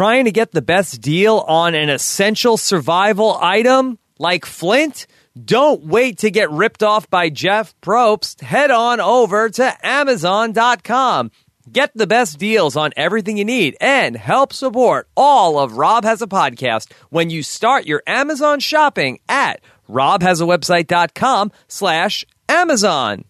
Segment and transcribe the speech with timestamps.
[0.00, 5.06] Trying to get the best deal on an essential survival item like Flint?
[5.38, 8.40] Don't wait to get ripped off by Jeff Probst.
[8.40, 11.30] Head on over to Amazon.com.
[11.70, 16.22] Get the best deals on everything you need and help support all of Rob Has
[16.22, 23.24] a Podcast when you start your Amazon shopping at robhasawebsite.com slash Amazon.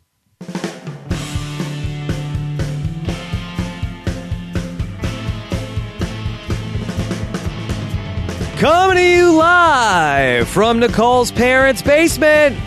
[8.61, 12.59] Coming to you live from Nicole's parents' basement.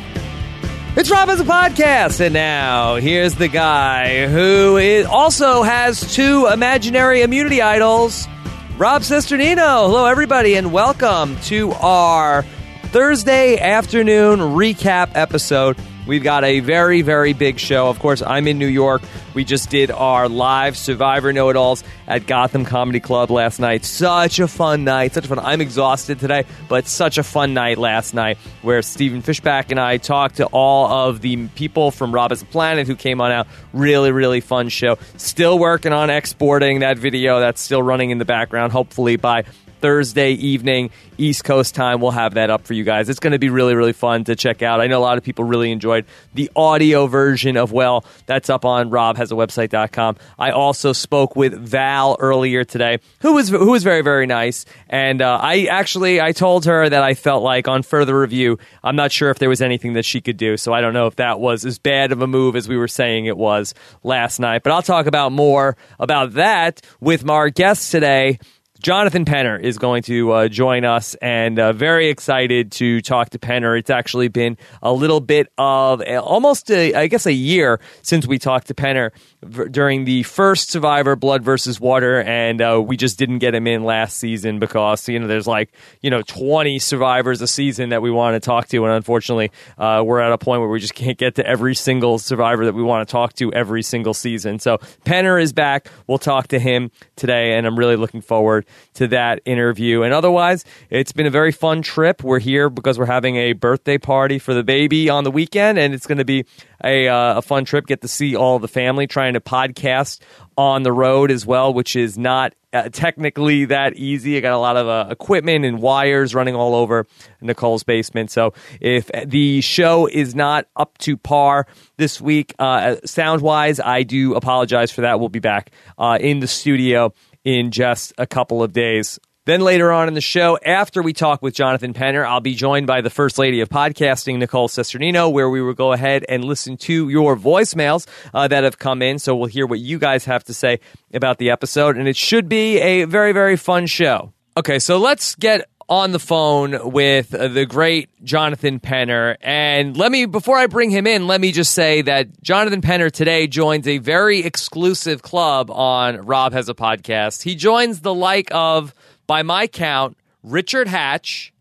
[0.96, 6.48] It's Rob Has a Podcast, and now here's the guy who is, also has two
[6.52, 8.28] imaginary immunity idols.
[8.76, 9.86] Rob Cesternino.
[9.86, 12.41] Hello, everybody, and welcome to our
[12.86, 15.78] Thursday afternoon recap episode.
[16.05, 17.88] We've got a very, very big show.
[17.88, 19.02] Of course, I'm in New York.
[19.34, 23.85] We just did our live Survivor Know It Alls at Gotham Comedy Club last night.
[23.85, 25.13] Such a fun night.
[25.13, 25.39] Such a fun.
[25.39, 29.95] I'm exhausted today, but such a fun night last night where Stephen Fishback and I
[29.95, 33.48] talked to all of the people from Rob Has a Planet who came on out.
[33.71, 34.98] Really, really fun show.
[35.15, 37.40] Still working on exporting that video.
[37.40, 38.73] That's still running in the background.
[38.73, 39.45] Hopefully by
[39.84, 41.99] Thursday evening, East Coast time.
[41.99, 43.09] We'll have that up for you guys.
[43.09, 44.79] It's going to be really, really fun to check out.
[44.79, 48.05] I know a lot of people really enjoyed the audio version of Well.
[48.26, 50.15] That's up on robhasawebsite.com.
[50.39, 54.63] I also spoke with Val earlier today, who was who was very, very nice.
[54.87, 58.95] And uh, I actually I told her that I felt like on further review, I'm
[58.95, 60.55] not sure if there was anything that she could do.
[60.55, 62.87] So I don't know if that was as bad of a move as we were
[62.87, 64.63] saying it was last night.
[64.63, 68.39] But I'll talk about more about that with our guests today.
[68.84, 73.39] Jonathan Penner is going to uh, join us, and uh, very excited to talk to
[73.39, 73.79] Penner.
[73.79, 78.28] It's actually been a little bit of a, almost, a, I guess, a year since
[78.28, 79.11] we talked to Penner
[79.46, 83.68] v- during the first Survivor Blood versus Water, and uh, we just didn't get him
[83.68, 85.72] in last season because you know there's like
[86.02, 90.03] you know 20 survivors a season that we want to talk to, and unfortunately, uh,
[90.06, 92.84] we're at a point where we just can't get to every single survivor that we
[92.84, 94.59] want to talk to every single season.
[94.59, 95.88] So Penner is back.
[96.07, 98.66] We'll talk to him today, and I'm really looking forward
[98.96, 100.03] to that interview.
[100.03, 102.23] And otherwise, it's been a very fun trip.
[102.23, 105.94] We're here because we're having a birthday party for the baby on the weekend, and
[105.94, 106.46] it's going to be
[106.84, 107.88] a, uh, a fun trip.
[107.88, 110.19] Get to see all the family trying to podcast
[110.57, 114.38] on the road as well, which is not uh, technically that easy.
[114.38, 117.05] I got a lot of uh, equipment and wires running all over
[117.41, 118.31] Nicole's basement.
[118.31, 121.67] So if the show is not up to par
[121.97, 125.19] this week, uh, sound wise, I do apologize for that.
[125.19, 129.19] We'll be back uh, in the studio in just a couple of days.
[129.45, 132.87] Then later on in the show, after we talk with Jonathan Penner, I'll be joined
[132.87, 136.77] by the First Lady of Podcasting, Nicole Cesternino, where we will go ahead and listen
[136.77, 139.19] to your voicemails uh, that have come in.
[139.19, 140.79] So we'll hear what you guys have to say
[141.13, 141.97] about the episode.
[141.97, 144.31] And it should be a very, very fun show.
[144.55, 149.35] Okay, so let's get on the phone with uh, the great Jonathan Penner.
[149.41, 153.11] And let me, before I bring him in, let me just say that Jonathan Penner
[153.11, 157.43] today joins a very exclusive club on Rob Has a Podcast.
[157.43, 158.95] He joins the like of,
[159.33, 161.51] by my count, Richard Hatch,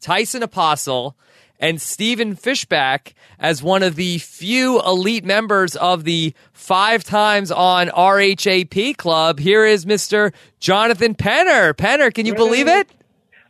[0.00, 1.18] Tyson Apostle,
[1.58, 7.88] and Stephen Fishback as one of the few elite members of the five times on
[7.88, 9.38] RHAP club.
[9.38, 10.32] Here is Mr.
[10.60, 11.74] Jonathan Penner.
[11.74, 12.88] Penner, can you believe it?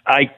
[0.04, 0.34] I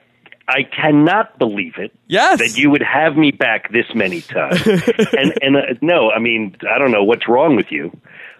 [0.47, 1.91] I cannot believe it.
[2.05, 2.37] Yes.
[2.37, 4.61] That you would have me back this many times.
[4.67, 7.97] and and uh, no, I mean I don't know what's wrong with you,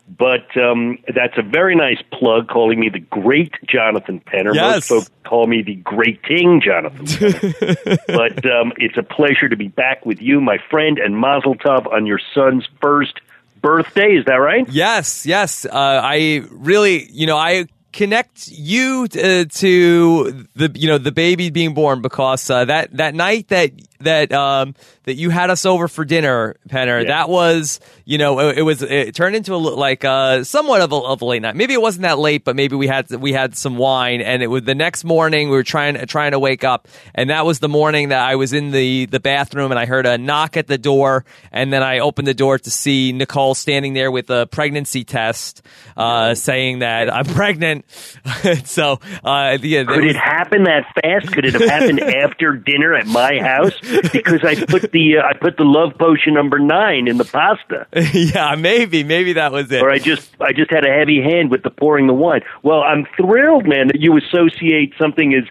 [0.08, 2.48] but um, that's a very nice plug.
[2.50, 4.54] Calling me the great Jonathan Penner.
[4.54, 4.76] Yes.
[4.76, 7.06] Most folks call me the greating Jonathan.
[8.08, 11.92] But um, it's a pleasure to be back with you, my friend, and Mazel Tov
[11.92, 13.20] on your son's first
[13.62, 14.16] birthday.
[14.16, 14.68] Is that right?
[14.70, 15.66] Yes, yes.
[15.66, 21.50] Uh, I really, you know, I connect you to, to the you know the baby
[21.50, 25.88] being born because uh, that that night that that um, that you had us over
[25.88, 27.04] for dinner, Penner.
[27.04, 27.08] Yeah.
[27.08, 30.82] That was you know it, it was it turned into a li- like uh, somewhat
[30.82, 31.56] of a, of a late night.
[31.56, 34.48] Maybe it wasn't that late, but maybe we had we had some wine, and it
[34.48, 37.70] was the next morning we were trying trying to wake up, and that was the
[37.70, 40.78] morning that I was in the the bathroom and I heard a knock at the
[40.78, 45.04] door, and then I opened the door to see Nicole standing there with a pregnancy
[45.04, 45.62] test,
[45.98, 47.86] uh, saying that I'm pregnant.
[48.66, 51.34] so uh, yeah, Could it happen that fast?
[51.34, 53.74] Could it have happened after dinner at my house?
[54.12, 57.88] Because I put the uh, I put the love potion number nine in the pasta,
[58.14, 59.82] yeah, maybe maybe that was it.
[59.82, 62.42] or I just I just had a heavy hand with the pouring the wine.
[62.64, 65.44] Well, I'm thrilled, man, that you associate something as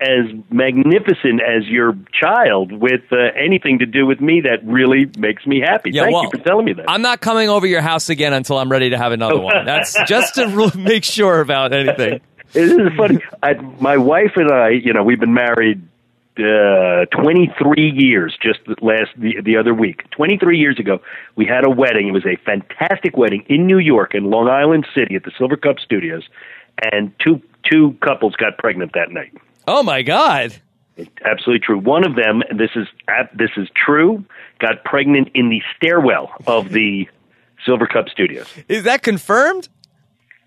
[0.00, 4.40] as magnificent as your child with uh, anything to do with me.
[4.40, 5.90] That really makes me happy.
[5.92, 6.86] Yeah, Thank well, you for telling me that.
[6.88, 9.66] I'm not coming over your house again until I'm ready to have another one.
[9.66, 12.20] That's just to make sure about anything.
[12.52, 13.20] It is funny.
[13.44, 15.86] I, my wife and I, you know, we've been married
[16.38, 20.08] uh, 23 years just the last the, the other week.
[20.10, 21.00] 23 years ago
[21.36, 22.08] we had a wedding.
[22.08, 25.80] It was a fantastic wedding in new york in long island city at the Silvercup
[25.80, 26.22] Studios
[26.92, 29.32] and two two couples got pregnant that night.
[29.68, 30.56] Oh my God.
[30.96, 31.78] it's absolutely true.
[31.78, 32.86] One of them and this is
[33.34, 34.24] this is true
[34.60, 37.08] got pregnant in the stairwell of the
[37.66, 38.48] Silvercup Studios.
[38.68, 39.68] Is that confirmed?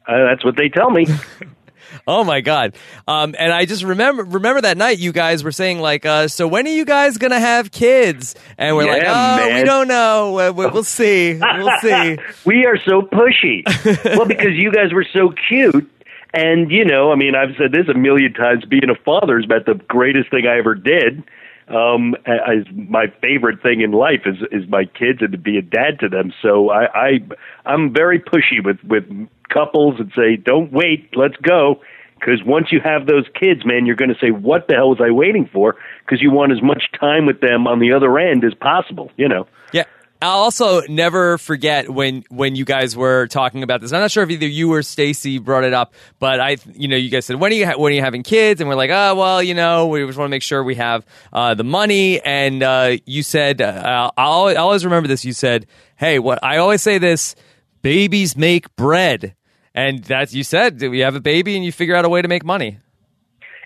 [0.07, 1.06] uh, that's what they tell me
[2.07, 2.75] Oh my God.
[3.07, 6.48] Um, and I just remember remember that night you guys were saying like, uh, so
[6.48, 8.36] when are you guys gonna have kids?
[8.57, 10.34] And we're like, Yeah, oh, we don't know.
[10.34, 11.40] We- we- We'll see.
[11.40, 12.18] We'll see.
[12.45, 13.63] we are so pushy.
[14.18, 15.90] well, because you guys were so cute.
[16.34, 19.45] And, you know, I mean, I've said this a million times being a father is
[19.45, 21.24] about the greatest thing I ever did.
[21.68, 25.62] Um, as my favorite thing in life is, is my kids and to be a
[25.62, 26.34] dad to them.
[26.42, 27.19] So I, I,
[27.66, 29.06] I'm very pushy with, with
[29.50, 31.81] couples and say, don't wait, let's go.
[32.19, 35.01] Because once you have those kids, man, you're going to say, "What the hell was
[35.04, 35.75] I waiting for?"
[36.06, 39.12] Because you want as much time with them on the other end as possible.
[39.18, 39.48] You know.
[39.74, 39.84] Yeah.
[40.22, 43.92] I'll also never forget when when you guys were talking about this.
[43.92, 46.95] I'm not sure if either you or Stacy brought it up, but I, you know,
[46.95, 48.62] you guys said when are you ha- when are you having kids?
[48.62, 51.06] And we're like, oh well, you know, we just want to make sure we have
[51.34, 52.22] uh, the money.
[52.22, 55.25] And uh, you said, uh, I'll, I'll always remember this.
[55.25, 55.68] You said,
[55.98, 57.36] hey, what I always say this:
[57.83, 59.35] babies make bread.
[59.75, 62.27] And that's you said you have a baby and you figure out a way to
[62.27, 62.80] make money.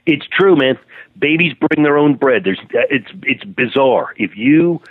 [0.05, 0.77] It's true, man.
[1.17, 2.43] Babies bring their own bread.
[2.43, 4.13] There's uh, it's it's bizarre.
[4.17, 4.81] If you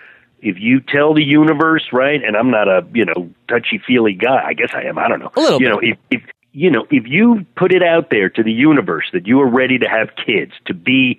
[0.40, 4.42] if you tell the universe, right, and I'm not a, you know, touchy feely guy.
[4.44, 5.32] I guess I am, I don't know.
[5.36, 8.42] A little you know, if if you know, if you put it out there to
[8.42, 11.18] the universe that you are ready to have kids, to be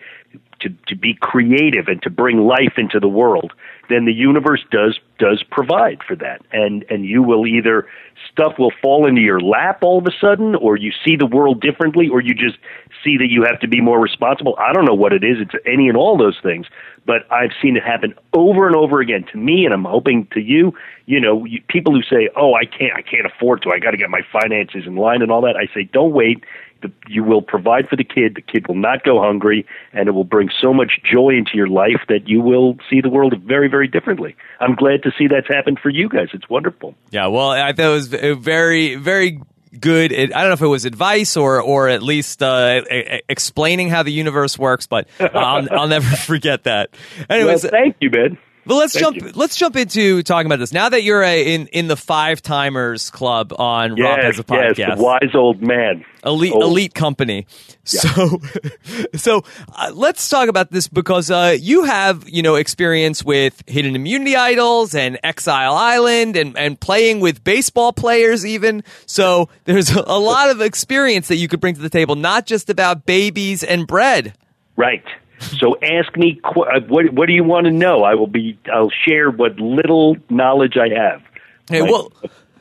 [0.59, 3.53] to to be creative and to bring life into the world,
[3.89, 6.41] then the universe does does provide for that.
[6.51, 7.87] And and you will either
[8.31, 11.61] stuff will fall into your lap all of a sudden or you see the world
[11.61, 12.57] differently or you just
[13.03, 14.55] see that you have to be more responsible.
[14.59, 15.37] I don't know what it is.
[15.39, 16.67] It's any and all those things,
[17.05, 20.41] but I've seen it happen over and over again to me and I'm hoping to
[20.41, 20.73] you,
[21.05, 23.71] you know, you, people who say, "Oh, I can't I can't afford to.
[23.71, 26.43] I got to get my finances in line and all that." I say, "Don't wait
[26.81, 28.35] the, you will provide for the kid.
[28.35, 31.67] The kid will not go hungry, and it will bring so much joy into your
[31.67, 34.35] life that you will see the world very, very differently.
[34.59, 36.29] I'm glad to see that's happened for you guys.
[36.33, 36.95] It's wonderful.
[37.11, 39.41] Yeah, well, I thought it was very, very
[39.79, 40.13] good.
[40.13, 42.81] I don't know if it was advice or, or at least uh,
[43.29, 46.91] explaining how the universe works, but I'll, I'll never forget that.
[47.29, 48.37] Anyways, well, thank you, man.
[48.67, 49.15] But let's Thank jump.
[49.17, 49.31] you.
[49.35, 53.09] Let's jump into talking about this now that you're a, in in the five timers
[53.09, 54.97] club on Rob Yes, has a yes, podcast.
[54.97, 56.05] the wise old man.
[56.23, 56.63] elite Old.
[56.63, 57.47] elite company.
[57.83, 58.41] So,
[59.15, 59.43] so
[59.75, 64.35] uh, let's talk about this because uh, you have you know experience with hidden immunity
[64.35, 68.83] idols and Exile Island and and playing with baseball players even.
[69.05, 72.69] So there's a lot of experience that you could bring to the table, not just
[72.69, 74.33] about babies and bread.
[74.75, 75.03] Right.
[75.39, 78.03] So ask me qu- uh, what what do you want to know?
[78.03, 78.57] I will be.
[78.73, 81.21] I'll share what little knowledge I have.
[81.69, 81.91] Hey, Right.
[81.91, 82.11] well,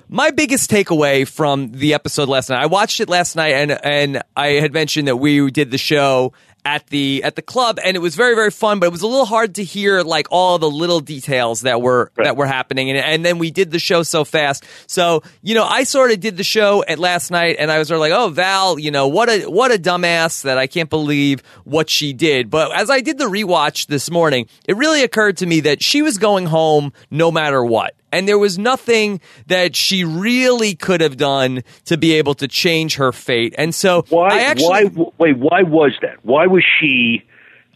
[0.09, 4.23] my biggest takeaway from the episode last night, I watched it last night, and and
[4.37, 6.33] I had mentioned that we did the show
[6.67, 9.07] at the at the club, and it was very very fun, but it was a
[9.07, 12.25] little hard to hear like all the little details that were Right.
[12.25, 14.65] that were happening, and and then we did the show so fast.
[14.89, 17.87] So you know, I sort of did the show at last night, and I was
[17.87, 20.91] sort of like, oh Val, you know what a what a dumbass that I can't
[20.91, 22.51] believe what she did.
[22.51, 26.03] But as I did the rewatch this morning, it really occurred to me that she
[26.03, 31.17] was going home no matter what and there was nothing that she really could have
[31.17, 33.55] done to be able to change her fate.
[33.59, 34.29] And so Why?
[34.29, 35.13] I actually why?
[35.19, 35.39] Wait.
[35.39, 36.25] Why was that?
[36.25, 37.25] Why was she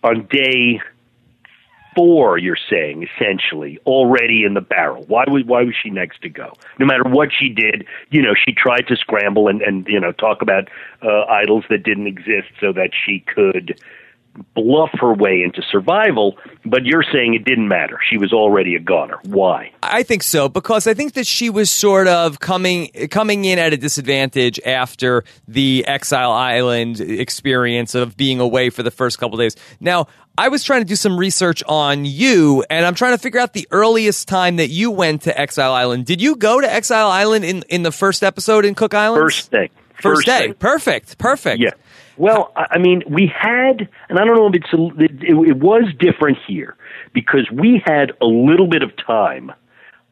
[0.02, 0.80] on day
[1.96, 2.38] four?
[2.38, 5.04] You're saying essentially already in the barrel.
[5.08, 6.52] Why was Why was she next to go?
[6.78, 10.12] No matter what she did, you know, she tried to scramble and and you know
[10.12, 10.68] talk about
[11.02, 13.80] uh, idols that didn't exist so that she could
[14.54, 16.36] bluff her way into survival.
[16.64, 17.98] But you're saying it didn't matter.
[18.08, 19.18] She was already a goner.
[19.24, 19.72] Why?
[19.82, 23.72] I think so because I think that she was sort of coming coming in at
[23.72, 29.56] a disadvantage after the Exile Island experience of being away for the first couple days.
[29.80, 30.06] Now,
[30.38, 33.52] I was trying to do some research on you, and I'm trying to figure out
[33.52, 36.06] the earliest time that you went to Exile Island.
[36.06, 39.22] Did you go to Exile Island in in the first episode in Cook Island?
[39.22, 39.70] First thing.
[40.00, 40.46] First, day.
[40.46, 40.54] thing.
[40.54, 41.18] Perfect.
[41.18, 41.60] Perfect.
[41.60, 41.72] Yeah.
[42.16, 45.84] Well, I mean, we had, and I don't know if it's, a, it, it was
[45.98, 46.76] different here
[47.12, 49.52] because we had a little bit of time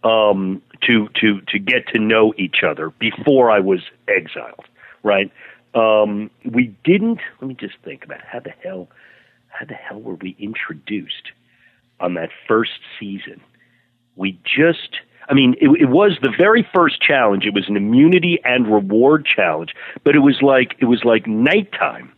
[0.04, 4.64] um, to to to get to know each other before I was exiled,
[5.02, 5.30] right?
[5.74, 7.20] Um, we didn't.
[7.40, 8.88] Let me just think about how the hell
[9.48, 11.32] how the hell were we introduced
[12.00, 13.40] on that first season?
[14.16, 14.96] We just.
[15.28, 17.44] I mean, it, it was the very first challenge.
[17.44, 22.10] It was an immunity and reward challenge, but it was like it was like nighttime,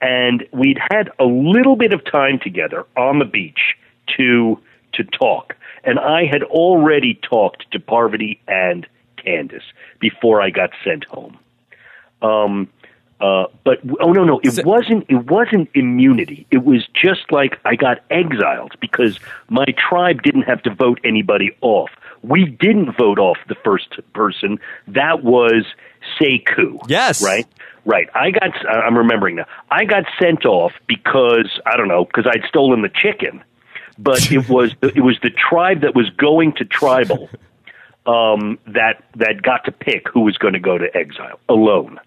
[0.00, 3.74] and we'd had a little bit of time together on the beach
[4.16, 4.58] to
[4.92, 8.86] to talk, and I had already talked to Parvati and
[9.18, 9.62] Candice
[9.98, 11.38] before I got sent home.
[12.20, 12.68] Um,
[13.20, 17.58] uh, but oh no no it So- wasn't it wasn't immunity it was just like
[17.64, 21.90] I got exiled because my tribe didn't have to vote anybody off
[22.22, 24.58] we didn't vote off the first person.
[24.88, 25.64] That was
[26.20, 27.22] Sekou Yes.
[27.22, 27.46] right?
[27.84, 28.08] Right.
[28.14, 29.46] I got I'm remembering now.
[29.70, 33.42] I got sent off because I don't know because I'd stolen the chicken.
[33.98, 37.28] But it was it was the tribe that was going to tribal
[38.06, 42.00] um, that that got to pick who was going to go to exile alone.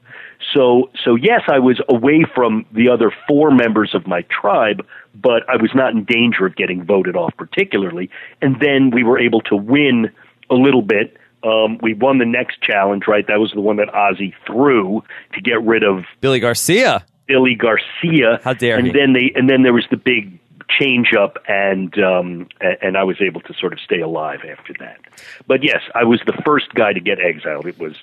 [0.53, 5.47] So so yes, I was away from the other four members of my tribe, but
[5.49, 8.09] I was not in danger of getting voted off particularly.
[8.41, 10.11] And then we were able to win
[10.49, 11.17] a little bit.
[11.43, 13.25] Um, we won the next challenge, right?
[13.27, 17.05] That was the one that Ozzy threw to get rid of Billy Garcia.
[17.27, 18.39] Billy Garcia.
[18.43, 18.93] How dare and he.
[18.93, 23.17] then they and then there was the big change up and um and I was
[23.21, 24.99] able to sort of stay alive after that.
[25.47, 27.67] But yes, I was the first guy to get exiled.
[27.67, 27.95] It was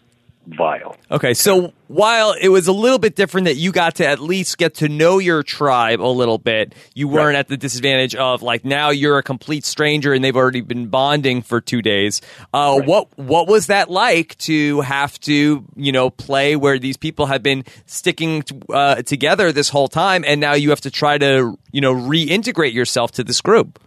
[0.46, 0.96] vile.
[1.10, 4.58] Okay, so while it was a little bit different that you got to at least
[4.58, 7.36] get to know your tribe a little bit, you weren't Right.
[7.36, 11.42] at the disadvantage of like now you're a complete stranger and they've already been bonding
[11.42, 12.20] for two days.
[12.52, 17.26] Uh, What what was that like to have to you know play where these people
[17.26, 21.18] have been sticking t- uh, together this whole time and now you have to try
[21.18, 23.78] to you know reintegrate yourself to this group?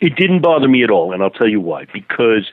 [0.00, 1.86] It didn't bother me at all, and I'll tell you why.
[1.92, 2.50] Because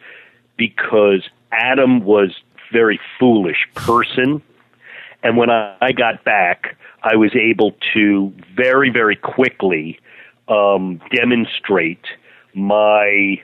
[0.58, 2.32] because Adam was
[2.74, 4.42] very foolish person,
[5.22, 10.00] and when I, I got back, I was able to very very quickly
[10.48, 12.06] um, demonstrate
[12.54, 13.42] my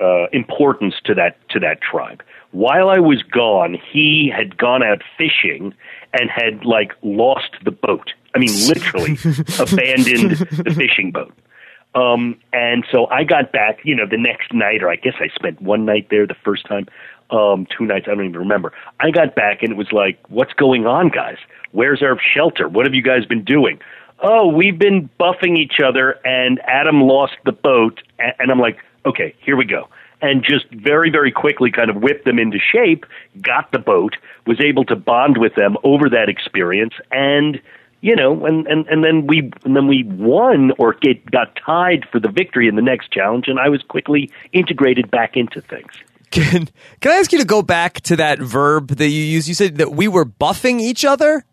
[0.00, 2.22] uh, importance to that to that tribe.
[2.50, 5.74] While I was gone, he had gone out fishing
[6.12, 8.12] and had like lost the boat.
[8.34, 9.12] I mean, literally
[9.58, 11.32] abandoned the fishing boat.
[11.94, 15.28] Um, and so I got back, you know, the next night, or I guess I
[15.34, 16.86] spent one night there the first time,
[17.32, 18.72] um, two nights, I don't even remember.
[19.00, 21.38] I got back and it was like, what's going on, guys?
[21.72, 22.68] Where's our shelter?
[22.68, 23.80] What have you guys been doing?
[24.20, 28.00] Oh, we've been buffing each other, and Adam lost the boat.
[28.18, 29.88] And I'm like, okay, here we go.
[30.20, 33.04] And just very, very quickly kind of whipped them into shape,
[33.40, 34.14] got the boat,
[34.46, 37.60] was able to bond with them over that experience, and
[38.02, 42.04] you know, and, and, and then we and then we won or get got tied
[42.10, 45.92] for the victory in the next challenge, and I was quickly integrated back into things.
[46.32, 46.68] Can
[47.00, 49.48] can I ask you to go back to that verb that you used?
[49.48, 51.44] You said that we were buffing each other.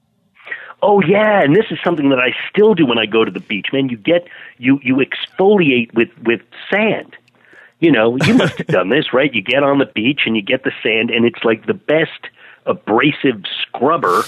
[0.81, 3.41] Oh yeah, and this is something that I still do when I go to the
[3.41, 3.67] beach.
[3.73, 7.15] Man, you get you you exfoliate with with sand.
[7.79, 9.33] You know, you must have done this, right?
[9.33, 12.27] You get on the beach and you get the sand, and it's like the best
[12.65, 14.23] abrasive scrubber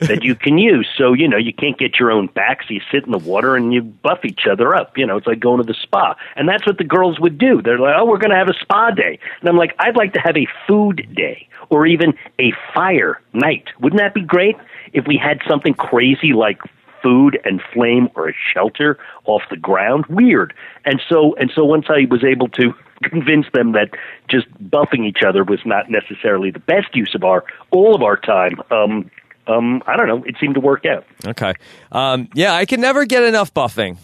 [0.00, 0.88] that you can use.
[0.96, 3.56] So you know, you can't get your own back, so you sit in the water
[3.56, 4.96] and you buff each other up.
[4.96, 7.62] You know, it's like going to the spa, and that's what the girls would do.
[7.62, 10.12] They're like, "Oh, we're going to have a spa day," and I'm like, "I'd like
[10.14, 13.68] to have a food day, or even a fire night.
[13.80, 14.56] Wouldn't that be great
[14.92, 16.60] if we had something crazy like?"
[17.02, 20.52] food and flame or a shelter off the ground weird
[20.86, 23.90] and so and so once i was able to convince them that
[24.28, 28.16] just buffing each other was not necessarily the best use of our all of our
[28.16, 29.10] time um
[29.46, 31.54] um i don't know it seemed to work out Okay.
[31.92, 33.96] Um, yeah, I can never get enough buffing.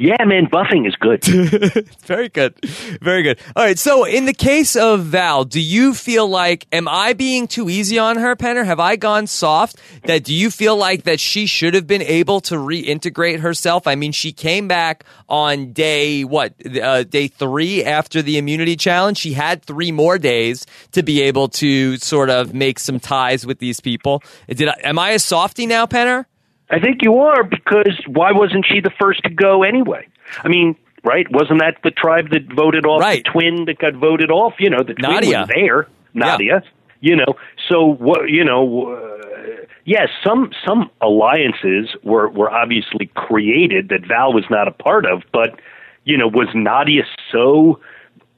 [0.00, 1.22] Yeah man buffing is good
[2.10, 2.54] Very good.
[3.00, 3.38] Very good.
[3.54, 3.78] All right.
[3.78, 7.98] So, in the case of Val, do you feel like, am I being too easy
[7.98, 8.64] on her, Penner?
[8.64, 9.76] Have I gone soft?
[10.04, 13.86] That do you feel like that she should have been able to reintegrate herself?
[13.86, 19.18] I mean, she came back on day, what, uh, day three after the immunity challenge.
[19.18, 23.58] She had three more days to be able to sort of make some ties with
[23.58, 24.22] these people.
[24.48, 26.26] Did I, am I a softy now, Penner?
[26.70, 30.06] I think you are because why wasn't she the first to go anyway?
[30.44, 33.24] I mean right wasn't that the tribe that voted off Right.
[33.24, 34.54] the twin that got voted off?
[34.58, 35.40] You know the twin Nadia.
[35.40, 36.62] was there nadia.
[37.00, 37.36] You know
[37.68, 44.32] so what you know uh, yes some some alliances were were obviously created that val
[44.32, 45.58] was not a part of but
[46.04, 47.80] you know was nadia so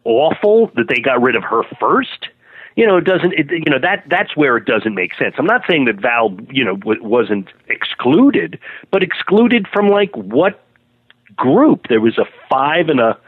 [0.05, 2.29] awful that they got rid of her first
[2.77, 5.47] you know it doesn't it, you know that that's where it doesn't make sense i'm
[5.47, 8.59] not saying that val you know w- wasn't excluded
[8.91, 10.65] but excluded from like what
[11.37, 13.19] group there was a 5 and a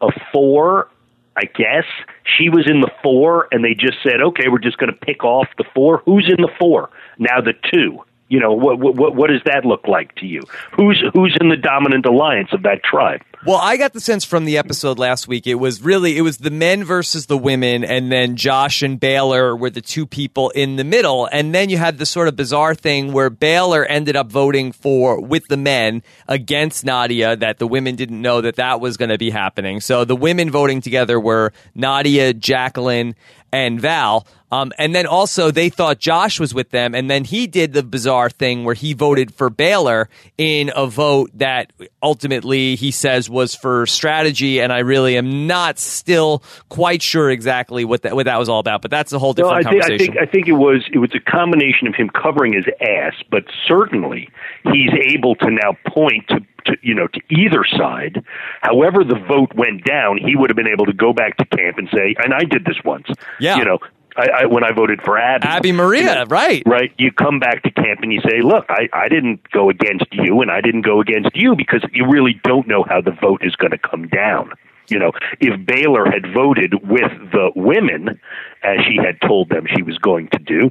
[0.00, 0.88] a 4
[1.36, 1.84] I guess
[2.24, 5.24] she was in the four, and they just said, "Okay, we're just going to pick
[5.24, 6.02] off the four.
[6.04, 7.40] Who's in the four now?
[7.40, 10.40] The two, You know, what what what does that look like to you?
[10.72, 13.22] Who's who's in the dominant alliance of that tribe?
[13.44, 16.38] Well, I got the sense from the episode last week it was really it was
[16.38, 20.76] the men versus the women, and then Josh and Baylor were the two people in
[20.76, 24.30] the middle, and then you had the sort of bizarre thing where Baylor ended up
[24.30, 28.96] voting for with the men against Nadia that the women didn't know that that was
[28.96, 29.80] going to be happening.
[29.80, 33.14] So the women voting together were Nadia, Jacqueline,
[33.52, 34.26] and Val.
[34.52, 37.82] Um, and then also they thought Josh was with them, and then he did the
[37.82, 43.54] bizarre thing where he voted for Baylor in a vote that ultimately he says was
[43.54, 44.60] for strategy.
[44.60, 48.60] And I really am not still quite sure exactly what that what that was all
[48.60, 48.82] about.
[48.82, 50.12] But that's a whole different no, I think, conversation.
[50.12, 53.14] I think I think it was it was a combination of him covering his ass,
[53.30, 54.28] but certainly
[54.64, 58.22] he's able to now point to to you know to either side.
[58.60, 61.78] However, the vote went down, he would have been able to go back to camp
[61.78, 63.06] and say, and I did this once.
[63.40, 63.56] Yeah.
[63.56, 63.78] you know.
[64.16, 66.62] I, I, when I voted for Abi, Abby Maria, you know, right?
[66.66, 66.92] Right.
[66.98, 70.40] You come back to camp and you say, "Look, I, I didn't go against you,
[70.42, 73.56] and I didn't go against you because you really don't know how the vote is
[73.56, 74.52] going to come down."
[74.88, 78.20] You know, if Baylor had voted with the women,
[78.62, 80.70] as she had told them she was going to do,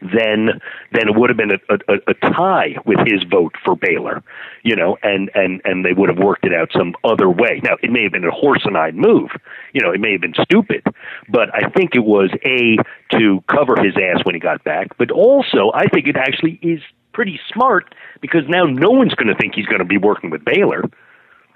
[0.00, 0.60] then
[0.92, 4.22] then it would have been a, a, a tie with his vote for Baylor,
[4.62, 7.60] you know, and and and they would have worked it out some other way.
[7.62, 9.30] Now it may have been a horse and eyed move,
[9.72, 10.84] you know, it may have been stupid,
[11.28, 12.76] but I think it was a
[13.18, 16.80] to cover his ass when he got back, but also I think it actually is
[17.12, 20.44] pretty smart because now no one's going to think he's going to be working with
[20.44, 20.84] Baylor,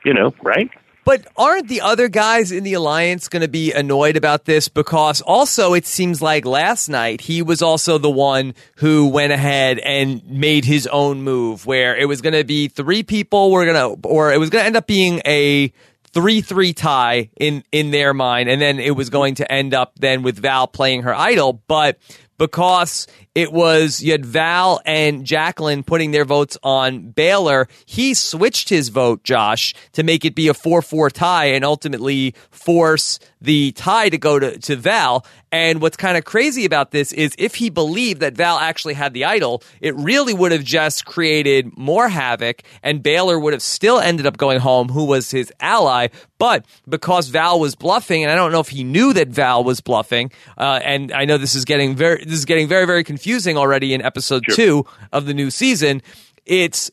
[0.04, 0.70] you know, right?
[1.04, 4.68] But aren't the other guys in the alliance going to be annoyed about this?
[4.68, 9.78] Because also, it seems like last night he was also the one who went ahead
[9.80, 14.00] and made his own move, where it was going to be three people were going
[14.00, 15.72] to, or it was going to end up being a
[16.14, 19.92] three three tie in in their mind, and then it was going to end up
[19.98, 21.98] then with Val playing her idol, but
[22.38, 27.68] because it was you had Val and Jacqueline putting their votes on Baylor.
[27.84, 32.34] He switched his vote, Josh, to make it be a 4 4 tie and ultimately
[32.50, 35.26] force the tie to go to, to Val.
[35.52, 39.14] And what's kind of crazy about this is if he believed that Val actually had
[39.14, 44.00] the idol, it really would have just created more havoc, and Baylor would have still
[44.00, 46.08] ended up going home, who was his ally.
[46.38, 49.80] But because Val was bluffing, and I don't know if he knew that Val was
[49.80, 53.23] bluffing, uh, and I know this is getting very this is getting very very confusing
[53.56, 54.54] already in episode Sure.
[54.56, 56.02] two of the new season.
[56.46, 56.90] It's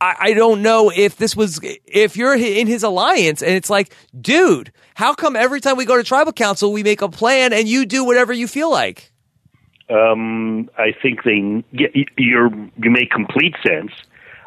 [0.00, 3.94] I, I don't know if this was if you're in his alliance and it's like,
[4.20, 7.68] dude, how come every time we go to tribal council we make a plan and
[7.68, 9.12] you do whatever you feel like?
[9.90, 11.64] Um, I think they
[12.16, 13.92] you're you make complete sense.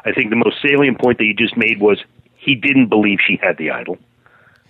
[0.04, 1.98] I think the most salient point that you just made was
[2.36, 3.98] he didn't believe she had the idol,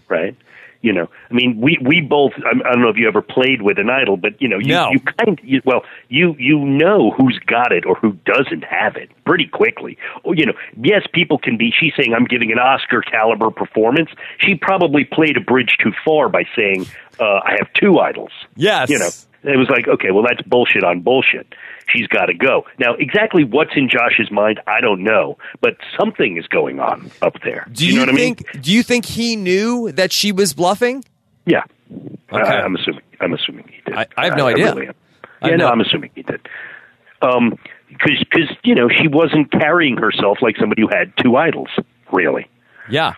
[0.09, 0.37] right?
[0.83, 2.33] You know, I mean, we we both.
[2.45, 4.69] I I don't know if you ever played with an idol, but you know, you,
[4.75, 4.91] No.
[4.91, 9.11] you kind you, well, you you know who's got it or who doesn't have it
[9.25, 9.97] pretty quickly.
[10.25, 11.73] Or you know, yes, people can be.
[11.79, 14.11] She's saying I'm giving an Oscar caliber performance.
[14.39, 16.87] She probably played a bridge too far by saying
[17.19, 18.31] uh, I have two idols.
[18.55, 18.91] Yes.
[18.91, 19.09] You know,
[19.46, 21.54] it was like, okay, well, that's bullshit on bullshit.
[21.88, 22.64] She's got to go.
[22.78, 27.35] Now, exactly what's in Josh's mind, I don't know, but something is going on up
[27.44, 27.66] there.
[27.72, 28.62] Do you, know what think I mean?
[28.62, 31.04] do you think he knew that she was bluffing?
[31.44, 31.62] Yeah.
[31.92, 32.42] Okay.
[32.42, 33.02] I, I'm assuming.
[33.20, 33.94] I'm assuming he did.
[33.96, 34.74] I- I have no idea.
[34.74, 34.88] really.
[35.40, 35.70] I Yeah, no, know.
[35.72, 36.40] I'm assuming he did.
[37.22, 37.56] Um,
[37.88, 41.68] because because you know she wasn't carrying herself like somebody who had two idols,
[42.12, 42.48] really.
[42.90, 43.14] Yeah.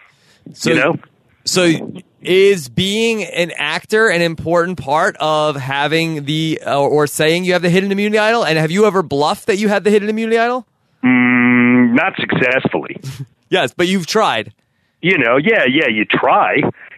[0.52, 0.96] So you know,
[1.44, 7.52] So is being an actor an important part of having the uh, or saying you
[7.54, 8.44] have the hidden immunity idol?
[8.44, 10.66] And have you ever bluffed that you had the hidden immunity idol?
[11.04, 13.00] mm, not successfully.
[13.50, 14.52] Yes, but you've tried.
[15.00, 16.56] you know, yeah, yeah, you try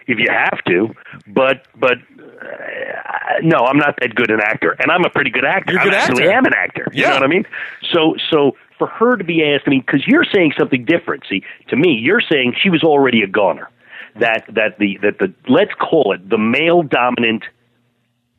[0.08, 0.88] if you have to,
[1.28, 5.44] but but uh, no, I'm not that good an actor, and I'm a pretty good
[5.44, 5.74] actor.
[5.74, 6.32] Good I actually actor.
[6.36, 6.86] am an actor.
[6.92, 7.08] You Yeah.
[7.10, 7.44] know what I mean?
[7.92, 11.22] So so for her to be asked, I mean, because you're saying something different.
[11.28, 13.68] See, to me, you're saying she was already a goner.
[14.18, 17.44] That that the that the let's call it the male dominant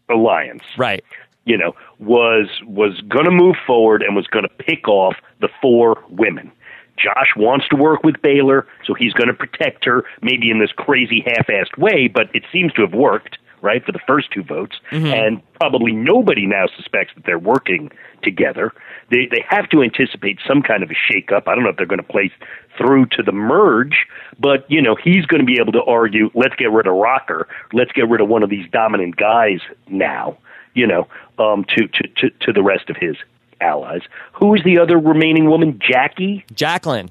[0.09, 1.03] alliance Right.
[1.45, 5.49] you know, was was going to move forward and was going to pick off the
[5.61, 6.51] four women.
[6.97, 10.71] Josh wants to work with Baylor, so he's going to protect her, maybe in this
[10.71, 14.77] crazy half-assed way, but it seems to have worked, right, for the first two votes,
[14.91, 17.91] and probably nobody now suspects that they're working
[18.23, 18.73] together.
[19.09, 21.47] They they have to anticipate some kind of a shakeup.
[21.47, 22.31] I don't know if they're going to play
[22.77, 24.07] through to the merge,
[24.39, 27.47] but you know he's going to be able to argue, let's get rid of Rocker,
[27.73, 30.37] let's get rid of one of these dominant guys now
[30.73, 33.15] you know, um, to, to, to, to the rest of his
[33.59, 34.01] allies.
[34.33, 35.79] Who is the other remaining woman?
[35.79, 36.45] Jackie?
[36.53, 37.09] Jacqueline.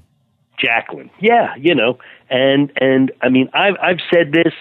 [0.59, 1.11] Jacqueline.
[1.21, 4.53] Yeah, you know, and and I mean, I've I've said this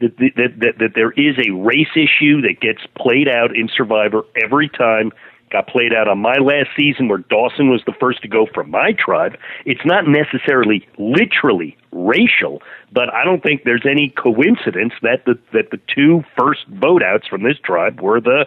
[0.00, 4.22] that that that, that there is a race issue that gets played out in Survivor
[4.42, 5.12] every time.
[5.50, 8.70] got played out on my last season where Dawson was the first to go from
[8.70, 9.36] my tribe.
[9.64, 12.60] It's not necessarily literally racial,
[12.92, 17.28] but I don't think there's any coincidence that the that the two first vote outs
[17.28, 18.46] from this tribe were the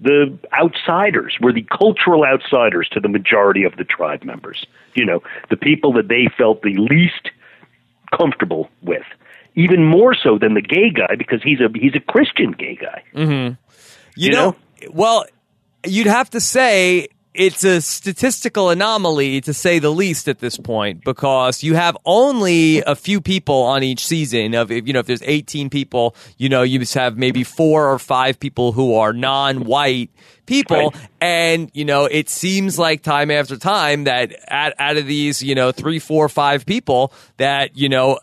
[0.00, 4.66] the outsiders, were the cultural outsiders to the majority of the tribe members.
[4.94, 7.30] You know, the people that they felt the least
[8.16, 9.04] comfortable with.
[9.54, 13.02] Even more so than the gay guy because he's a he's a Christian gay guy.
[13.14, 13.30] Mm-hmm.
[13.32, 13.56] You,
[14.16, 14.88] You know, know?
[14.92, 15.24] well,
[15.86, 21.04] you'd have to say it's a statistical anomaly to say the least at this point
[21.04, 25.06] because you have only a few people on each season of if you know if
[25.06, 29.12] there's 18 people you know you just have maybe four or five people who are
[29.12, 30.10] non-white
[30.46, 31.08] people Right.
[31.20, 35.54] and you know it seems like time after time that out, out of these you
[35.54, 38.18] know three four five people that you know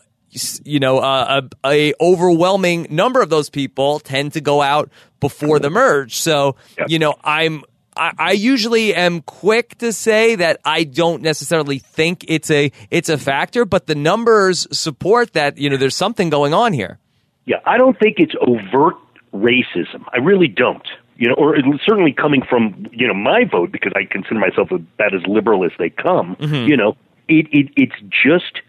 [0.64, 5.58] you know uh, a, a overwhelming number of those people tend to go out before
[5.58, 6.90] the merge so Yep.
[6.90, 7.64] you know i'm
[7.96, 13.08] I, I usually am quick to say that I don't necessarily think it's a it's
[13.08, 16.98] a factor, but the numbers support that you know there's something going on here.
[17.44, 18.94] Yeah, I don't think it's overt
[19.34, 20.04] racism.
[20.12, 20.86] I really don't.
[21.16, 25.12] You know, or certainly coming from you know my vote because I consider myself about
[25.12, 26.36] as liberal as they come.
[26.68, 28.60] You know, it, it it's just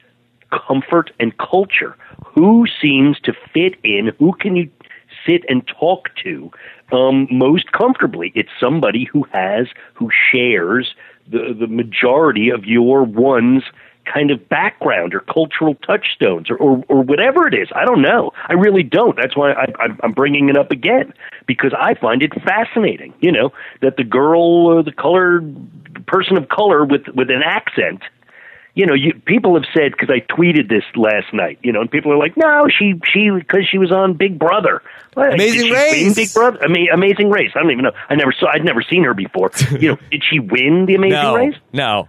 [0.52, 1.96] comfort and culture.
[2.26, 4.12] Who seems to fit in?
[4.20, 4.70] Who can you
[5.26, 6.52] sit and talk to
[6.92, 8.32] um, most comfortably?
[8.36, 10.96] It's somebody who has who shares
[11.28, 13.64] the the majority of your one's
[14.12, 17.68] kind of background or cultural touchstones or, or, or whatever it is.
[17.76, 18.32] I don't know.
[18.48, 19.16] I really don't.
[19.16, 21.14] That's why I, I'm, I'm bringing it up again
[21.46, 23.14] because I find it fascinating.
[23.20, 25.56] You know that the girl, the colored
[26.08, 28.02] person of color with with an accent.
[28.80, 31.60] You know, you, people have said because I tweeted this last night.
[31.62, 34.82] You know, and people are like, "No, she she because she was on Big Brother."
[35.18, 36.16] Well, Amazing Race.
[36.16, 36.60] Big Brother.
[36.64, 37.52] I mean, Amazing Race.
[37.56, 37.92] I don't even know.
[38.10, 38.48] I never saw.
[38.54, 39.52] I'd never seen her before.
[39.78, 41.56] you know, did she win the Amazing No, Race?
[41.74, 42.08] no.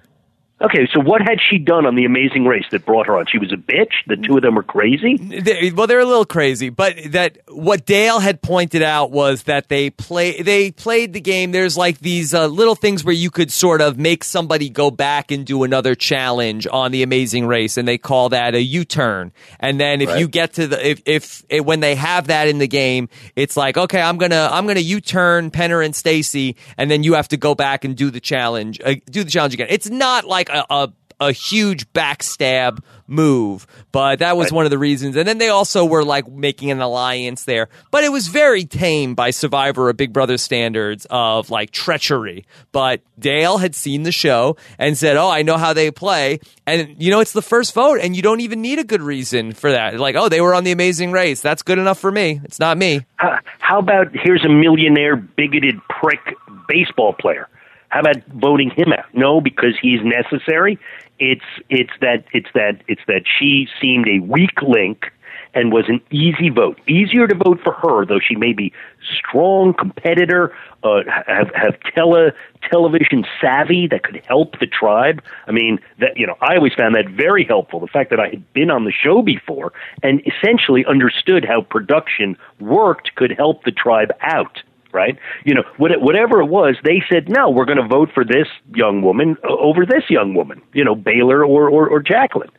[0.62, 3.24] Okay, so what had she done on the Amazing Race that brought her on?
[3.26, 3.92] She was a bitch.
[4.06, 5.16] The two of them were crazy.
[5.16, 9.68] They, well, they're a little crazy, but that what Dale had pointed out was that
[9.70, 11.52] they play they played the game.
[11.52, 15.30] There's like these uh, little things where you could sort of make somebody go back
[15.30, 19.32] and do another challenge on the Amazing Race, and they call that a U-turn.
[19.60, 20.18] And then if Right.
[20.20, 23.78] you get to the if if when they have that in the game, it's like
[23.78, 27.54] okay, I'm gonna I'm gonna U-turn Penner and Stacy, and then you have to go
[27.54, 29.68] back and do the challenge, uh, do the challenge again.
[29.70, 34.52] It's not like a, a a huge backstab move, but that was Right.
[34.56, 35.16] one of the reasons.
[35.16, 39.14] And then they also were like making an alliance there, but it was very tame
[39.14, 42.46] by Survivor or Big Brother standards of like treachery.
[42.72, 46.94] But Dale had seen the show and said, "Oh, I know how they play." And
[46.98, 49.70] you know, it's the first vote, and you don't even need a good reason for
[49.72, 50.00] that.
[50.00, 51.42] Like, oh, they were on the Amazing Race.
[51.42, 52.40] That's good enough for me.
[52.44, 53.04] It's not me.
[53.16, 56.20] How, how about here's a millionaire, bigoted prick
[56.66, 57.46] baseball player?
[57.90, 59.12] How about voting him out?
[59.12, 60.78] No, because he's necessary.
[61.18, 65.12] It's it's that it's that it's that she seemed a weak link
[65.54, 66.80] and was an easy vote.
[66.86, 68.72] Easier to vote for her, though she may be
[69.18, 72.30] strong competitor, uh, have have tele
[72.70, 75.22] television savvy that could help the tribe.
[75.46, 77.80] I mean, that you know, I always found that very helpful.
[77.80, 79.72] The fact that I had been on the show before
[80.02, 84.62] and essentially understood how production worked could help the tribe out.
[84.92, 87.48] Right, you know, what- whatever it was, they said no.
[87.48, 90.60] We're going to vote for this young woman over this young woman.
[90.72, 92.50] You know, Baylor or or, or Jacqueline,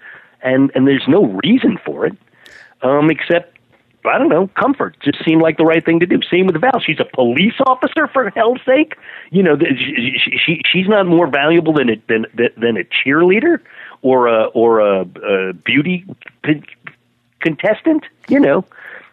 [0.42, 2.16] and and there's no reason for it
[2.82, 3.58] um, except
[4.04, 4.98] I don't know, comfort.
[5.04, 6.22] Just seemed like the right thing to do.
[6.32, 6.80] Same with Val.
[6.80, 8.96] She's a police officer for hell's sake.
[9.30, 12.26] You know, she, she, she she's not more valuable than a than
[12.58, 13.60] than a cheerleader
[14.02, 16.06] or a or a, a beauty
[17.42, 18.06] contestant.
[18.28, 18.66] You know,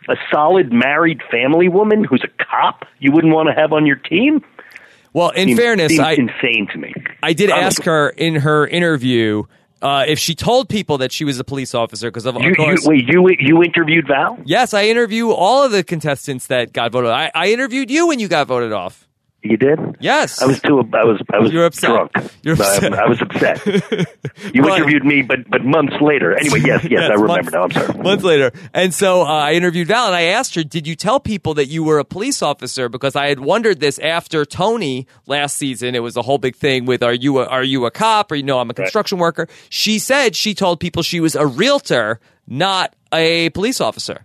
[0.09, 2.85] a solid married family woman who's a cop.
[2.99, 4.45] You wouldn't want to have on your team.
[5.13, 6.95] Well, in Seems- fairness, seems I insane to me.
[7.23, 9.45] I did ask her in her interview
[9.81, 12.49] uh, if she told people that she was a police officer because of, of You,
[12.51, 12.85] you, course.
[12.87, 14.39] wait, you you interviewed Val?
[14.45, 17.11] Yes, I interview all of the contestants that got voted.
[17.11, 19.08] I, I interviewed you when you got voted off.
[19.41, 19.79] You did?
[20.01, 20.81] Yes, I was too.
[20.93, 21.21] I was.
[21.33, 21.91] I was You're upset.
[21.91, 22.11] drunk.
[22.43, 22.93] You're upset.
[22.93, 23.65] I, I was upset.
[24.55, 26.35] You But- interviewed me, but but months later.
[26.37, 27.63] Anyway, yes, yes, I remember months, now.
[27.65, 27.99] I'm sorry.
[28.03, 31.21] Months later, and so uh, I interviewed Val, and I asked her, "Did you tell
[31.21, 35.57] people that you were a police officer?" Because I had wondered this after Tony last
[35.57, 35.95] season.
[35.95, 38.37] It was a whole big thing with, "Are you a, are you a cop?" or
[38.37, 39.49] you know, I'm a construction worker.
[39.69, 44.25] She said she told people she was a realtor, not a police officer.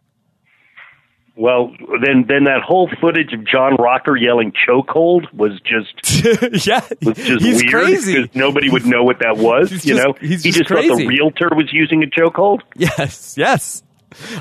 [1.36, 1.72] Well,
[2.06, 6.24] then then that whole footage of John Rocker yelling chokehold was just
[6.67, 8.30] yeah, was just he's weird crazy.
[8.36, 9.72] nobody would know what that was.
[9.72, 12.62] He's you just- know, he just just thought the realtor was using a chokehold.
[12.76, 13.82] Yes, yes.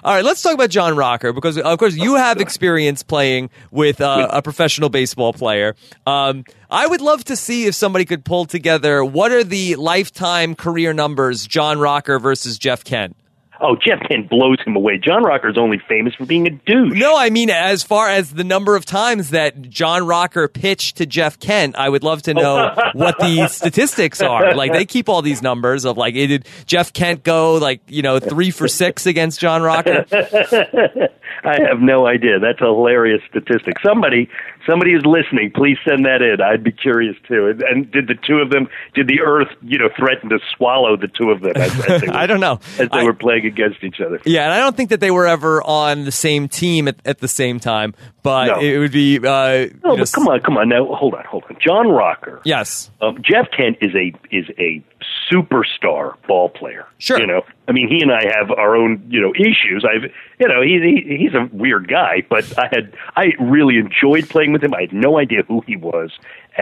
[0.04, 4.02] All right, let's talk about John Rocker because, of course, you have experience playing with
[4.02, 5.74] uh, a professional baseball player.
[6.06, 10.54] Um, I would love to see if somebody could pull together what are the lifetime
[10.56, 13.16] career numbers John Rocker versus Jeff Kent.
[13.62, 14.98] Oh, Jeff Kent blows him away.
[14.98, 16.98] John Rocker is only famous for being a douche.
[16.98, 21.06] No, I mean as far as the number of times that John Rocker pitched to
[21.06, 24.54] Jeff Kent, I would love to know what the statistics are.
[24.54, 28.18] Like they keep all these numbers of like, did Jeff Kent go like you know
[28.18, 30.06] three for six against John Rocker?
[31.44, 32.38] I have no idea.
[32.38, 33.74] That's a hilarious statistic.
[33.84, 34.28] Somebody,
[34.68, 35.50] somebody is listening.
[35.54, 36.40] Please send that in.
[36.40, 37.48] I'd be curious too.
[37.48, 38.68] And, and did the two of them?
[38.94, 41.52] Did the Earth, you know, threaten to swallow the two of them?
[41.56, 42.60] As, as were, I don't know.
[42.78, 44.20] As they I, were playing against each other.
[44.24, 47.18] Yeah, and I don't think that they were ever on the same team at, at
[47.18, 47.94] the same time.
[48.22, 48.60] But No.
[48.60, 49.18] it would be.
[49.18, 50.68] Uh, No, but know, come on, come on.
[50.68, 51.56] Now, hold on, hold on.
[51.60, 52.40] John Rocker.
[52.44, 52.90] Yes.
[53.00, 54.82] Um, Jeff Kent is a is a
[55.30, 56.86] superstar ball player.
[56.98, 57.18] Sure.
[57.18, 59.84] You know, I mean, he and I have our own you know issues.
[59.84, 64.28] I've you know he's he, he's a weird guy, but I had I really enjoyed
[64.28, 64.74] playing with him.
[64.74, 66.10] I had no idea who he was,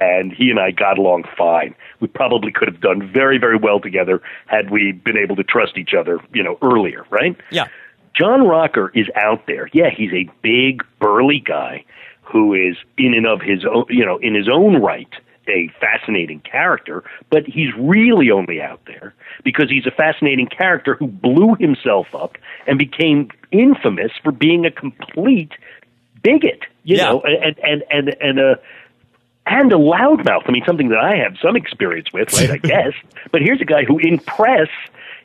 [0.00, 1.74] and he and I got along fine.
[2.00, 5.76] We probably could have done very very well together had we been able to trust
[5.76, 6.20] each other.
[6.32, 7.36] You know, earlier, right?
[7.50, 7.66] Yeah.
[8.14, 9.68] John Rocker is out there.
[9.72, 11.84] Yeah, he's a big, burly guy
[12.22, 15.08] who is in and of his own, you know, in his own right,
[15.50, 17.04] a fascinating character.
[17.30, 22.38] But he's really only out there because he's a fascinating character who blew himself up
[22.66, 25.52] and became infamous for being a complete
[26.22, 26.60] bigot.
[26.84, 27.04] You Yeah.
[27.04, 28.60] know, and and and and a.
[29.46, 30.42] And a loudmouth.
[30.46, 32.50] I mean, something that I have some experience with, right?
[32.50, 32.92] I guess.
[33.32, 34.68] But here's a guy who, in press,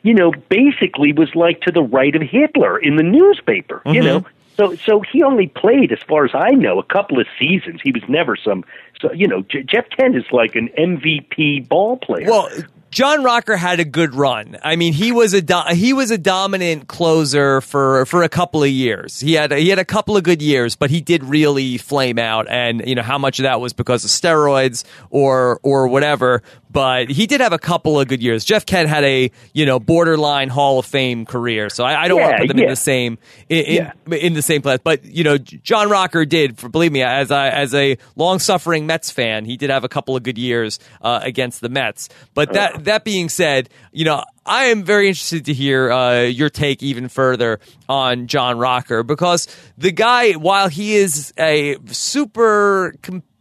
[0.02, 3.82] you know, basically was like to the right of Hitler in the newspaper.
[3.84, 4.04] You mm-hmm.
[4.04, 4.24] know,
[4.56, 7.80] so so he only played, as far as I know, a couple of seasons.
[7.82, 8.64] He was never some.
[9.00, 12.30] So you know, J- Jeff Kent is like an MVP ball player.
[12.30, 12.48] Well,
[12.90, 14.56] John Rocker had a good run.
[14.64, 18.62] I mean, he was a do- he was a dominant closer for for a couple
[18.62, 19.20] of years.
[19.20, 22.46] He had he had a couple of good years, but he did really flame out.
[22.48, 26.42] And you know how much of that was because of steroids or or whatever.
[26.70, 28.44] But he did have a couple of good years.
[28.44, 32.20] Jeff Kent had a you know borderline Hall of Fame career, so I, I don't
[32.20, 34.80] want to put them in the same in, in, in the same class.
[34.82, 36.58] But you know, John Rocker did.
[36.58, 39.88] For believe me, as I as a long suffering Mets fan, he did have a
[39.88, 42.08] couple of good years uh, against the Mets.
[42.34, 44.22] But that that being said, you know.
[44.48, 49.48] I am very interested to hear uh, your take even further on John Rocker because
[49.76, 52.94] the guy, while he is a super,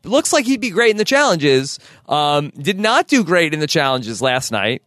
[0.07, 3.67] looks like he'd be great in the challenges, um, did not do great in the
[3.67, 4.81] challenges last night,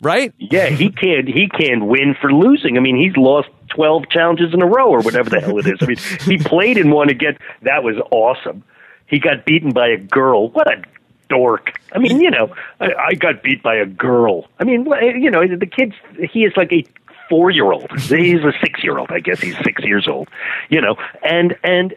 [0.00, 0.32] right?
[0.38, 2.76] yeah, he can't he can't win for losing.
[2.76, 5.78] I mean, he's lost twelve challenges in a row or whatever the hell it is.
[5.80, 7.36] I mean, he played in one again.
[7.62, 8.64] That was awesome.
[9.06, 10.48] He got beaten by a girl.
[10.48, 10.82] What a
[11.28, 11.78] dork.
[11.92, 14.48] I mean, you know, I, I got beat by a girl.
[14.58, 14.86] I mean,
[15.20, 15.94] you know, the kid's
[16.32, 16.84] he is like a
[17.28, 17.90] four year old.
[17.98, 19.10] He's a six year old.
[19.10, 20.28] I guess he's six years old.
[20.68, 21.94] You know, and and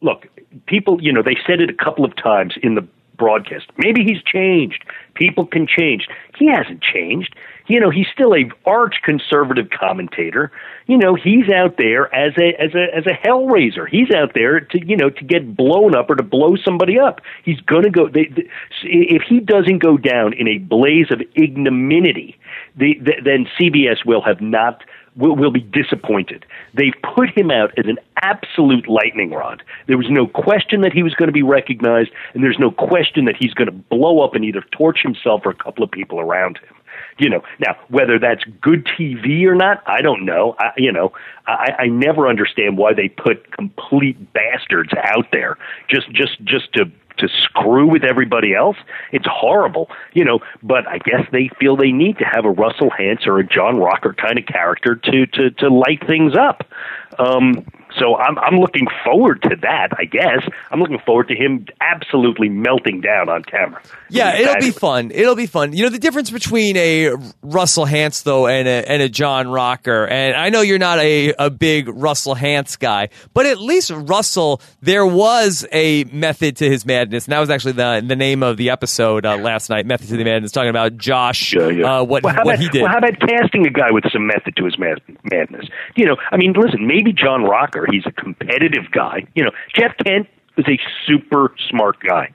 [0.00, 0.26] look,
[0.66, 2.86] people, you know, they said it a couple of times in the
[3.18, 3.66] broadcast.
[3.76, 4.84] Maybe he's changed.
[5.14, 6.06] People can change.
[6.38, 7.34] He hasn't changed.
[7.66, 10.50] You know, he's still a arch conservative commentator.
[10.86, 13.86] You know, he's out there as a as a as a hellraiser.
[13.86, 17.20] He's out there to you know to get blown up or to blow somebody up.
[17.44, 18.08] He's to go.
[18.08, 18.48] They, they,
[18.82, 22.38] if he doesn't go down in a blaze of ignominy,
[22.76, 24.82] they, th then CBS will have not
[25.18, 26.46] will, will be disappointed.
[26.74, 29.62] They've put him out as an absolute lightning rod.
[29.86, 33.24] There was no question that he was going to be recognized, and there's no question
[33.26, 36.20] that he's going to blow up and either torch himself or a couple of people
[36.20, 36.74] around him.
[37.18, 40.54] You know, now whether that's good TV or not, I don't know.
[40.58, 41.12] I, you know,
[41.46, 46.90] I, I never understand why they put complete bastards out there just just just to
[47.18, 48.76] to screw with everybody else.
[49.12, 50.40] It's horrible, you know.
[50.62, 53.78] But I guess they feel they need to have a Russell Hantz or a John
[53.78, 56.64] Rocker kind of character to to to light things up.
[57.18, 57.66] Um,
[57.98, 59.88] so I'm I'm looking forward to that.
[59.96, 63.80] I guess I'm looking forward to him absolutely melting down on camera.
[64.10, 65.10] Yeah, it'll be fun.
[65.10, 65.72] It'll be fun.
[65.72, 70.06] You know the difference between a Russell Hantz though and a and a John Rocker.
[70.06, 74.60] And I know you're not a, a big Russell Hantz guy, but at least Russell
[74.80, 78.56] there was a method to his madness, and that was actually the the name of
[78.56, 79.86] the episode uh, last night.
[79.86, 81.98] Method to the madness, talking about Josh, Yeah, yeah.
[81.98, 82.82] Uh, what well, how what about, he did.
[82.82, 85.66] Well, how about casting a guy with some method to his mad- madness?
[85.96, 89.26] You know, I mean, listen, maybe John Rocker, he's a competitive guy.
[89.34, 92.32] You know, Jeff Kent is a super smart guy.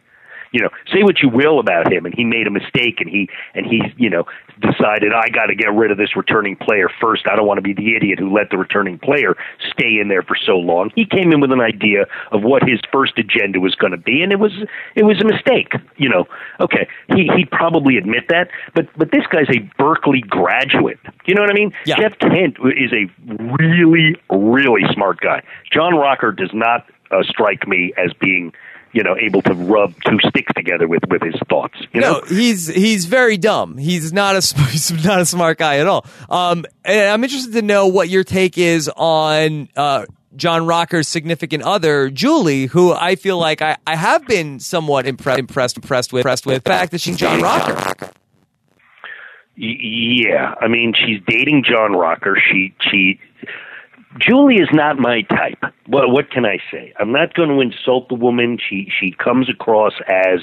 [0.54, 3.28] You know, say what you will about him, and he made a mistake, and he
[3.56, 4.24] and he, you know,
[4.62, 7.28] decided I got to get rid of this returning player first.
[7.28, 9.36] I don't want to be the idiot who let the returning player
[9.72, 10.92] stay in there for so long.
[10.96, 14.22] He came in with an idea of what his first agenda was going to be,
[14.22, 14.54] and it was
[14.96, 15.74] it was a mistake.
[15.98, 16.26] You know,
[16.60, 21.00] okay, he he'd probably admit that, but but this guy's a Berkeley graduate.
[21.26, 21.74] You know what I mean?
[21.86, 21.96] Yeah.
[21.98, 23.10] Jeff Kent is a
[23.58, 25.42] really really smart guy.
[25.72, 28.54] John Rocker does not uh, strike me as being
[28.94, 31.76] you know able to rub two sticks together with with his thoughts.
[31.92, 33.78] You no, know, he's he's very dumb.
[33.78, 36.06] He's not a he's not a smart guy at all.
[36.30, 41.64] Um, and I'm interested to know what your take is on uh, John Rocker's significant
[41.64, 46.22] other, Julie, who I feel like I, I have been somewhat impressed impressed impressed with
[46.22, 48.12] impressed with the fact that she's John Rocker.
[49.56, 52.38] Yeah, I mean she's dating John Rocker.
[52.52, 53.20] She she.
[54.20, 55.60] Julie is not my type.
[55.88, 56.94] What what can I say?
[57.00, 58.58] I'm not going to insult the woman.
[58.70, 60.40] She she comes across as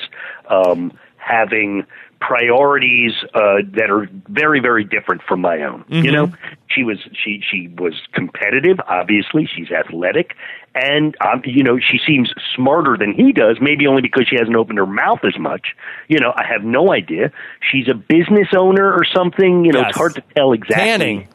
[0.49, 1.85] um, having
[2.21, 5.85] priorities uh, that are very very different from my own.
[5.89, 6.33] You know,
[6.69, 8.79] she was she she was competitive.
[8.87, 10.35] Obviously, she's athletic,
[10.75, 13.59] and um, you know she seems smarter than he does.
[13.61, 15.69] Maybe only because she hasn't opened her mouth as much.
[16.09, 17.33] You know, I have no idea.
[17.71, 19.65] She's a business owner or something.
[19.65, 19.89] You know, Yes.
[19.91, 20.85] it's hard to tell exactly.
[20.87, 21.29] Tanning.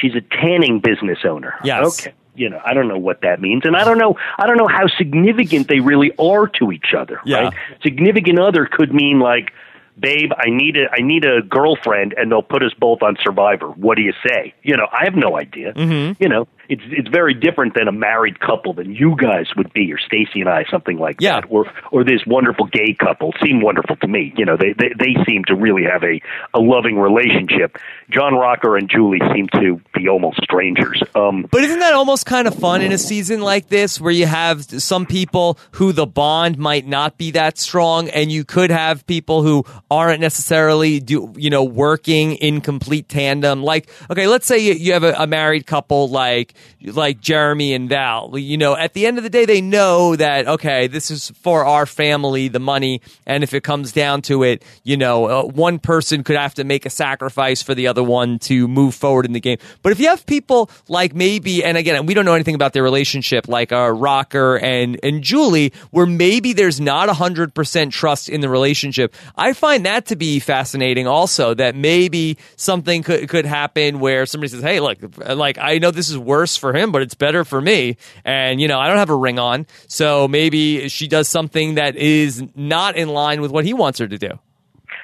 [0.00, 1.54] She's a tanning business owner.
[1.64, 2.00] Yes.
[2.00, 2.14] Okay.
[2.34, 4.16] You know, I don't know what that means, and I don't know.
[4.38, 7.20] I don't know how significant they really are to each other.
[7.24, 7.38] Yeah.
[7.38, 7.54] Right?
[7.82, 9.52] Significant other could mean like,
[9.98, 13.70] babe, I need a I need a girlfriend, and they'll put us both on Survivor.
[13.70, 14.54] What do you say?
[14.62, 15.74] You know, I have no idea.
[15.74, 16.22] Mm-hmm.
[16.22, 19.92] You know, it's it's very different than a married couple than you guys would be,
[19.92, 21.40] or Stacy and I, something like Yeah.
[21.40, 24.32] that, or or this wonderful gay couple seem wonderful to me.
[24.36, 26.20] You know, they they, they seem to really have a
[26.54, 27.76] a loving relationship.
[28.10, 31.02] John Rocker and Julie seem to be almost strangers.
[31.14, 34.26] Um, But isn't that almost kind of fun in a season like this where you
[34.26, 39.06] have some people who the bond might not be that strong and you could have
[39.06, 44.58] people who aren't necessarily do you know working in complete tandem like okay let's say
[44.58, 48.36] you, you have a, a married couple like like Jeremy and Val.
[48.38, 51.64] You know at the end of the day they know that okay this is for
[51.64, 55.78] our family the money and if it comes down to it you know uh, one
[55.78, 59.32] person could have to make a sacrifice for the other one to move forward in
[59.32, 59.58] the game.
[59.82, 62.82] But if you have people like maybe and again we don't know anything about their
[62.82, 68.48] relationship like uh, Rocker and and Julie where maybe there's not 100% trust in the
[68.48, 74.26] relationship I find that to be fascinating also that maybe something could could happen where
[74.26, 77.44] somebody says hey look like I know this is worse for him but it's better
[77.44, 81.28] for me and you know I don't have a ring on so maybe she does
[81.28, 84.38] something that is not in line with what he wants her to do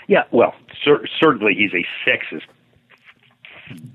[0.09, 0.55] yeah, well,
[0.85, 2.43] cer- certainly he's a sexist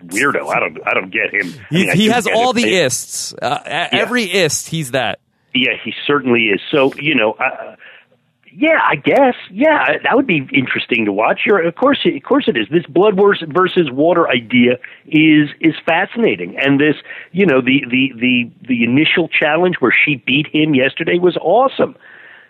[0.06, 0.54] weirdo.
[0.54, 1.54] I don't I don't get him.
[1.54, 5.20] I he, mean, I he has all the ists uh, every ist he's that
[5.54, 6.60] Yeah, he certainly is.
[6.70, 7.78] So you know, uh,
[8.54, 11.42] yeah, I guess, yeah, that would be interesting to watch.
[11.46, 12.68] You're, of course, of course, it is.
[12.70, 14.74] This blood versus water idea
[15.08, 16.96] is is fascinating, and this,
[17.32, 21.96] you know, the the the the initial challenge where she beat him yesterday was awesome.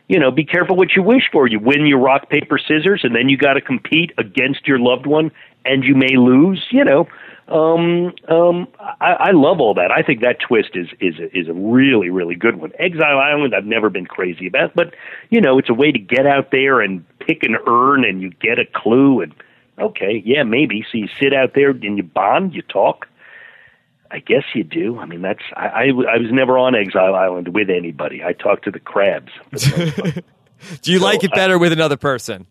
[0.07, 1.47] You know, be careful what you wish for.
[1.47, 5.05] You win your rock paper scissors, and then you got to compete against your loved
[5.05, 5.31] one,
[5.65, 6.65] and you may lose.
[6.71, 7.07] You know,
[7.51, 8.67] um, um,
[8.99, 9.91] I, I love all that.
[9.91, 12.71] I think that twist is is is a really really good one.
[12.79, 14.93] Exile Island, I've never been crazy about, but
[15.29, 18.29] you know, it's a way to get out there and pick an urn, and you
[18.29, 19.33] get a clue, and
[19.77, 20.85] okay, yeah, maybe.
[20.91, 23.07] So you sit out there and you bond, you talk.
[24.09, 24.99] I guess you do.
[24.99, 28.23] I mean, that's I, I, I was never on Exile Island with anybody.
[28.23, 29.31] I talked to the crabs.
[30.81, 32.47] do you like it I- better with another person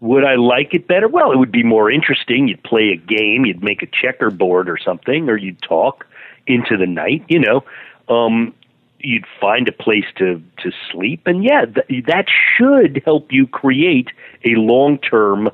[0.00, 1.08] Would I like it better?
[1.08, 2.46] Well, it would be more interesting.
[2.46, 6.06] You'd play a game, you'd make a checkerboard or something, or you'd talk
[6.46, 7.24] into the night.
[7.28, 7.64] You know,
[8.08, 8.54] um,
[9.00, 14.08] you'd find a place to to sleep, and yeah, th- that should help you create
[14.44, 15.48] a long term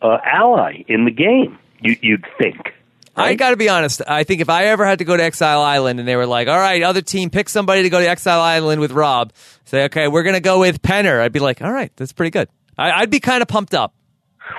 [0.00, 1.58] uh, ally in the game.
[1.80, 2.72] You, you'd think.
[3.14, 4.00] I got to be honest.
[4.08, 6.48] I think if I ever had to go to Exile Island and they were like,
[6.48, 9.34] all right, other team, pick somebody to go to Exile Island with Rob,
[9.66, 11.20] say, okay, we're going to go with Penner.
[11.20, 12.48] I'd be like, all right, that's pretty good.
[12.78, 13.94] I, I'd be kind of pumped up.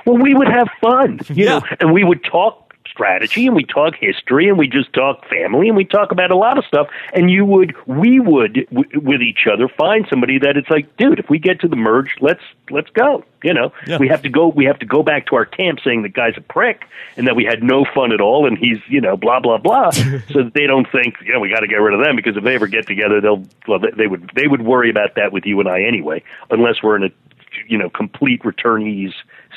[0.06, 1.58] Well, we would have fun, you Yeah.
[1.58, 5.66] know, and we would talk strategy and we talk history and we just talk family
[5.68, 6.86] and we talk about a lot of stuff.
[7.12, 11.18] And you would, we would, w- with each other, find somebody that it's like, dude,
[11.18, 13.24] if we get to the merge, let's let's go.
[13.42, 13.98] You know, Yeah.
[13.98, 14.46] we have to go.
[14.48, 17.34] We have to go back to our camp saying the guy's a prick and that
[17.36, 20.52] we had no fun at all and he's you know blah blah blah, so that
[20.54, 22.66] they don't think yeah we got to get rid of them because if they ever
[22.68, 25.68] get together they'll well they, they would they would worry about that with you and
[25.68, 27.10] I anyway unless we're in a
[27.68, 29.12] you know complete returnees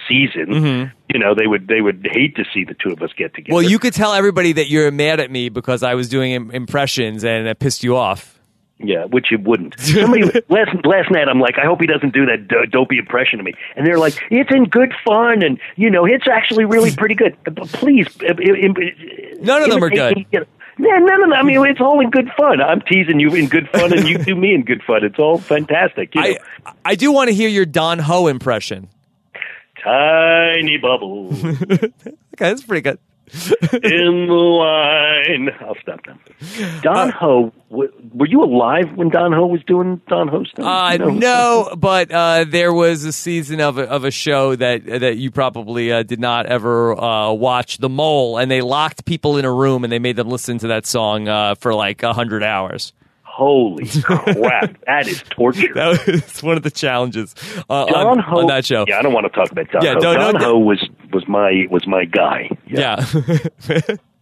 [0.07, 3.33] season you know they would they would hate to see the two of us get
[3.33, 6.31] together Well, you could tell everybody that you're mad at me because I was doing
[6.31, 8.33] im- impressions and it pissed you off.
[8.79, 9.73] Yeah, which it wouldn't.
[9.79, 13.39] Somebody last last night, I'm like, I hope he doesn't do that d- dopey impression
[13.39, 13.53] of me.
[13.75, 17.35] And they're like, it's in good fun, and you know, it's actually really pretty good.
[17.43, 20.25] But please, uh, im- im- None of them are good.
[20.31, 20.45] you know.
[20.79, 21.33] Yeah, none of them.
[21.33, 22.61] I mean, it's all in good fun.
[22.61, 25.03] I'm teasing you in good fun, and you do me in good fun.
[25.03, 26.13] It's all fantastic.
[26.13, 26.37] You know?
[26.65, 28.89] I I do want to hear your Don Ho impression.
[29.83, 31.91] Tiny bubbles Okay,
[32.37, 32.99] that's pretty good.
[33.33, 35.49] In the wine.
[35.61, 36.17] I'll stop now.
[36.81, 40.65] Don Ho, w- were you alive when Don Ho was doing Don Ho stuff?
[40.65, 45.17] Uh, no, but uh, there was a season of a, of a show that that
[45.17, 49.45] you probably uh, did not ever uh, watch, The Mole, and they locked people in
[49.45, 52.43] a room and they made them listen to that song uh, for like a hundred
[52.43, 52.93] hours.
[53.37, 55.71] Holy crap, that is torture.
[55.75, 57.35] That was one of the challenges
[57.69, 58.83] uh, on, Ho on that show.
[58.87, 59.99] Yeah, I don't want to talk about Don Yeah, Ho.
[59.99, 60.83] don't- Ho was
[61.13, 62.49] was my was my guy.
[62.65, 63.05] Yeah.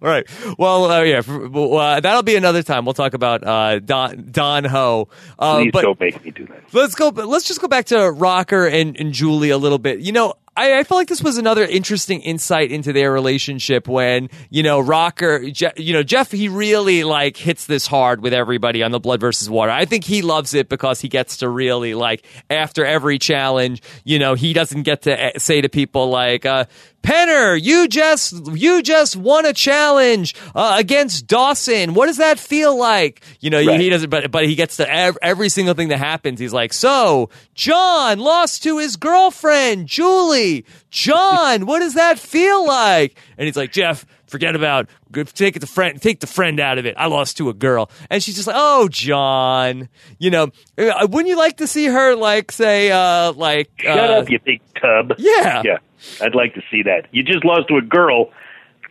[0.01, 0.27] All right.
[0.59, 1.19] Well, uh, yeah.
[1.25, 2.83] Uh, that'll be another time.
[2.85, 5.07] We'll talk about uh, Don Don Ho.
[5.39, 6.73] Uh, Please don't make me do that.
[6.73, 7.07] let's go.
[7.09, 9.99] Let's just go back to Rocker and, and Julie a little bit.
[10.01, 14.29] You know, I, I feel like this was another interesting insight into their relationship when
[14.49, 18.81] you know Rocker, Je- you know Jeff, he really like hits this hard with everybody
[18.83, 19.71] on the Blood versus Water.
[19.71, 24.19] I think he loves it because he gets to really like after every challenge, you
[24.19, 26.45] know, he doesn't get to eh, say to people like.
[26.45, 26.65] Uh,
[27.05, 31.93] Penner, you just you just won a challenge uh, against Dawson.
[31.93, 33.21] What does that feel like?
[33.41, 33.79] You know, Right.
[33.79, 36.39] he doesn't, but but he gets to ev- every single thing that happens.
[36.39, 40.65] He's like, so John lost to his girlfriend Julie.
[40.89, 43.17] John, what does that feel like?
[43.37, 44.89] And he's like, Jeff, forget about
[45.33, 46.95] take the friend, take the friend out of it.
[46.97, 51.27] I lost to a girl, and she's just like, oh John, you know, uh, wouldn't
[51.27, 55.13] you like to see her like say uh like Shut uh, up, you big tub.
[55.17, 55.61] Yeah.
[55.63, 55.77] yeah.
[56.21, 57.07] I'd like to see that.
[57.11, 58.31] You just lost to a girl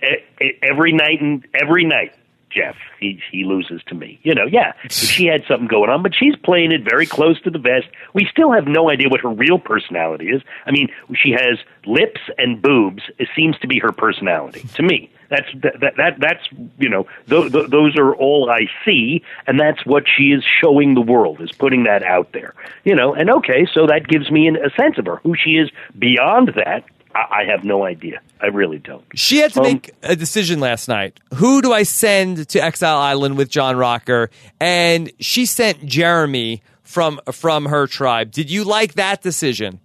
[0.02, 2.14] e- e- every night and every night.
[2.54, 4.18] Jeff, he he loses to me.
[4.22, 4.72] You know, yeah.
[4.88, 7.86] She had something going on, but she's playing it very close to the vest.
[8.12, 10.42] We still have no idea what her real personality is.
[10.66, 13.02] I mean, she has lips and boobs.
[13.18, 15.10] It seems to be her personality to me.
[15.30, 16.42] That's that that, that that's
[16.78, 20.94] you know th- th- those are all I see, and that's what she is showing
[20.94, 22.54] the world is putting that out there.
[22.84, 25.16] You know, and okay, so that gives me an, a sense of her.
[25.16, 26.84] Who she is beyond that,
[27.14, 28.20] I, I have no idea.
[28.40, 29.04] I really don't.
[29.14, 31.18] She had to Um, make a decision last night.
[31.34, 34.30] Who do I send to Exile Island with John Rocker?
[34.60, 38.30] And she sent Jeremy from from her tribe.
[38.30, 39.80] Did you like that decision?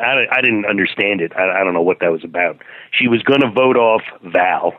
[0.00, 1.32] I, I didn't understand it.
[1.34, 2.60] I, I don't know what that was about.
[2.92, 4.74] She was going to vote off Val,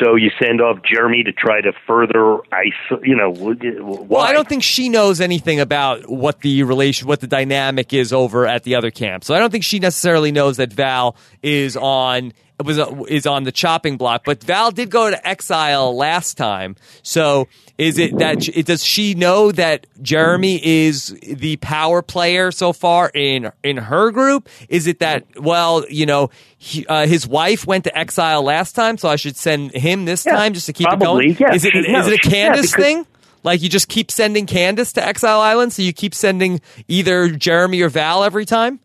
[0.00, 3.00] so you send off Jeremy to try to further ice.
[3.02, 4.06] You know, why?
[4.08, 8.12] Well, I don't think she knows anything about what the relation, what the dynamic is
[8.12, 9.24] over at the other camp.
[9.24, 12.32] So I don't think she necessarily knows that Val is on
[12.66, 14.22] was is on the chopping block.
[14.24, 16.76] But Val did go to exile last time.
[17.02, 17.48] So
[17.78, 23.10] is it that it does she know that Jeremy is the power player so far
[23.14, 24.48] in in her group?
[24.68, 28.98] Is it that well, you know, he, uh, his wife went to exile last time,
[28.98, 31.50] so I should send him this Yeah, time just to keep probably, it going?
[31.50, 31.54] yeah.
[31.54, 33.06] Is it is it a yeah, Candice because- thing?
[33.44, 37.80] Like you just keep sending Candice to Exile Island, so you keep sending either Jeremy
[37.80, 38.78] or Val every time.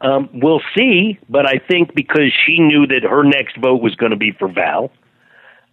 [0.00, 4.10] Um, we'll see, but I think because she knew that her next vote was going
[4.10, 4.90] to be for Val,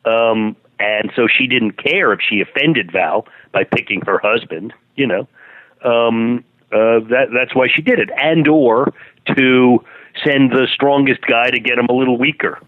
[0.06, 4.74] um, and so she didn't care if she offended Val by picking her husband.
[4.96, 5.28] You know,
[5.84, 8.94] um, uh, that that's why she did it, and or
[9.36, 9.84] to
[10.24, 12.60] send the strongest guy to get him a little weaker.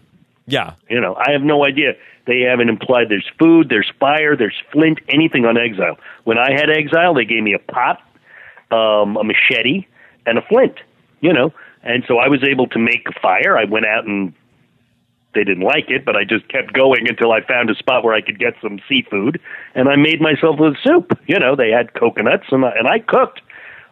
[0.46, 1.94] Yeah, You know, I have no idea.
[2.26, 5.98] They haven't implied there's food, there's fire, there's flint, anything on exile.
[6.24, 8.00] When I had exile, they gave me a pot,
[8.70, 9.86] um, a machete,
[10.24, 10.76] and a flint.
[11.26, 11.52] You know,
[11.82, 13.58] and so I was able to make a fire.
[13.58, 14.32] I went out and
[15.34, 18.14] they didn't like it, but I just kept going until I found a spot where
[18.14, 19.40] I could get some seafood,
[19.74, 21.18] and I made myself a soup.
[21.26, 23.40] You know, they had coconuts, and I, and I cooked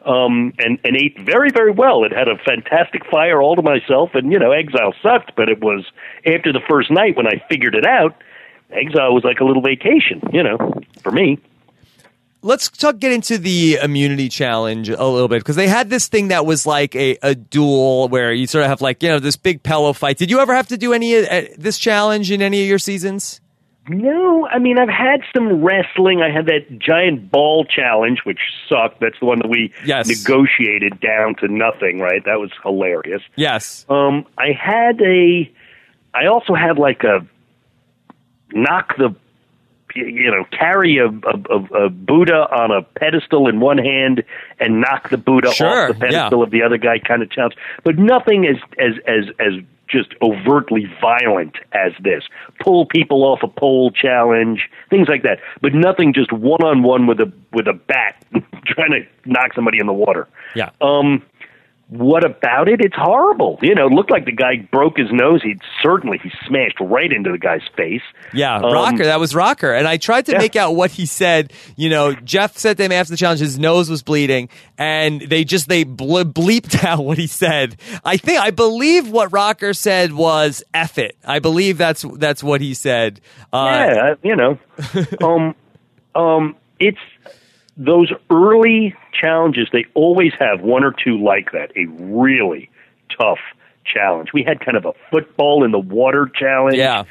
[0.07, 2.05] um, and and ate very very well.
[2.05, 5.61] It had a fantastic fire all to myself, and you know, Exile sucked, but it
[5.61, 5.85] was
[6.27, 8.23] after the first night when I figured it out.
[8.71, 10.59] Exile was like a little vacation, you know,
[11.03, 11.39] for me.
[12.45, 16.29] Let's talk get into the immunity challenge a little bit because they had this thing
[16.29, 19.37] that was like a, a duel where you sort of have like you know this
[19.37, 20.19] big pillow fight.
[20.19, 22.79] Did you ever have to do any of uh, this challenge in any of your
[22.79, 23.41] seasons?
[23.89, 26.23] No, I mean I've had some wrestling.
[26.23, 28.39] I had that giant ball challenge, which
[28.69, 29.01] sucked.
[29.01, 30.09] That's the one that we Yes.
[30.09, 31.99] negotiated down to nothing.
[31.99, 33.23] Right, that was hilarious.
[33.37, 33.85] Yes.
[33.89, 35.51] Um, I had a.
[36.15, 37.27] I also had like a
[38.53, 39.15] knock the,
[39.95, 44.25] you know, carry a, a, a Buddha on a pedestal in one hand
[44.61, 46.45] and knock the Buddha Sure, off the pedestal yeah.
[46.45, 50.87] of the other guy kind of challenge, but nothing as as as as just overtly
[51.01, 52.25] violent as this.
[52.61, 55.39] Pull people off a pole challenge, things like that.
[55.61, 58.25] But nothing just one on one with a with a bat
[58.67, 60.29] trying to knock somebody in the water.
[60.55, 60.71] Yeah.
[60.81, 61.23] Um
[61.97, 62.81] what about it?
[62.81, 63.59] It's horrible.
[63.63, 65.43] You know, it looked like the guy broke his nose.
[65.43, 68.03] He'd certainly he smashed right into the guy's face.
[68.33, 69.05] Yeah, Um, Rocker.
[69.05, 69.73] That was Rocker.
[69.73, 70.39] And I tried to Yeah.
[70.39, 71.53] make out what he said.
[71.77, 75.45] You know, Jeff said to him after the challenge, his nose was bleeding, and they
[75.45, 77.77] just they ble- bleeped out what he said.
[78.05, 82.61] I think I believe what Rocker said was "eff it." I believe that's that's what
[82.61, 83.21] he said.
[83.53, 84.59] Uh, yeah, you know,
[85.23, 85.55] um,
[86.15, 86.99] um, it's
[87.77, 89.69] those early challenges.
[89.73, 91.73] They always have one or two like that.
[91.77, 92.71] A really
[93.19, 93.39] tough
[93.85, 94.33] challenge.
[94.33, 96.77] We had kind of a football in the water challenge.
[96.77, 97.05] yeah.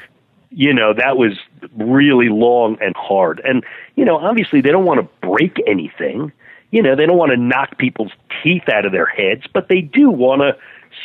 [0.50, 1.38] you know that was
[1.76, 3.64] really long and hard and
[3.96, 6.32] you know obviously they don't want to break anything
[6.70, 8.12] you know they don't want to knock people's
[8.42, 10.56] teeth out of their heads but they do want to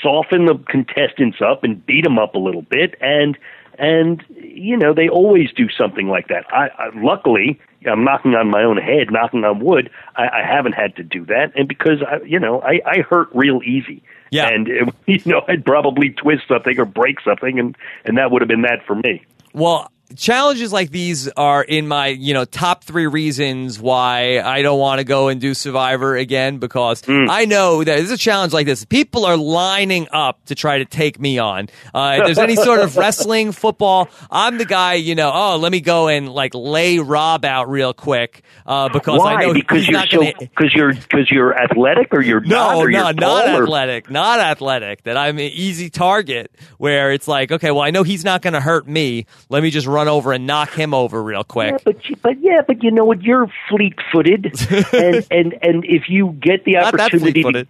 [0.01, 3.37] soften the contestants up and beat them up a little bit and
[3.79, 6.45] and you know they always do something like that.
[6.53, 7.59] I, I luckily
[7.89, 9.89] i'm knocking on my own head knocking on wood.
[10.15, 11.53] I, I haven't had to do that.
[11.55, 14.03] And because i you know i i hurt real easy.
[14.31, 14.49] Yeah.
[14.49, 14.67] and
[15.07, 17.75] you know i'd probably twist something or break something and
[18.05, 19.25] and that would have been that for me.
[19.53, 24.79] Well, challenges like these are in my, you know, top three reasons why I don't
[24.79, 28.65] want to go and do Survivor again because I know that there's a challenge like
[28.65, 28.85] this.
[28.85, 31.69] People are lining up to try to take me on.
[31.93, 35.71] Uh, if there's any sort of wrestling, football, I'm the guy, you know, oh, let
[35.71, 39.87] me go and like lay Rob out real quick uh, because I know because he's
[39.89, 43.13] you're not so because you're because you're athletic or you're not No, or no, you're
[43.13, 45.03] not or- athletic, not athletic.
[45.03, 48.53] That I'm an easy target where it's like, okay, well, I know he's not going
[48.53, 49.25] to hurt me.
[49.49, 51.71] Let me just run over and knock him over real quick.
[51.71, 53.21] Yeah, but you- but yeah, but you know what?
[53.23, 54.45] You're fleet-footed,
[54.93, 57.67] and and and if you get the Not opportunity, to,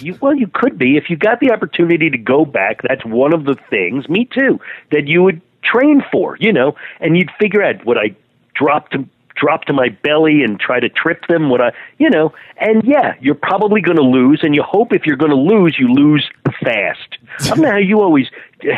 [0.00, 2.82] you well, you could be if you got the opportunity to go back.
[2.82, 4.08] That's one of the things.
[4.08, 4.60] Me too.
[4.90, 8.14] That you would train for, you know, and you'd figure out would I
[8.54, 11.50] drop to drop to my belly and try to trip them?
[11.50, 12.32] Would I, you know?
[12.58, 15.76] And yeah, you're probably going to lose, and you hope if you're going to lose,
[15.78, 16.28] you lose
[16.62, 17.18] fast.
[17.40, 18.26] I don't know how you always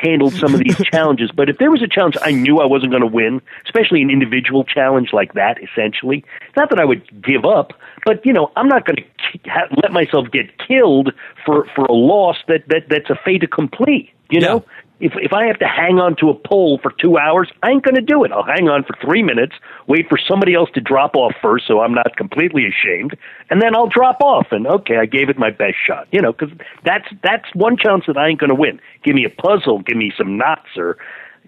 [0.03, 2.91] handled some of these challenges, but if there was a challenge I knew I wasn't
[2.91, 6.25] going to win, especially an individual challenge like that, essentially,
[6.57, 7.73] not that I would give up,
[8.05, 11.13] but you know, I'm not going to ha- let myself get killed
[11.45, 14.13] for for a loss that that that's a fait accompli.
[14.29, 14.65] You know,
[14.99, 17.83] if if I have to hang on to a pole for two hours, I ain't
[17.83, 18.33] going to do it.
[18.33, 19.55] I'll hang on for three minutes,
[19.87, 23.17] wait for somebody else to drop off first, so I'm not completely ashamed,
[23.51, 24.49] and then I'll drop off.
[24.53, 26.09] And okay, I gave it my best shot.
[26.13, 28.81] You know, because that's that's one chance that I ain't going to win.
[29.05, 30.97] Give me a puzzle, give me some knots, or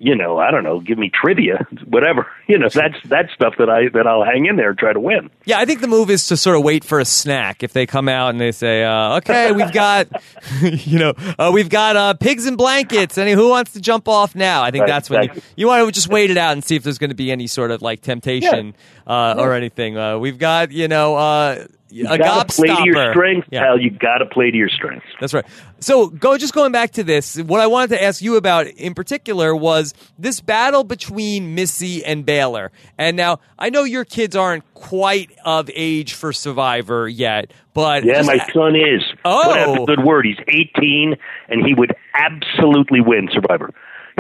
[0.01, 2.27] you know, I don't know, give me trivia, whatever.
[2.49, 4.99] You know, that's that's stuff that I that I'll hang in there and try to
[5.01, 5.29] win.
[5.45, 7.63] Yeah, I think the move is to sort of wait for a snack.
[7.63, 10.09] If they come out and they say, uh, "Okay, we've got,
[10.63, 13.19] you know, uh, we've got uh, pigs and blankets.
[13.19, 15.53] Any who wants to jump off now?" I think Right, that's when you, exactly.
[15.57, 17.47] you want to just wait it out and see if there's going to be any
[17.47, 18.75] sort of like temptation
[19.07, 19.99] uh, or anything.
[19.99, 23.63] Uh, we've got, you know, uh, You a gotta play to your strengths, Yeah.
[23.63, 23.81] pal.
[23.81, 25.07] You got to play to your strengths.
[25.21, 25.45] That's right.
[25.81, 27.37] So, go just going back to this.
[27.41, 32.27] What I wanted to ask you about in particular was this battle between Missy and
[32.27, 32.73] Baylor.
[32.99, 38.23] And now I know your kids aren't quite of age for Survivor yet, but Yeah,
[38.23, 39.03] my son is.
[39.25, 39.87] Oh.
[39.87, 40.27] Good word.
[40.27, 41.17] He's 18,
[41.49, 43.71] and he would absolutely win Survivor.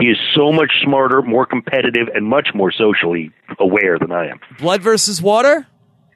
[0.01, 4.39] He is so much smarter, more competitive, and much more socially aware than I am.
[4.59, 5.66] blood versus water.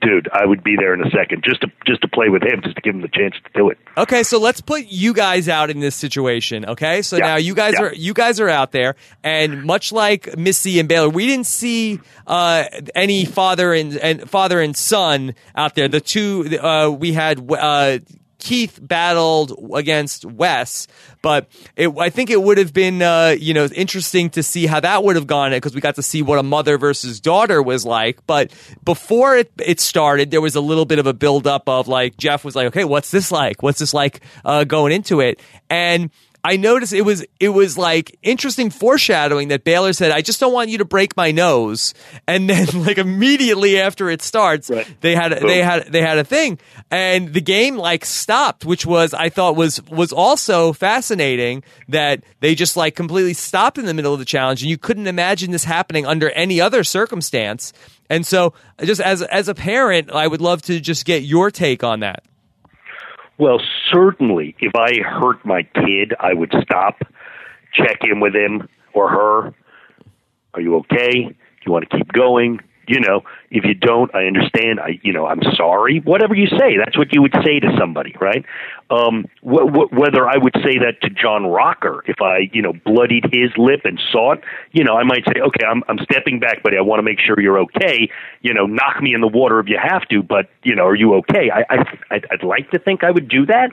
[0.03, 2.61] Dude, I would be there in a second just to just to play with him,
[2.63, 3.79] just to give him the chance to do it.
[3.97, 6.65] Okay, so let's put you guys out in this situation.
[6.65, 7.85] Okay, so Yeah, now you guys yeah.
[7.87, 12.01] are you guys are out there, and much like Missy and Baylor, we didn't see
[12.27, 12.65] uh,
[12.97, 15.87] any father and, and father and son out there.
[15.87, 17.99] The two uh, we had uh,
[18.43, 20.89] Keith battled against Wes,
[21.23, 24.81] but it, I think it would have been uh, you know interesting to see how
[24.81, 27.87] that would have gone because we got to see what a mother versus daughter was
[27.87, 28.27] like.
[28.27, 28.53] But
[28.85, 32.45] before it, it started, there was a little bit of a buildup of like Jeff
[32.45, 33.63] was like, okay, what's this like?
[33.63, 35.39] What's this like uh, going into it?
[35.71, 36.11] And
[36.45, 40.53] I noticed it was it was like interesting foreshadowing that Baylor said, "I just don't
[40.53, 41.95] want you to break my nose,"
[42.27, 44.87] and then like immediately after it starts, Right.
[45.03, 45.47] they had Boom.
[45.49, 46.59] they had they had a thing,
[46.91, 52.57] and the game like stopped, which was I thought was was also fascinating that they
[52.57, 55.65] just like completely stopped in the middle of the challenge, and you couldn't imagine this
[55.65, 57.73] happening under any other circumstance.
[58.11, 61.85] And so, just as as a parent, I would love to just get your take
[61.85, 62.25] on that.
[63.43, 63.61] Well,
[63.93, 67.03] certainly, if I hurt my kid, I would stop,
[67.75, 69.53] check in with him or her.
[70.55, 71.25] Are you okay?
[71.25, 71.35] Do
[71.67, 72.61] you want to keep going?
[72.93, 74.79] You know, if you don't, I understand.
[74.79, 76.01] I, you know, I'm sorry.
[76.05, 78.45] Whatever you say, that's what you would say to somebody, right?
[78.91, 82.75] Um, wh- wh- whether I would say that to John Rocker if I, you know,
[82.85, 84.41] bloodied his lip and saw it,
[84.73, 86.77] you know, I might say, okay, I'm, I'm stepping back, buddy.
[86.77, 88.11] I want to make sure you're okay.
[88.43, 90.95] You know, knock me in the water if you have to, but you know, are
[90.95, 91.49] you okay?
[91.51, 93.71] I, I, I'd, I'd like to think I would do that.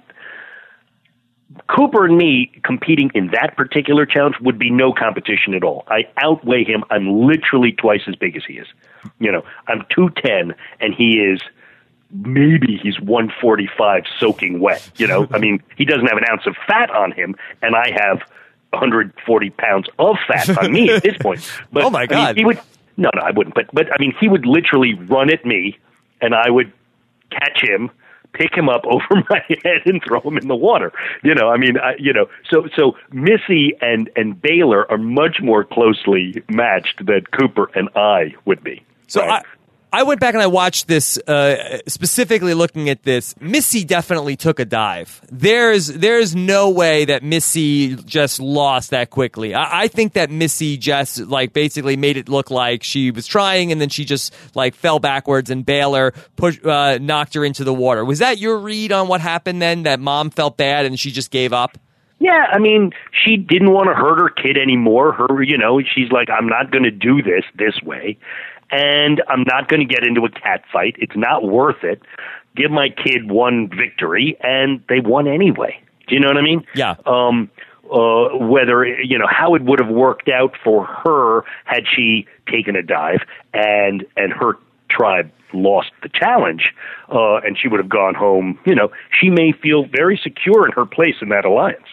[1.68, 5.84] Cooper and me competing in that particular challenge would be no competition at all.
[5.88, 6.86] I outweigh him.
[6.90, 8.68] I'm literally twice as big as he is.
[9.20, 11.42] You know, I'm 210 and he is
[12.12, 14.90] maybe he's 145 soaking wet.
[14.98, 17.92] You know, I mean, he doesn't have an ounce of fat on him, and I
[17.92, 18.20] have
[18.72, 21.40] 140 pounds of fat on me at this point.
[21.72, 22.60] But, oh my god, I mean, he would
[22.98, 23.56] no, no, I wouldn't.
[23.56, 25.78] But but I mean, he would literally run at me,
[26.22, 26.72] and I would
[27.32, 27.92] catch him
[28.34, 30.92] pick him up over my head and throw him in the water.
[31.24, 35.42] You know, I mean, I, you know, so so Missy and and Baylor are much
[35.42, 38.84] more closely matched than Cooper and I would be.
[39.10, 39.44] So right?
[39.46, 39.60] I,
[39.92, 43.34] I went back and I watched this uh, specifically looking at this.
[43.42, 45.20] Missy definitely took a dive.
[45.32, 49.56] There's there's no way that Missy just lost that quickly.
[49.56, 53.72] I, I, think that Missy just like basically made it look like she was trying
[53.72, 57.74] and then she just like fell backwards and Baylor push uh, knocked her into the
[57.74, 58.06] water.
[58.06, 59.84] Was that your read on what happened then?
[59.84, 61.80] That mom felt bad and she just gave up.
[62.20, 62.92] Yeah, I mean,
[63.26, 65.14] she didn't want to hurt her kid anymore.
[65.14, 68.20] Her, you know, she's like, I'm not going to do this this way
[68.72, 70.96] and I'm not going to get into a cat fight.
[71.00, 72.02] It's not worth it.
[72.56, 75.82] Give my kid one victory, and they won anyway.
[76.08, 76.66] Do you know what I mean?
[76.74, 76.96] Yeah.
[77.06, 77.50] Um,
[77.92, 82.76] uh, whether you know how it would have worked out for her had she taken
[82.76, 83.22] a dive
[83.54, 84.58] and and her
[84.90, 86.74] tribe lost the challenge,
[87.12, 88.60] uh, and she would have gone home.
[88.66, 91.88] You know, she may feel very secure in her place in that alliance.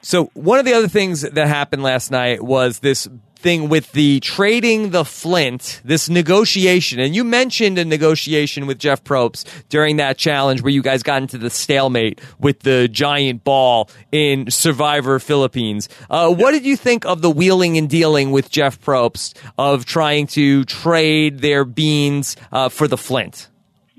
[0.00, 3.08] So one of the other things that happened last night was this
[3.38, 7.00] thing with the trading the Flint, this negotiation.
[7.00, 11.22] And you mentioned a negotiation with Jeff Probst during that challenge where you guys got
[11.22, 15.88] into the stalemate with the giant ball in Survivor Philippines.
[16.10, 20.26] Uh, what did you think of the wheeling and dealing with Jeff Probst of trying
[20.28, 23.48] to trade their beans uh, for the Flint?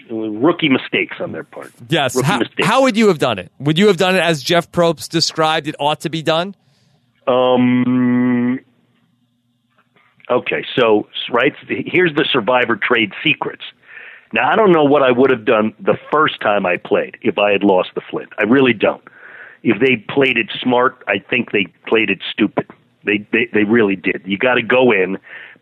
[0.10, 1.72] rookie mistakes on their part.
[1.90, 2.20] Yes.
[2.22, 3.52] How, how, would you have done it?
[3.60, 6.56] Would you have done it as Jeff Probst described it ought to be done?
[7.28, 8.17] Um,
[10.30, 13.64] Okay, so right here's the survivor trade secrets.
[14.34, 17.38] Now I don't know what I would have done the first time I played if
[17.38, 18.30] I had lost the Flint.
[18.38, 19.04] I really don't.
[19.64, 22.68] If they played it smart, I think they played it stupid.
[23.06, 24.22] They they, they really did.
[24.26, 25.18] You got to go in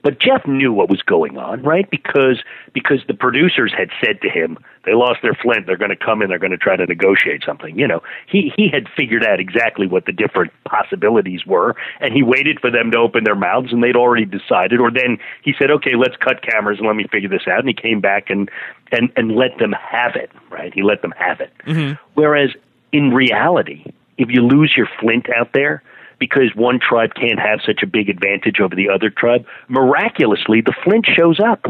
[0.05, 1.89] but Jeff knew what was going on, right?
[1.89, 2.43] Because
[2.73, 6.21] because the producers had said to him, they lost their flint, they're going to come
[6.21, 7.75] in, they're going to try to negotiate something.
[7.75, 12.21] You know, he he had figured out exactly what the different possibilities were, and he
[12.21, 14.79] waited for them to open their mouths, and they'd already decided.
[14.79, 17.61] Or then he said, okay, let's cut cameras and let me figure this out.
[17.61, 18.47] And he came back and
[18.91, 20.71] and and let them have it, right?
[20.71, 21.51] He let them have it.
[21.65, 21.93] Mm-hmm.
[22.13, 22.51] Whereas
[22.91, 25.81] in reality, if you lose your flint out there
[26.19, 30.73] because one tribe can't have such a big advantage over the other tribe, miraculously the
[30.83, 31.63] Flint shows up.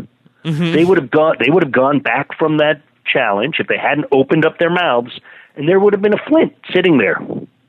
[0.43, 0.73] Mm-hmm.
[0.73, 1.37] They would have gone.
[1.39, 5.19] They would have gone back from that challenge if they hadn't opened up their mouths,
[5.55, 7.19] and there would have been a Flint sitting there,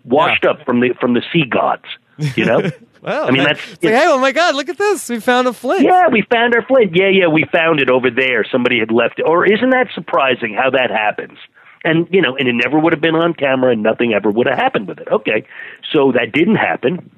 [0.05, 0.51] washed yeah.
[0.51, 1.85] up from the from the sea gods.
[2.19, 2.71] You know.
[3.03, 5.09] well, I mean, that's like, hey, oh my God, look at this!
[5.09, 5.85] We found a Flint.
[5.85, 6.95] Yeah, we found our Flint.
[6.95, 8.45] Yeah, yeah, we found it over there.
[8.45, 9.23] Somebody had left it.
[9.23, 11.39] Or isn't that surprising how that happens?
[11.85, 14.47] And you know, and it never would have been on camera, and nothing ever would
[14.47, 15.09] have happened with it.
[15.09, 15.47] Okay,
[15.93, 17.11] so that didn't happen.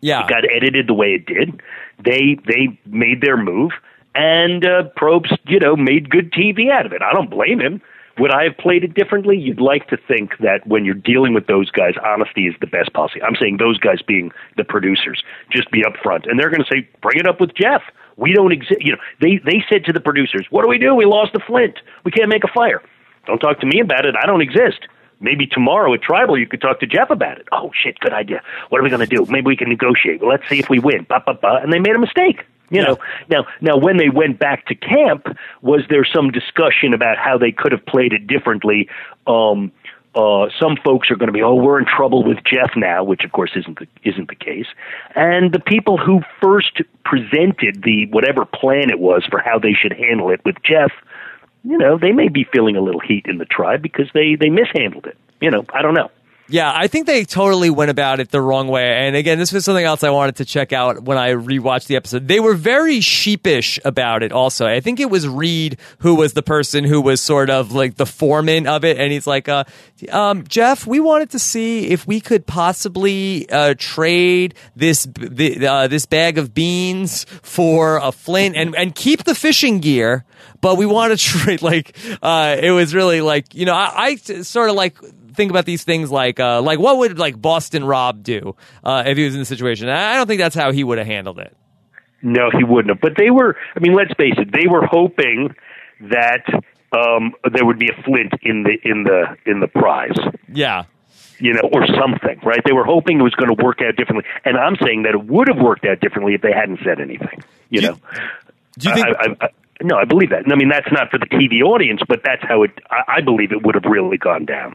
[0.00, 1.60] Yeah, it got edited the way it did.
[2.04, 3.72] They they made their move,
[4.14, 7.02] and uh, Probst, you know, made good TV out of it.
[7.02, 7.80] I don't blame him.
[8.18, 9.38] Would I have played it differently?
[9.38, 12.92] You'd like to think that when you're dealing with those guys, honesty is the best
[12.92, 13.22] policy.
[13.22, 15.22] I'm saying those guys being the producers.
[15.50, 17.82] Just be upfront, and they're going to say, "Bring it up with Jeff."
[18.16, 18.80] We don't exist.
[18.80, 20.94] You know, they they said to the producers, "What do we do?
[20.94, 21.78] We lost the Flint.
[22.04, 22.82] We can't make a fire."
[23.26, 24.14] Don't talk to me about it.
[24.20, 24.80] I don't exist.
[25.20, 27.46] Maybe tomorrow at Tribal you could talk to Jeff about it.
[27.52, 28.42] Oh shit, good idea.
[28.70, 29.24] What are we going to do?
[29.28, 30.20] Maybe we can negotiate.
[30.20, 31.06] Well, let's see if we win.
[31.08, 31.60] Ba, ba, ba.
[31.62, 32.44] And they made a mistake.
[32.70, 32.86] You yeah.
[32.86, 32.96] know,
[33.28, 35.26] now now when they went back to camp,
[35.60, 38.88] was there some discussion about how they could have played it differently?
[39.26, 39.70] Um,
[40.14, 43.24] uh, some folks are going to be, oh, we're in trouble with Jeff now, which
[43.24, 44.66] of course isn't the, isn't the case.
[45.14, 49.92] And the people who first presented the whatever plan it was for how they should
[49.92, 50.92] handle it with Jeff
[51.64, 54.50] you know, they may be feeling a little heat in the tribe because they they
[54.50, 55.16] mishandled it.
[55.40, 56.10] You know, I don't know.
[56.52, 58.84] Yeah, I think they totally went about it the wrong way.
[58.84, 61.96] And again, this was something else I wanted to check out when I rewatched the
[61.96, 62.28] episode.
[62.28, 64.66] They were very sheepish about it also.
[64.66, 68.04] I think it was Reed who was the person who was sort of like the
[68.04, 68.98] foreman of it.
[68.98, 69.64] And he's like, uh,
[70.10, 75.86] um, Jeff, we wanted to see if we could possibly uh, trade this the, uh,
[75.86, 80.26] this bag of beans for a flint and, and keep the fishing gear,
[80.60, 84.16] but we want to trade like uh, it was really like you know I, I
[84.16, 84.98] sort of like
[85.34, 89.16] think about these things like uh, like what would like Boston Rob do uh, if
[89.16, 89.88] he was in the situation?
[89.88, 91.56] I don't think that's how he would have handled it.
[92.22, 93.00] No, he wouldn't have.
[93.00, 93.56] But they were.
[93.74, 94.52] I mean, let's face it.
[94.52, 95.54] They were hoping
[96.02, 96.44] that
[96.92, 100.16] um, there would be a flint in the in the in the prize.
[100.48, 100.84] Yeah.
[101.38, 102.60] You know, or something, right?
[102.64, 105.24] They were hoping it was going to work out differently, and I'm saying that it
[105.24, 107.42] would have worked out differently if they hadn't said anything.
[107.68, 107.98] You do know,
[108.78, 109.06] do you think?
[109.06, 109.48] I, I, I,
[109.82, 110.44] no, I believe that.
[110.50, 112.70] I mean, that's not for the TV audience, but that's how it.
[112.90, 114.74] I, I believe it would have really gone down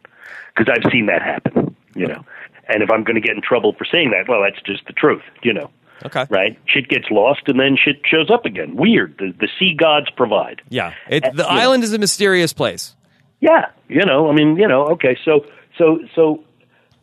[0.56, 1.76] because I've seen that happen.
[1.96, 2.24] You know,
[2.70, 4.94] and if I'm going to get in trouble for saying that, well, that's just the
[4.94, 5.24] truth.
[5.44, 5.70] You know.
[6.06, 6.26] Okay.
[6.30, 6.60] Right.
[6.68, 8.76] Shit gets lost and then shit shows up again.
[8.76, 9.16] Weird.
[9.18, 10.62] The the sea gods provide.
[10.70, 10.94] Yeah.
[11.10, 12.96] It, the Uh, island is a mysterious place.
[13.40, 13.66] Yeah.
[13.88, 14.30] You know.
[14.30, 14.58] I mean.
[14.58, 14.86] You know.
[14.90, 15.18] Okay.
[15.26, 15.46] So
[15.78, 16.44] so so.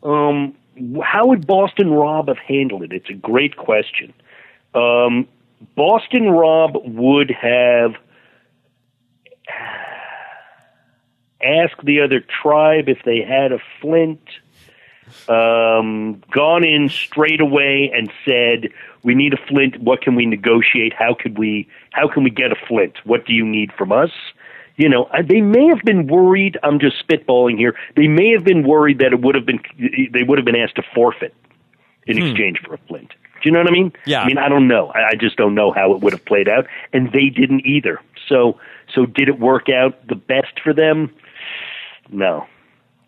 [0.01, 0.55] Um.
[1.03, 2.91] How would Boston Rob have handled it?
[2.93, 4.13] It's a great question.
[4.73, 5.27] Um.
[5.75, 7.95] Boston Rob would have
[11.41, 14.21] asked the other tribe if they had a flint,
[15.29, 18.69] um, gone in straight away and said,
[19.03, 19.77] "We need a flint.
[19.79, 20.93] What can we negotiate?
[20.93, 21.67] How could we?
[21.91, 22.97] How can we get a flint?
[23.03, 24.11] What do you need from us?"
[24.77, 26.57] You know, they may have been worried.
[26.63, 27.75] I'm just spitballing here.
[27.95, 29.59] They may have been worried that it would have been
[30.11, 31.33] they would have been asked to forfeit
[32.07, 33.13] in exchange for a flint.
[33.45, 33.93] Do you know what I mean?
[34.07, 34.21] Yeah.
[34.23, 34.87] I mean, I don't know.
[34.95, 37.99] I, I just don't know how it would have played out, and they didn't either.
[38.27, 38.59] So,
[38.91, 41.13] so did it work out the best for them?
[42.09, 42.47] No.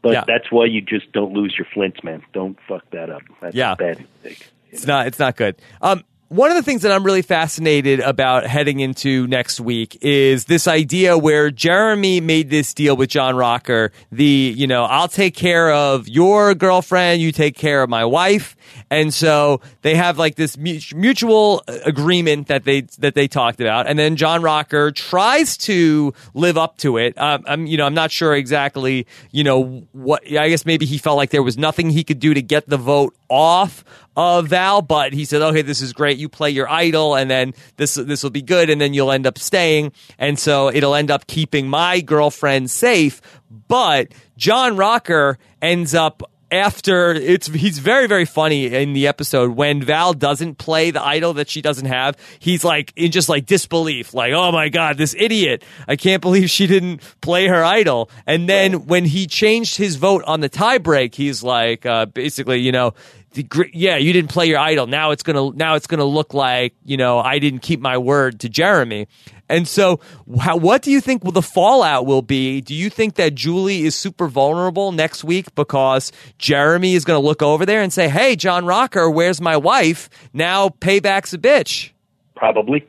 [0.03, 0.23] But Yeah.
[0.27, 2.21] that's why you just don't lose your flints, man.
[2.33, 3.23] Don't fuck that up.
[3.41, 3.71] That's Yeah.
[3.71, 4.47] a bad mistake.
[4.69, 5.07] It's not.
[5.07, 5.55] It's not good.
[5.81, 10.45] Um, one of the things that I'm really fascinated about heading into next week is
[10.45, 13.93] this idea where Jeremy made this deal with John Rocker.
[14.11, 18.57] The you know I'll take care of your girlfriend, you take care of my wife,
[18.89, 23.87] and so they have like this mutual agreement that they that they talked about.
[23.87, 27.17] And then John Rocker tries to live up to it.
[27.17, 30.23] Um, I'm you know I'm not sure exactly you know what.
[30.29, 32.77] I guess maybe he felt like there was nothing he could do to get the
[32.77, 33.85] vote off
[34.17, 36.17] of Val, but he said, "Okay, this is great.
[36.17, 39.27] You play your idol, and then this this will be good, and then you'll end
[39.27, 43.21] up staying, and so it'll end up keeping my girlfriend safe."
[43.67, 49.83] But John Rocker ends up after it's he's very very funny in the episode when
[49.83, 52.15] Val doesn't play the idol that she doesn't have.
[52.39, 55.63] He's like in just like disbelief, like, "Oh my god, this idiot!
[55.87, 60.23] I can't believe she didn't play her idol." And then when he changed his vote
[60.25, 62.95] on the tiebreak, he's like, uh, basically, you know
[63.31, 64.87] the yeah, you didn't play your idol.
[64.87, 68.39] Now it's gonna now it's gonna look like you know I didn't keep my word
[68.41, 69.07] to Jeremy.
[69.49, 70.01] And so,
[70.41, 72.59] how, what do you think the fallout will be?
[72.59, 77.25] Do you think that Julie is super vulnerable next week because Jeremy is going to
[77.25, 80.09] look over there and say, "Hey, John Rocker, where's my wife?
[80.33, 81.91] Now payback's a bitch."
[82.35, 82.85] Probably.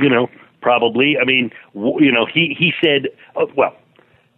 [0.00, 0.28] You know,
[0.62, 1.16] probably.
[1.20, 3.74] I mean, you know, he he said, uh, well,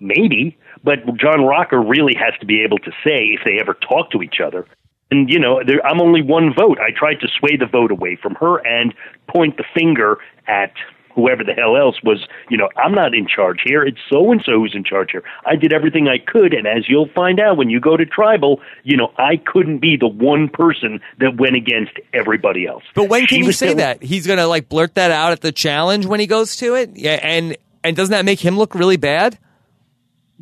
[0.01, 4.11] maybe, but John Rocker really has to be able to say if they ever talk
[4.13, 4.67] to each other.
[5.11, 6.79] And you know, there, I'm only one vote.
[6.81, 8.95] I tried to sway the vote away from her and
[9.29, 10.73] point the finger at
[11.17, 12.25] whoever the hell else was.
[12.49, 13.83] You know, I'm not in charge here.
[13.83, 15.25] It's so and so who's in charge here.
[15.45, 18.61] I did everything I could, and as you'll find out when you go to tribal,
[18.85, 22.85] you know, I couldn't be the one person that went against everybody else.
[22.95, 24.03] But when can She you say still- that?
[24.05, 26.91] He's going to like blurt that out at the challenge when he goes to it,
[26.95, 29.39] yeah, and and doesn't that make him look really bad?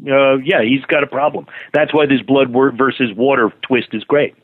[0.06, 1.46] uh, yeah, he's got a problem.
[1.72, 4.34] That's why this blood versus water twist is great.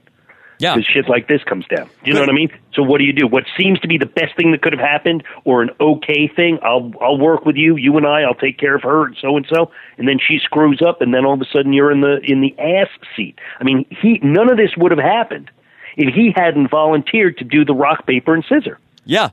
[0.61, 1.87] Yeah, Because shit like this comes down.
[1.87, 2.49] Do you know what I mean?
[2.75, 3.27] So what do you do?
[3.27, 6.59] What seems to be the best thing that could have happened, or an okay thing?
[6.63, 7.77] I'll I'll work with you.
[7.77, 8.23] You and I.
[8.23, 9.73] I'll take care of her, and so and so.
[9.99, 12.41] And then she screws up, and then all of a sudden you're in the in
[12.41, 13.39] the ass seat.
[13.59, 15.51] I mean, he none of this would have happened
[15.97, 18.79] if he hadn't volunteered to do the rock paper and scissor.
[19.05, 19.31] yeah.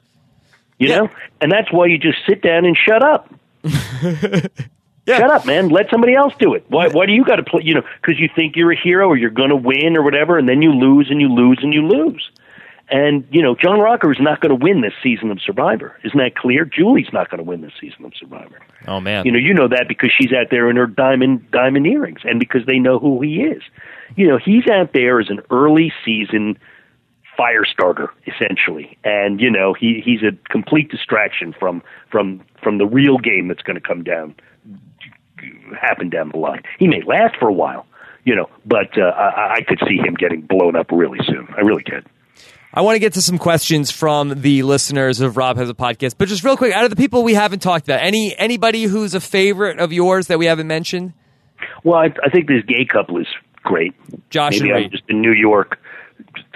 [0.80, 0.98] You Yeah.
[1.02, 1.10] know,
[1.40, 3.32] and that's why you just sit down and shut up.
[5.06, 5.18] Yeah.
[5.18, 5.70] Shut up, man.
[5.70, 6.64] Let somebody else do it.
[6.68, 6.88] Why?
[6.88, 7.62] Why do you got to play?
[7.64, 10.38] You know, because you think you're a hero or you're going to win or whatever,
[10.38, 12.30] and then you lose and you lose and you lose.
[12.90, 15.98] And you know, John Rocker is not going to win this season of Survivor.
[16.04, 16.66] Isn't that clear?
[16.66, 18.60] Julie's not going to win this season of Survivor.
[18.88, 19.26] Oh man.
[19.26, 22.40] You know, you know that because she's out there in her diamond diamond earrings, and
[22.40, 23.64] because they know who he is.
[24.16, 26.60] You know, he's out there as an early season
[27.38, 31.82] fire starter essentially, and you know he he's a complete distraction from
[32.12, 34.36] from from the real game that's going to come down
[35.80, 36.62] happen down the line.
[36.80, 37.86] He may last for a while,
[38.24, 41.48] you know, but uh, I, I could see him getting blown up really soon.
[41.56, 42.06] I really could.
[42.74, 46.16] I want to get to some questions from the listeners of Rob Has a Podcast,
[46.18, 49.14] but just real quick, out of the people we haven't talked about, any anybody who's
[49.14, 51.12] a favorite of yours that we haven't mentioned?
[51.84, 53.28] Well, I, I think this gay couple is
[53.64, 53.94] great.
[54.30, 55.80] Josh Maybe I'm just a New York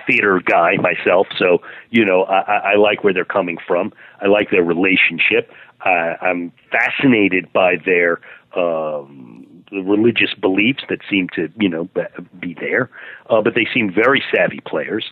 [0.08, 3.92] theater guy myself, so you know I, I I like where they're coming from.
[4.22, 5.52] I like their relationship.
[5.86, 8.22] Uh, I'm fascinated by their
[8.56, 12.89] um, the religious beliefs that seem to you know be- be there,
[13.30, 15.06] uh, but they seem very savvy players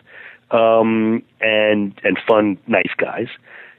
[0.51, 3.27] um, and and fun, nice guys.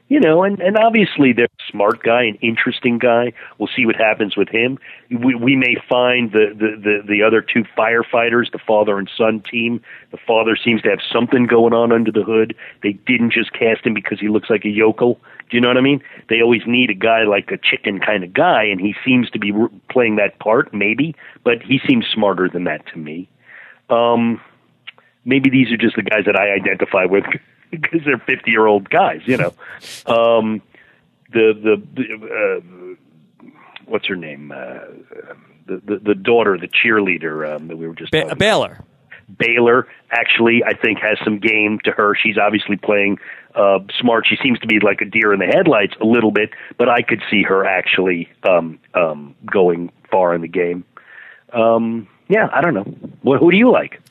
[0.07, 3.33] You know, and, and obviously they're a smart guy, an interesting guy.
[3.57, 4.77] We'll see what happens with him.
[5.09, 9.41] We, we may find the, the, the, the other two firefighters, the father and son
[9.49, 9.81] team.
[10.11, 12.55] The father seems to have something going on under the hood.
[12.83, 15.19] They didn't just cast him because he looks like a yokel.
[15.49, 16.01] Do you know what I mean?
[16.29, 19.39] They always need a guy like a chicken kind of guy, and he seems to
[19.39, 19.53] be
[19.89, 23.29] playing that part, maybe, but he seems smarter than that to me.
[23.89, 24.41] Um,
[25.23, 27.25] maybe these are just the guys that I identify with
[27.71, 29.53] because they're 50 year old guys, you know.
[30.07, 30.61] Um,
[31.31, 32.95] the, the, the uh,
[33.85, 34.51] what's her name?
[34.51, 34.79] Uh,
[35.67, 38.85] the, the, the daughter, the cheerleader um, that we were just Ba- talking about.
[39.37, 39.87] Baylor.
[40.11, 42.15] Actually, I think, has some game to her.
[42.15, 43.17] She's obviously playing
[43.55, 44.25] uh, smart.
[44.27, 47.01] She seems to be like a deer in the headlights a little bit, but I
[47.01, 50.85] could see her actually um, um, going far in the game.
[51.53, 52.83] Um, yeah, I don't know.
[53.21, 54.01] What, who do you like?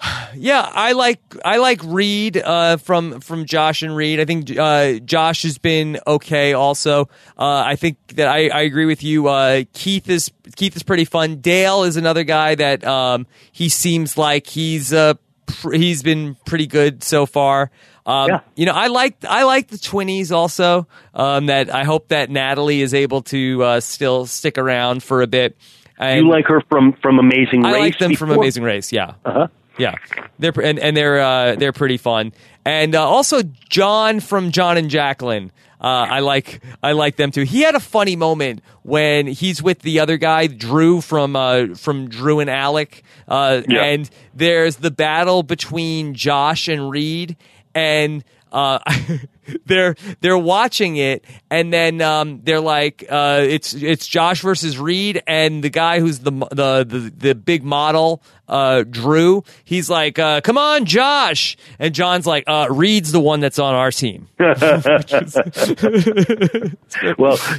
[0.36, 4.20] Yeah, I like I like Reed uh, from from Josh and Reed.
[4.20, 6.52] I think uh, Josh has been okay.
[6.52, 9.26] Also, uh, I think that I, I agree with you.
[9.26, 11.36] Uh, Keith is Keith is pretty fun.
[11.36, 15.14] Dale is another guy that um, he seems like he's uh,
[15.46, 17.70] pr- he's been pretty good so far.
[18.06, 18.40] Um, Yeah.
[18.54, 20.86] You know, I like I like the twinnies also.
[21.14, 25.26] Um, that I hope that Natalie is able to uh, still stick around for a
[25.26, 25.56] bit.
[25.98, 27.74] And you like her from from Amazing Race.
[27.74, 28.30] I like them from?
[28.30, 28.92] Amazing Race.
[28.92, 29.14] Yeah.
[29.24, 29.48] Uh-huh.
[29.78, 29.94] Yeah,
[30.38, 32.32] they're and and they're uh, they're pretty fun,
[32.64, 35.50] and uh, also John from John and Jaclyn.
[35.80, 37.42] Uh, I like I like them too.
[37.42, 42.08] He had a funny moment when he's with the other guy, Drew from uh, from
[42.08, 43.84] Drew and Alec, uh, Yeah.
[43.84, 47.36] and there's the battle between Josh and Reed,
[47.76, 48.78] and uh,
[49.66, 55.22] they're they're watching it, and then um, they're like, uh, it's it's Josh versus Reed,
[55.26, 59.44] and the guy who's the the the, the big model, uh, Drew.
[59.64, 63.74] He's like, uh, "Come on, Josh," and John's like, uh, "Reed's the one that's on
[63.74, 64.56] our team." well,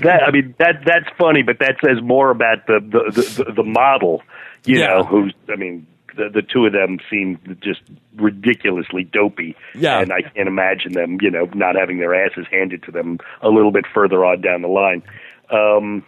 [0.04, 3.64] that I mean that that's funny, but that says more about the the the, the
[3.64, 4.22] model.
[4.66, 4.88] You Yeah.
[4.88, 7.82] know, who's I mean, the the two of them seem just
[8.16, 9.56] ridiculously dopey.
[9.76, 10.00] Yeah.
[10.00, 13.50] and I can't imagine them, you know, not having their asses handed to them a
[13.50, 15.04] little bit further on down the line.
[15.52, 16.04] Um,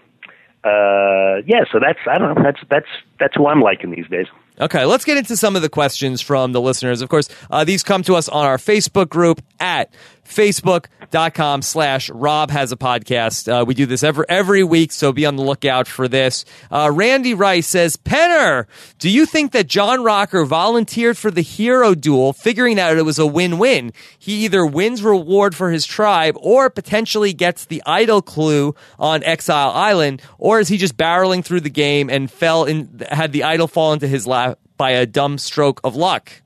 [0.63, 2.43] uh, yeah, so that's I don't know.
[2.43, 2.89] That's that's
[3.19, 4.27] that's who I'm liking these days.
[4.59, 7.01] Okay, let's get into some of the questions from the listeners.
[7.01, 9.91] Of course, uh, these come to us on our Facebook group at
[10.31, 13.47] facebook.com slash Rob Has a Podcast.
[13.51, 16.45] Uh, we do this every, every week, so be on the lookout for this.
[16.71, 18.65] Uh, Randy Rice says, Penner,
[18.97, 23.19] do you think that John Rocker volunteered for the hero duel, figuring out it was
[23.19, 23.93] a win-win?
[24.17, 29.71] He either wins reward for his tribe or potentially gets the idol clue on Exile
[29.71, 33.67] Island, or is he just barreling through the game and fell in, had the idol
[33.67, 36.41] fall into his lap by a dumb stroke of luck?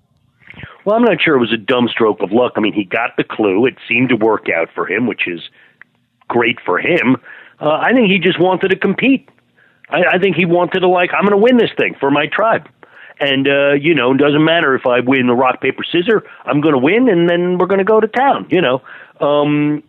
[0.85, 2.53] Well, I'm not sure it was a dumb stroke of luck.
[2.55, 3.65] I mean, he got the clue.
[3.65, 5.41] It seemed to work out for him, which is
[6.27, 7.17] great for him.
[7.59, 9.27] Uh, I think he just wanted to compete.
[9.89, 12.27] I, I think he wanted to like, I'm going to win this thing for my
[12.27, 12.69] tribe.
[13.19, 16.23] And uh, you know, it doesn't matter if I win the rock paper scissor.
[16.43, 18.45] I'm going to win, and then we're going to go to town.
[18.49, 18.81] You know,
[19.21, 19.83] um,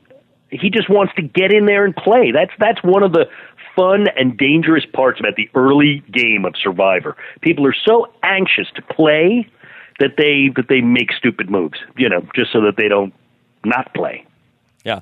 [0.48, 2.30] he just wants to get in there and play.
[2.30, 3.28] That's that's one of the
[3.74, 7.16] fun and dangerous parts about the early game of Survivor.
[7.40, 9.48] People are so anxious to play
[9.98, 11.78] that they that they make stupid moves.
[11.96, 13.14] You know, just so that they don't
[13.64, 14.26] not play.
[14.84, 15.00] Yeah.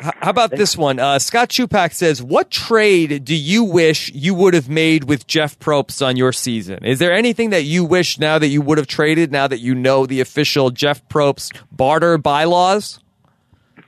[0.00, 0.98] How about this one?
[0.98, 5.58] Uh, Scott Chupak says, "What trade do you wish you would have made with Jeff
[5.58, 6.84] Probst on your season?
[6.86, 9.30] Is there anything that you wish now that you would have traded?
[9.30, 13.00] Now that you know the official Jeff Probst barter bylaws?"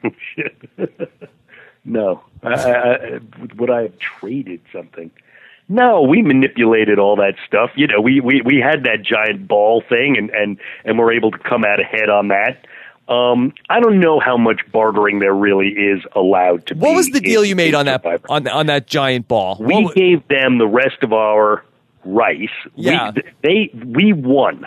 [1.87, 3.21] No, I, I,
[3.57, 5.11] would I have traded something?
[5.69, 7.71] No, we manipulated all that stuff.
[7.75, 11.33] You know, we we we had that giant ball thing, and and and we're able
[11.33, 12.67] to come out ahead on that.
[13.09, 16.81] Um, I don't know how much bartering there really is allowed to be.
[16.81, 19.57] What was the deal in- you made on that on on that giant ball?
[19.61, 21.65] we What gave them the rest of our
[22.05, 22.49] rice.
[22.77, 23.11] Yeah.
[23.11, 24.67] We, they we won,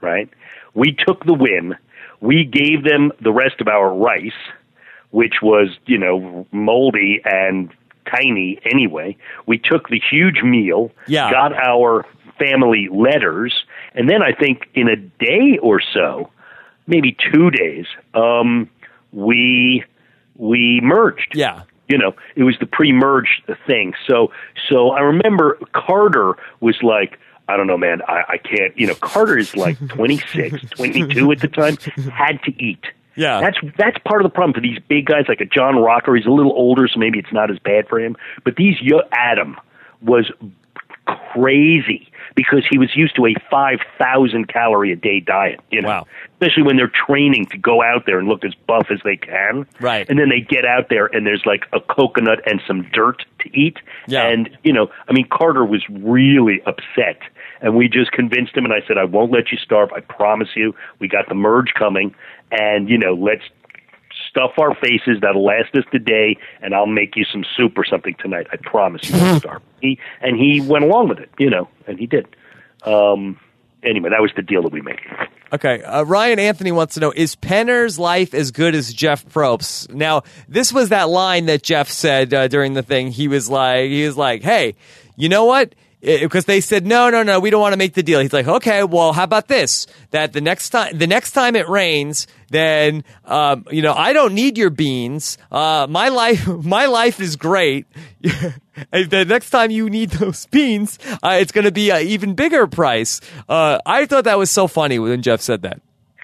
[0.00, 0.28] right?
[0.74, 1.76] We took the win.
[2.20, 4.30] We gave them the rest of our rice,
[5.10, 7.70] which was you know moldy and
[8.10, 9.16] tiny anyway.
[9.46, 10.90] We took the huge meal.
[11.06, 11.30] Yeah.
[11.30, 12.06] Got our
[12.38, 16.30] family letters, and then I think in a day or so,
[16.86, 18.68] maybe two days, um,
[19.12, 19.84] we
[20.36, 21.32] we merged.
[21.34, 21.62] Yeah.
[21.88, 23.92] You know, it was the pre-merge thing.
[24.06, 24.32] So,
[24.68, 28.76] so I remember Carter was like, I don't know, man, I, I can't.
[28.78, 31.76] You know, Carter is like 26, 22 at the time.
[32.10, 32.84] Had to eat.
[33.14, 33.40] Yeah.
[33.40, 36.14] That's that's part of the problem for these big guys like a John Rocker.
[36.14, 38.16] He's a little older, so maybe it's not as bad for him.
[38.44, 39.56] But these yo- Adam
[40.00, 40.30] was
[41.32, 45.88] crazy because he was used to a 5,000 calorie a day diet, you know.
[45.88, 46.06] Wow.
[46.40, 49.66] Especially when they're training to go out there and look as buff as they can.
[49.80, 50.08] Right.
[50.08, 53.56] And then they get out there and there's like a coconut and some dirt to
[53.56, 53.78] eat.
[54.08, 54.26] Yeah.
[54.26, 57.20] And, you know, I mean, Carter was really upset.
[57.60, 59.92] And we just convinced him, and I said, I won't let you starve.
[59.92, 60.74] I promise you.
[60.98, 62.12] We got the merge coming.
[62.52, 63.42] And, you know, let's
[64.28, 65.18] stuff our faces.
[65.20, 68.46] That'll last us the day, and I'll make you some soup or something tonight.
[68.52, 69.44] I promise you won't.
[69.80, 72.26] He, and he went along with it, you know, and he did.
[72.84, 73.38] Um,
[73.82, 75.00] anyway, that was the deal that we made.
[75.52, 79.88] Okay, uh, Ryan Anthony wants to know: Is Penner's life as good as Jeff Probst's?
[79.90, 83.08] Now, this was that line that Jeff said uh, during the thing.
[83.08, 84.76] He was like, he was like, "Hey,
[85.16, 88.02] you know what?" Because they said no, no, no, we don't want to make the
[88.02, 88.18] deal.
[88.18, 89.86] He's like, okay, well, how about this?
[90.10, 94.34] That the next time, the next time it rains, then um, you know, I don't
[94.34, 95.38] need your beans.
[95.50, 97.86] Uh, my life, my life is great.
[98.90, 102.66] The next time you need those beans, uh, it's going to be an even bigger
[102.66, 103.20] price.
[103.46, 105.82] Uh, I thought that was so funny when Jeff said that.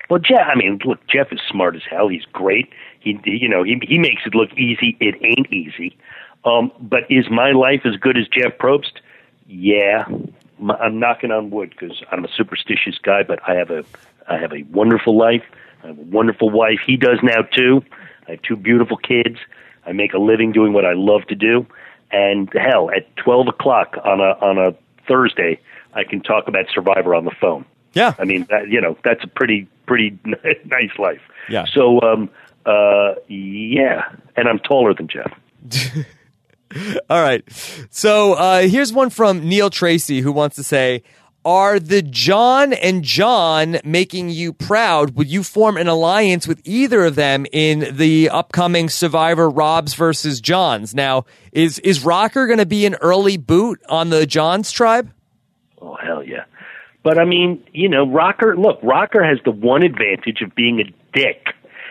[0.09, 2.09] Well, Jeff, I mean, look, Jeff is smart as hell.
[2.09, 2.71] He's great.
[3.01, 4.97] He, you know, he he makes it look easy.
[4.99, 5.99] It ain't easy.
[6.45, 9.01] Um, but is my life as good as Jeff Probst?
[9.49, 13.23] Yeah, I'm knocking on wood because I'm a superstitious guy.
[13.23, 13.85] But I have a
[14.29, 15.45] I have a wonderful life.
[15.83, 16.81] I have a wonderful wife.
[16.87, 17.83] He does now too.
[18.27, 19.39] I have two beautiful kids.
[19.87, 21.67] I make a living doing what I love to do.
[22.11, 24.75] And hell, at twelve o'clock on a on a
[25.07, 25.61] Thursday,
[25.95, 27.65] I can talk about Survivor on the phone.
[27.95, 28.15] Yeah.
[28.19, 31.23] I mean, that, you know, that's a pretty pretty nice life.
[31.49, 31.65] Yeah.
[31.73, 32.31] So, um,
[32.67, 34.05] uh, yeah,
[34.37, 35.33] and I'm taller than Jeff.
[37.11, 37.43] All right.
[37.91, 41.03] So uh, here's one from Neil Tracy who wants to say,
[41.45, 45.15] are the John and John making you proud?
[45.15, 50.43] Would you form an alliance with either of them in the upcoming Survivor Robs versus
[50.43, 50.95] Johns?
[50.95, 55.11] Now, is is Rocker going to be an early boot on the Johns tribe?
[55.81, 56.45] Oh hell yeah!
[57.03, 58.57] But I mean, you know, Rocker.
[58.57, 61.47] Look, Rocker has the one advantage of being a dick,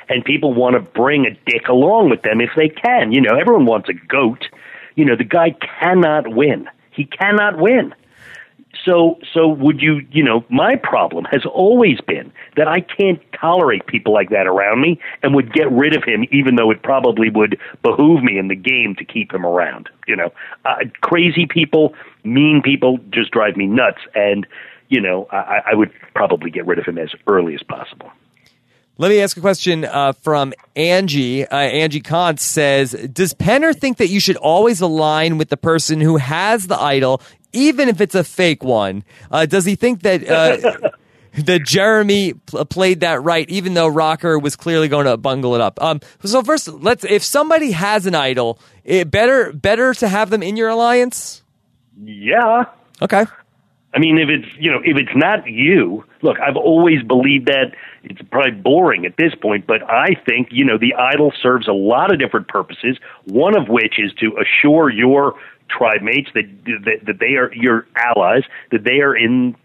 [0.09, 3.11] and people want to bring a dick along with them if they can.
[3.11, 4.45] You know, everyone wants a goat.
[4.97, 6.67] You know, the guy cannot win.
[6.91, 7.93] He cannot win.
[8.83, 13.85] So, so would you, you know, my problem has always been that I can't tolerate
[13.85, 17.29] people like that around me and would get rid of him even though it probably
[17.29, 19.89] would behoove me in the game to keep him around.
[20.07, 20.33] You know,
[20.65, 21.93] uh, crazy people,
[22.23, 24.01] mean people just drive me nuts.
[24.15, 24.47] And,
[24.89, 28.11] you know, I, I would probably get rid of him as early as possible.
[28.99, 31.45] Let me ask a question uh, from Angie.
[31.45, 36.01] Uh, Angie Kant says, "Does Penner think that you should always align with the person
[36.01, 37.21] who has the idol,
[37.53, 39.03] even if it's a fake one?
[39.29, 40.89] Uh, does he think that uh,
[41.43, 45.61] that Jeremy pl- played that right, even though Rocker was clearly going to bungle it
[45.61, 45.79] up?
[45.81, 50.41] Um, so first, let's if somebody has an idol, it better better to have them
[50.41, 51.43] in your alliance.
[52.03, 52.65] Yeah.
[52.99, 53.25] Okay.
[53.93, 57.73] I mean, if it's you know, if it's not you, look, I've always believed that
[58.03, 61.73] it's probably boring at this point, but I think you know the idol serves a
[61.73, 62.97] lot of different purposes.
[63.25, 65.35] One of which is to assure your
[65.69, 69.55] tribe mates that that, that they are your allies, that they are in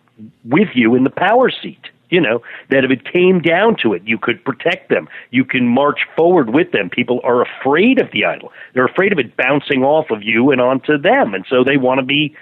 [0.45, 1.81] with you in the power seat.
[2.09, 5.09] You know that if it came down to it, you could protect them.
[5.31, 6.91] You can march forward with them.
[6.91, 8.53] People are afraid of the idol.
[8.75, 11.99] They're afraid of it bouncing off of you and onto them, and so they want
[11.99, 12.37] to be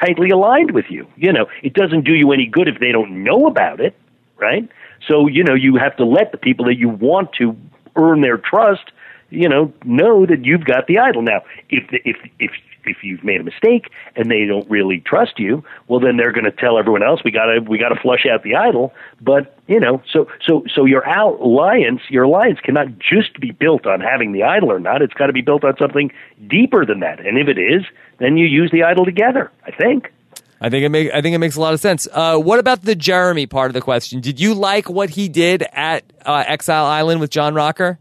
[0.00, 1.06] tightly aligned with you.
[1.16, 3.94] You know, it doesn't do you any good if they don't know about it,
[4.36, 4.68] right?
[5.06, 7.56] So, you know, you have to let the people that you want to
[7.96, 8.92] earn their trust,
[9.30, 11.22] you know, know that you've got the idol.
[11.22, 12.52] Now, if if if
[12.86, 16.44] if you've made a mistake and they don't really trust you, well then they're going
[16.44, 19.56] to tell everyone else we got to we got to flush out the idol, but,
[19.66, 24.32] you know, so so so your alliance, your alliance cannot just be built on having
[24.32, 25.02] the idol or not.
[25.02, 26.12] It's got to be built on something
[26.48, 27.20] deeper than that.
[27.20, 27.82] And if it is,
[28.18, 30.12] then you use the idol together, I think.
[30.60, 32.06] I think it make, I think it makes a lot of sense.
[32.10, 34.20] Uh, what about the Jeremy part of the question?
[34.20, 37.98] Did you like what he did at uh, Exile Island with John Rocker?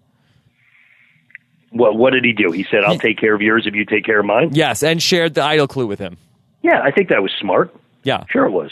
[1.71, 2.51] Well, what did he do?
[2.51, 5.01] He said, "I'll take care of yours if you take care of mine." Yes, and
[5.01, 6.17] shared the idol clue with him.
[6.61, 7.73] Yeah, I think that was smart.
[8.03, 8.71] Yeah, sure it was.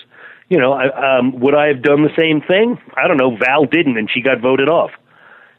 [0.49, 2.79] You know, I, um, would I have done the same thing?
[2.97, 3.37] I don't know.
[3.37, 4.91] Val didn't, and she got voted off.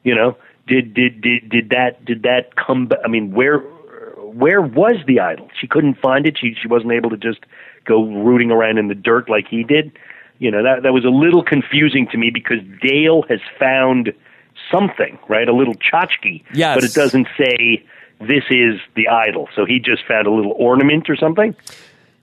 [0.02, 0.36] You know,
[0.66, 2.90] did did did did that did that come?
[3.04, 5.48] I mean, where where was the idol?
[5.58, 6.38] She couldn't find it.
[6.38, 7.40] She she wasn't able to just
[7.84, 9.92] go rooting around in the dirt like he did.
[10.38, 14.12] You know that that was a little confusing to me because Dale has found
[14.70, 15.48] something, right?
[15.48, 16.76] A little tchotchke, Yes.
[16.76, 17.82] but it doesn't say
[18.20, 19.48] this is the idol.
[19.54, 21.54] So he just found a little ornament or something.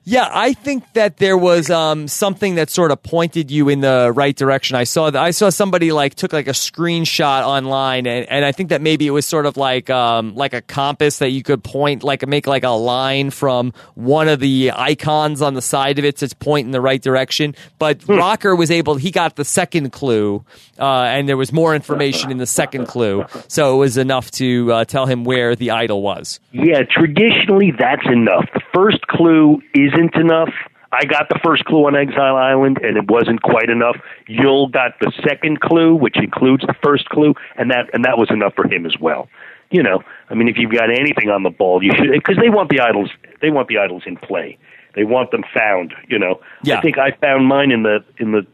[0.09, 4.13] Yeah, I think that there was um, something that sort of pointed you in the
[4.15, 4.77] right direction.
[4.77, 8.53] I saw that I saw somebody like took like a screenshot online, and, and I
[8.53, 11.61] think that maybe it was sort of like um, like a compass that you could
[11.61, 16.05] point like make like a line from one of the icons on the side of
[16.05, 17.53] it to point in the right direction.
[17.77, 20.45] But Rocker was able; he got the second clue,
[20.79, 24.71] uh, and there was more information in the second clue, so it was enough to
[24.71, 26.39] uh, tell him where the idol was.
[26.53, 28.45] Yeah, traditionally that's enough.
[28.53, 29.61] The first clue
[29.97, 30.53] isn't enough.
[30.91, 33.97] I got the first clue on Exile Island, and it wasn't quite enough.
[34.29, 38.31] Yul got the second clue, which includes the first clue, and that and that was
[38.31, 39.27] enough for him as well.
[39.69, 42.49] You know, I mean, if you've got anything on the ball, you should because they
[42.49, 43.09] want the idols.
[43.41, 44.57] They want the idols in play.
[44.95, 45.93] They want them found.
[46.07, 46.77] You know, Yeah.
[46.77, 48.47] I think I found mine in the in the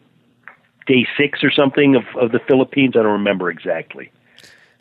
[0.87, 2.95] day six or something of of the Philippines.
[2.97, 4.11] I don't remember exactly.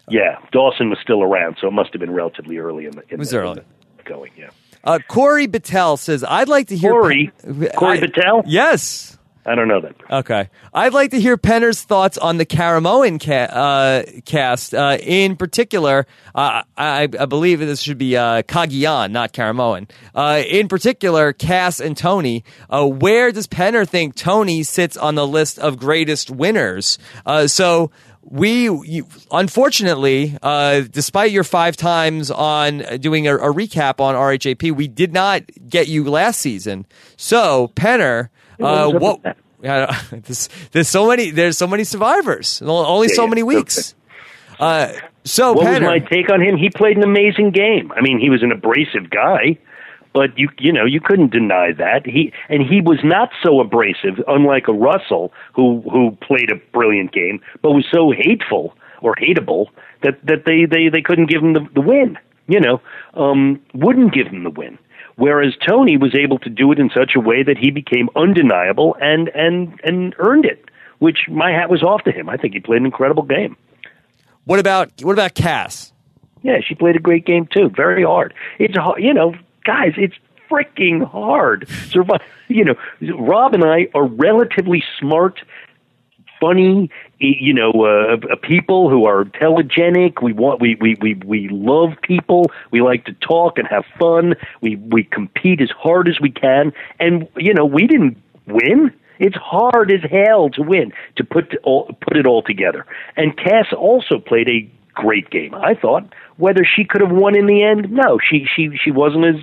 [0.09, 3.03] Yeah, Dawson was still around, so it must have been relatively early in the.
[3.11, 3.63] In was the, early.
[3.99, 4.33] the going.
[4.37, 4.51] Yeah.
[4.85, 7.33] Uh, Corey Battelle says, "I'd like to hear Corey?
[7.77, 8.43] Corey I- Battelle?
[8.47, 9.09] Yes.
[9.45, 9.97] I don't know that.
[10.09, 10.49] Okay.
[10.73, 14.73] I'd like to hear Penner's thoughts on the Caramoan ca- uh, cast.
[14.73, 19.91] Uh, in particular, uh, I, I believe this should be uh, Cagayan, not Caramoan.
[20.15, 22.45] Uh, in particular, Kass and Tony.
[22.71, 26.99] Uh, where does Penner think Tony sits on the list of greatest winners?
[27.27, 27.91] Uh, so
[28.23, 34.73] we, you, unfortunately, uh, despite your five times on doing a, a recap on RHAP,
[34.73, 36.87] we did not get you last season.
[37.17, 38.29] So Penner,
[38.61, 39.37] uh, what?
[40.11, 41.31] There's, there's so many.
[41.31, 42.61] There's so many survivors.
[42.63, 43.95] Only Yeah, so yeah, many weeks.
[44.59, 44.93] Uh,
[45.25, 46.57] so What was my take on him?
[46.57, 47.93] He played an amazing game.
[47.93, 49.59] I mean, he was an abrasive guy,
[50.13, 54.23] but you you know you couldn't deny that he and he was not so abrasive,
[54.29, 59.67] unlike a Russell who who played a brilliant game, but was so hateful or hateable
[60.03, 62.19] that that they they they couldn't give him the, the win.
[62.49, 62.81] You know,
[63.15, 64.79] um, wouldn't give him the win.
[65.17, 68.97] Whereas Tony was able to do it in such a way that he became undeniable
[69.01, 70.65] and and and earned it.
[70.99, 72.29] Which my hat was off to him.
[72.29, 73.57] I think he played an incredible game.
[74.45, 75.93] what about what about Kass?
[76.43, 77.71] Yeah, she played a great game too.
[77.75, 78.35] Very hard.
[78.59, 79.35] It's hard, you know,
[79.65, 79.93] guys.
[79.97, 80.15] It's
[80.51, 81.69] freaking hard.
[81.89, 82.21] Survive.
[82.49, 82.75] You know,
[83.19, 85.41] Rob and I are relatively smart,
[86.41, 86.91] funny.
[87.19, 90.23] You know, uh, people who are telegenic.
[90.23, 90.61] We want.
[90.61, 92.51] We we we we love people.
[92.71, 94.35] We like to talk and have fun.
[94.61, 96.73] We we compete as hard as we can.
[97.01, 98.93] And you know, we didn't win.
[99.19, 102.85] It's hard as hell to win to put all, put it all together.
[103.17, 105.55] And Kass also played a great game.
[105.55, 106.05] I thought
[106.37, 109.37] whether she could have won in the end, no, she she she wasn't as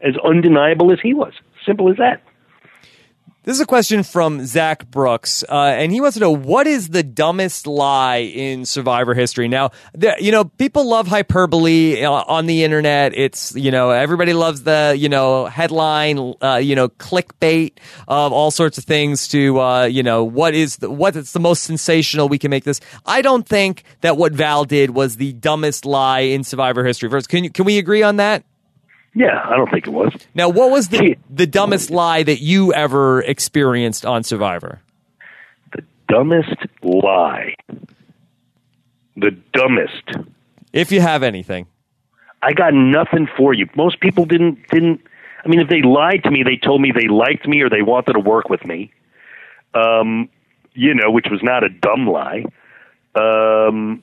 [0.00, 1.32] as undeniable as he was.
[1.64, 2.22] Simple as that.
[3.44, 6.88] This is a question from Zach Brooks, uh, and he wants to know what is
[6.88, 9.48] the dumbest lie in Survivor history.
[9.48, 13.12] Now, there, you know, people love hyperbole uh, on the internet.
[13.14, 17.72] It's you know, everybody loves the you know headline, uh, you know, clickbait
[18.08, 19.28] of all sorts of things.
[19.28, 22.64] To uh, you know, what is the, what is the most sensational we can make
[22.64, 22.80] this?
[23.04, 27.10] I don't think that what Val did was the dumbest lie in Survivor history.
[27.10, 28.42] First, can you can we agree on that?
[29.14, 30.12] Yeah, I don't think it was.
[30.34, 34.80] Now, what was the the dumbest lie that you ever experienced on Survivor?
[35.72, 37.54] The dumbest lie.
[39.16, 40.26] The dumbest.
[40.72, 41.68] If you have anything.
[42.42, 43.68] I got nothing for you.
[43.76, 45.00] Most people didn't didn't.
[45.44, 47.82] I mean, if they lied to me, they told me they liked me or they
[47.82, 48.92] wanted to work with me.
[49.74, 50.28] Um,
[50.72, 52.44] you know, which was not a dumb lie.
[53.14, 54.02] Um,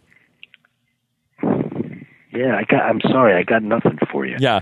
[2.34, 2.82] yeah, I got.
[2.84, 4.38] I'm sorry, I got nothing for you.
[4.40, 4.62] Yeah.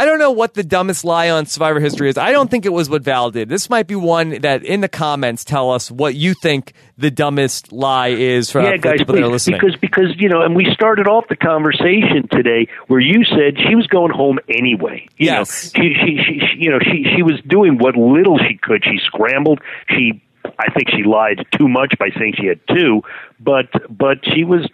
[0.00, 2.16] I don't know what the dumbest lie on Survivor history is.
[2.16, 3.50] I don't think it was what Val did.
[3.50, 7.70] This might be one that in the comments tell us what you think the dumbest
[7.70, 9.60] lie is for, yeah, for guys, people that are please, listening.
[9.60, 13.74] because because you know, and we started off the conversation today where you said she
[13.74, 15.06] was going home anyway.
[15.18, 15.74] You Yes.
[15.76, 18.82] know, she, she she she you know she she was doing what little she could.
[18.82, 19.60] She scrambled.
[19.90, 20.22] She
[20.58, 23.02] I think she lied too much by saying she had two,
[23.38, 24.66] but but she was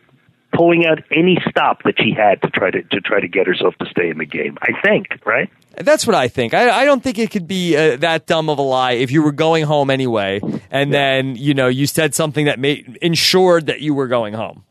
[0.57, 3.75] pulling out any stop that she had to try to to try to get herself
[3.79, 4.57] to stay in the game.
[4.63, 5.51] I think, right?
[5.77, 6.55] That's what I think.
[6.55, 9.23] I, I don't think it could be uh, that dumb of a lie if you
[9.23, 10.41] were going home anyway,
[10.71, 14.65] and then you know you said something that made ensured that you were going home.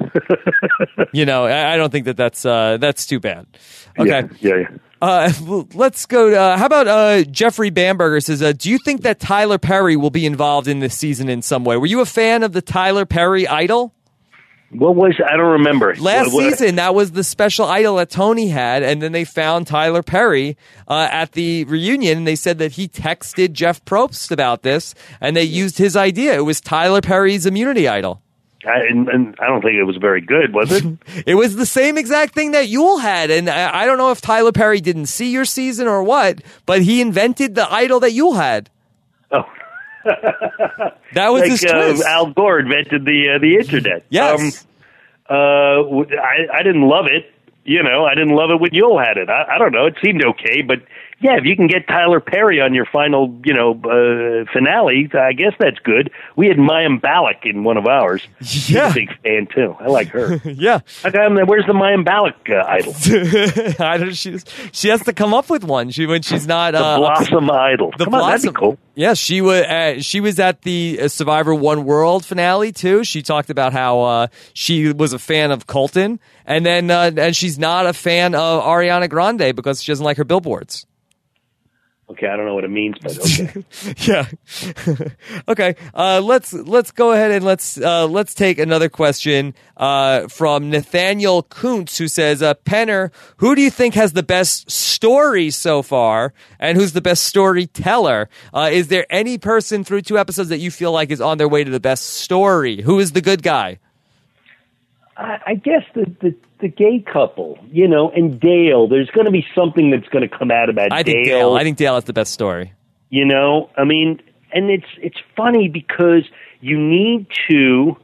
[1.12, 3.46] you know, I, I don't think that that's uh, that's too bad.
[3.98, 4.28] Okay.
[4.40, 4.56] Yeah, yeah.
[4.56, 4.76] yeah.
[5.02, 5.32] Uh,
[5.74, 6.32] let's go.
[6.32, 10.10] Uh, how about uh, Jeffrey Bamberger says, uh, "Do you think that Tyler Perry will
[10.10, 11.76] be involved in this season in some way?
[11.76, 13.92] Were you a fan of the Tyler Perry idol?"
[14.72, 15.94] What was I don't remember.
[15.96, 19.24] Last What- what- season, that was the special idol that Tony had, and then they
[19.24, 20.56] found Tyler Perry
[20.88, 25.36] uh, at the reunion, and they said that he texted Jeff Probst about this, and
[25.36, 26.34] they used his idea.
[26.34, 28.22] It was Tyler Perry's immunity idol.
[28.64, 30.84] I, and, and I don't think it was very good, was it?
[31.26, 34.20] It was the same exact thing that Yul had, and I, I don't know if
[34.20, 38.36] Tyler Perry didn't see your season or what, but he invented the idol that Yul
[38.36, 38.70] had.
[41.14, 42.08] That was his like uh.
[42.08, 44.04] Al Gore invented the uh, the internet.
[44.08, 44.66] yes.
[45.28, 45.82] Um, uh,
[46.18, 47.30] I, I didn't love it.
[47.64, 49.28] You know, I didn't love it when Yul had it.
[49.28, 49.86] I, I don't know.
[49.86, 50.78] It seemed okay, but
[51.22, 55.32] yeah, if you can get Tyler Perry on your final, you know, uh, finale, I
[55.32, 56.10] guess that's good.
[56.36, 58.26] We had Mayim Bialik in one of ours.
[58.42, 58.90] She's Yeah.
[58.90, 59.76] a big fan too.
[59.80, 60.40] I like her.
[60.44, 60.80] yeah.
[61.04, 62.94] Um, where's the Mayim Bialik uh, idol?
[63.86, 64.38] I don't, she,
[64.72, 66.72] she has to come up with one she, when she's not.
[66.72, 67.92] The uh, Blossom idol.
[67.96, 68.52] The Come on, that'd Blossom.
[68.54, 68.78] be cool.
[68.94, 69.62] Yeah, she was.
[69.62, 73.04] Uh, she was at the uh, Survivor One World finale too.
[73.04, 77.34] She talked about how uh, she was a fan of Colton, and then uh, and
[77.34, 80.86] she's not a fan of Ariana Grande because she doesn't like her billboards.
[82.12, 83.64] Okay, I don't know what it means, but okay.
[83.96, 84.26] Yeah.
[85.48, 85.76] okay.
[85.94, 91.42] Uh, let's let's go ahead and let's uh, let's take another question uh, from Nathaniel
[91.42, 96.34] Kuntz, who says, uh, "Penner, who do you think has the best story so far,
[96.60, 98.28] and who's the best storyteller?
[98.52, 101.48] Uh, is there any person through two episodes that you feel like is on their
[101.48, 102.82] way to the best story?
[102.82, 103.78] Who is the good guy?
[105.16, 108.88] I, I guess the, the the gay couple, you know, and Dale.
[108.88, 111.50] There's going to be something that's going to come out about I think Dale.
[111.50, 111.54] Dale.
[111.56, 112.72] I think Dale has the best story.
[113.10, 114.22] you know, I mean,
[114.52, 116.24] and it's it's funny because
[116.60, 117.96] you need to.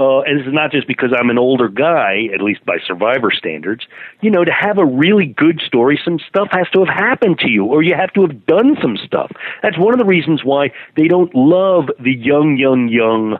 [0.00, 3.32] Uh, and this is not just because I'm an older guy, at least by survivor
[3.32, 3.84] standards.
[4.20, 7.50] You know, to have a really good story, some stuff has to have happened to
[7.50, 9.32] you, or you have to have done some stuff.
[9.60, 13.38] That's one of the reasons why they don't love the young, young, young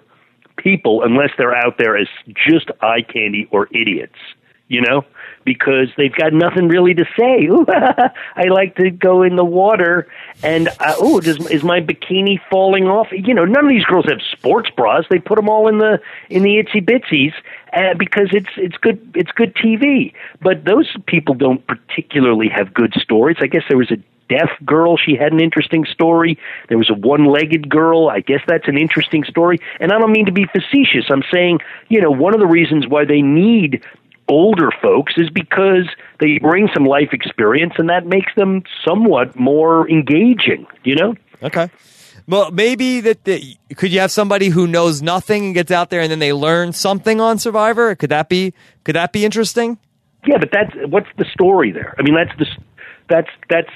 [0.56, 2.08] people unless they're out there as
[2.48, 4.18] just eye candy or idiots,
[4.68, 5.04] you know,
[5.44, 7.48] because they've got nothing really to say.
[8.36, 10.06] I like to go in the water,
[10.42, 13.08] and uh, oh, does is my bikini falling off?
[13.10, 15.04] You know, none of these girls have sports bras.
[15.10, 17.32] They put them all in the in the itsy bitsies
[17.72, 20.12] uh, because it's it's good it's good TV.
[20.42, 23.38] But those people don't particularly have good stories.
[23.40, 23.96] I guess there was a
[24.28, 24.96] deaf girl.
[24.96, 26.38] She had an interesting story.
[26.68, 28.08] There was a one legged girl.
[28.08, 29.58] I guess that's an interesting story.
[29.80, 31.06] And I don't mean to be facetious.
[31.10, 33.82] I'm saying, you know, one of the reasons why they need
[34.28, 35.88] older folks is because
[36.20, 41.14] they bring some life experience and that makes them somewhat more engaging, you know?
[41.42, 41.70] Okay.
[42.26, 46.02] Well, maybe that the, could you have somebody who knows nothing and gets out there
[46.02, 47.94] and then they learn something on Survivor?
[47.94, 48.52] Could that be
[48.84, 49.78] could that be interesting?
[50.26, 51.94] Yeah, but that's what's the story there?
[51.98, 52.46] I mean, that's the
[53.08, 53.70] that's that's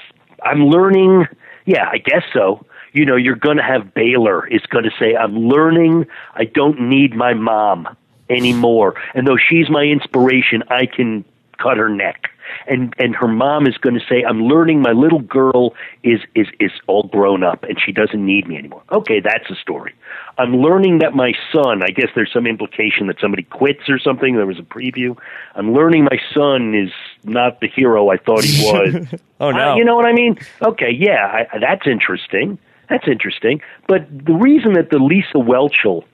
[0.45, 1.27] I'm learning.
[1.65, 2.66] Yeah, I guess so.
[2.93, 6.05] You know, you're going to have Baylor is going to say, "I'm learning.
[6.35, 7.89] I don't need my mom
[8.33, 11.25] anymore." And though she's my inspiration, I can
[11.63, 12.29] cut her neck.
[12.67, 14.83] And and her mom is going to say, "I'm learning.
[14.83, 18.83] My little girl is is is all grown up, and she doesn't need me anymore."
[18.93, 19.95] Okay, that's a story.
[20.37, 21.83] I'm learning that my son.
[21.83, 24.37] I guess there's some implication that somebody quits or something.
[24.37, 25.17] There was a preview.
[25.55, 26.91] I'm learning my son is
[27.25, 29.15] not the hero I thought he was.
[29.41, 29.73] Oh no.
[29.73, 30.39] Uh, you know what I mean?
[30.61, 32.59] Okay, yeah, I, that's interesting.
[32.91, 33.63] That's interesting.
[33.89, 36.05] But the reason that the Lisa Whelchel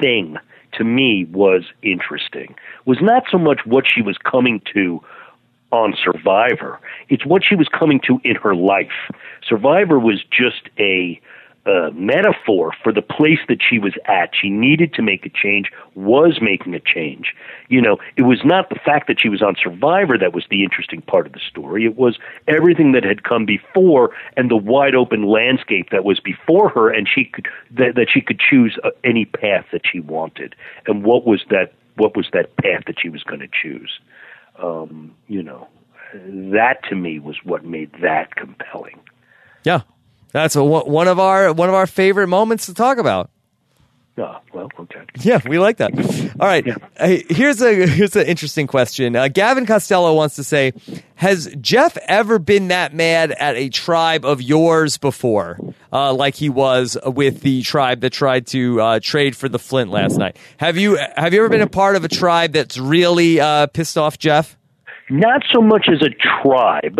[0.00, 0.36] thing
[0.78, 2.54] to me was interesting
[2.86, 5.00] was not so much what she was coming to
[5.70, 6.80] on Survivor.
[7.08, 9.12] It's what she was coming to in her life.
[9.46, 11.20] Survivor was just a
[11.68, 14.30] uh, metaphor for the place that she was at.
[14.34, 17.34] She needed to make a change, was making a change.
[17.68, 20.64] You know, it was not the fact that she was on Survivor that was the
[20.64, 21.84] interesting part of the story.
[21.84, 26.70] It was everything that had come before and the wide open landscape that was before
[26.70, 30.54] her, and she could that, that she could choose uh, any path that she wanted.
[30.86, 31.74] And what was that?
[31.96, 33.98] What was that path that she was going to choose?
[34.56, 35.68] Um, you know,
[36.14, 39.00] that to me was what made that compelling.
[39.64, 39.82] Yeah,
[40.32, 43.30] that's a, one of our one of our favorite moments to talk about.
[44.20, 45.02] Oh, well, okay.
[45.20, 45.92] Yeah, we like that.
[46.40, 46.66] All right,
[46.98, 49.14] Hey, here's a here's an interesting question.
[49.14, 50.72] Uh, Gavin Costello wants to say,
[51.14, 55.60] has Jeff ever been that mad at a tribe of yours before,
[55.92, 59.90] uh, like he was with the tribe that tried to uh, trade for the Flint
[59.92, 60.36] last night?
[60.56, 63.96] Have you have you ever been a part of a tribe that's really uh, pissed
[63.96, 64.56] off Jeff?
[65.10, 66.10] Not so much as a
[66.42, 66.98] tribe.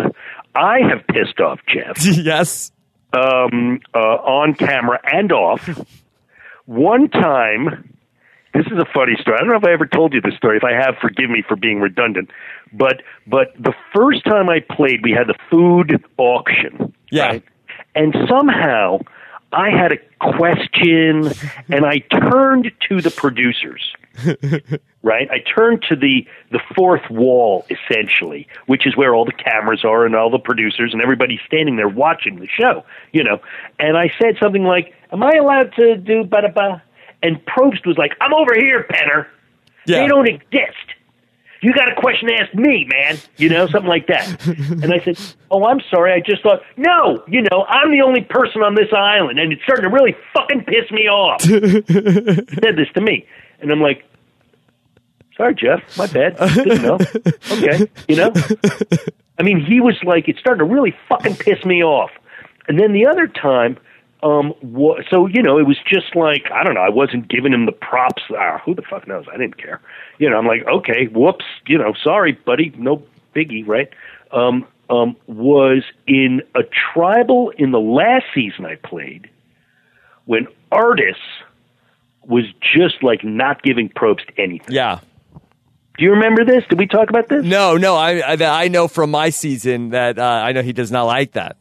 [0.55, 2.71] I have pissed off Jeff yes.
[3.13, 5.69] Um, uh, on camera and off.
[6.65, 7.95] One time,
[8.53, 9.37] this is a funny story.
[9.37, 10.57] I don't know if I ever told you this story.
[10.57, 12.29] If I have, forgive me for being redundant.
[12.73, 16.93] But but the first time I played, we had the food auction.
[17.11, 17.27] Yeah.
[17.27, 17.43] Right?
[17.95, 18.99] And somehow
[19.51, 21.31] I had a question,
[21.69, 23.93] and I turned to the producers.
[25.03, 25.29] Right?
[25.31, 30.05] I turned to the the fourth wall essentially, which is where all the cameras are
[30.05, 33.39] and all the producers and everybody's standing there watching the show, you know.
[33.79, 36.81] And I said something like, "Am I allowed to do ba ba?"
[37.21, 39.27] And Probst was like, "I'm over here, Penner.
[39.85, 40.01] Yeah.
[40.01, 40.95] They don't exist."
[41.61, 43.17] You got a question to ask me, man.
[43.37, 44.45] You know, something like that.
[44.81, 45.19] And I said,
[45.51, 46.13] Oh, I'm sorry.
[46.13, 49.61] I just thought, no, you know, I'm the only person on this island, and it's
[49.63, 51.43] starting to really fucking piss me off.
[51.43, 53.27] he said this to me.
[53.61, 54.05] And I'm like,
[55.39, 55.81] Sorry, Jeff.
[55.97, 56.37] My bad.
[56.53, 56.99] Didn't know.
[57.51, 57.89] Okay.
[58.09, 58.33] You know?
[59.39, 62.11] I mean, he was like, it started to really fucking piss me off.
[62.67, 63.77] And then the other time,
[64.21, 66.81] um, wa- so you know, it was just like I don't know.
[66.81, 68.21] I wasn't giving him the props.
[68.37, 69.25] Ah, who the fuck knows?
[69.33, 69.79] I didn't care.
[70.17, 71.45] You know, I'm like, okay, whoops.
[71.67, 72.73] You know, sorry, buddy.
[72.77, 73.01] No
[73.33, 73.89] biggie, right?
[74.33, 76.63] Um, um, was in a
[76.93, 79.29] tribal in the last season I played
[80.25, 81.15] when Artis
[82.25, 84.75] was just like not giving props to anything.
[84.75, 84.99] Yeah.
[85.99, 86.63] Do you remember this?
[86.69, 87.43] Did we talk about this?
[87.43, 87.97] No, no.
[87.97, 91.33] I I, I know from my season that uh, I know he does not like
[91.33, 91.57] that.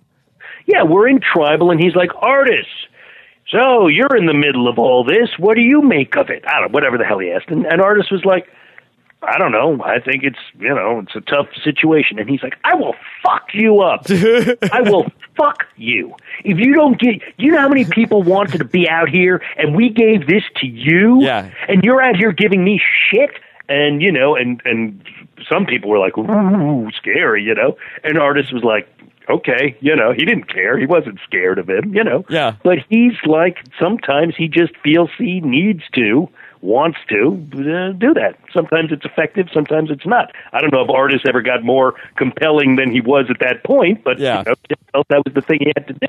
[0.64, 2.66] Yeah, we're in tribal, and he's like, Artis.
[3.50, 5.30] So you're in the middle of all this.
[5.38, 6.44] What do you make of it?
[6.46, 7.48] I don't know, whatever the hell he asked.
[7.48, 8.46] And, and Artis was like,
[9.22, 9.82] I don't know.
[9.82, 12.20] I think it's you know it's a tough situation.
[12.20, 12.94] And he's like, I will
[13.24, 14.06] fuck you up.
[14.10, 17.22] I will fuck you if you don't get.
[17.38, 20.66] You know how many people wanted to be out here, and we gave this to
[20.68, 21.24] you.
[21.24, 21.50] Yeah.
[21.66, 23.30] And you're out here giving me shit.
[23.68, 25.02] And you know, and and
[25.48, 27.76] some people were like, "Ooh, scary," you know.
[28.04, 28.88] And Artis was like,
[29.28, 30.78] okay, you know, he didn't care.
[30.78, 32.24] He wasn't scared of him, you know.
[32.30, 32.54] Yeah.
[32.64, 36.28] But he's like, sometimes he just feels he needs to,
[36.62, 38.38] wants to uh, do that.
[38.54, 40.32] Sometimes it's effective, sometimes it's not.
[40.52, 44.02] I don't know if Artis ever got more compelling than he was at that point,
[44.02, 44.38] but Yeah.
[44.38, 44.54] you know,
[44.92, 46.06] felt that was the thing he had to do.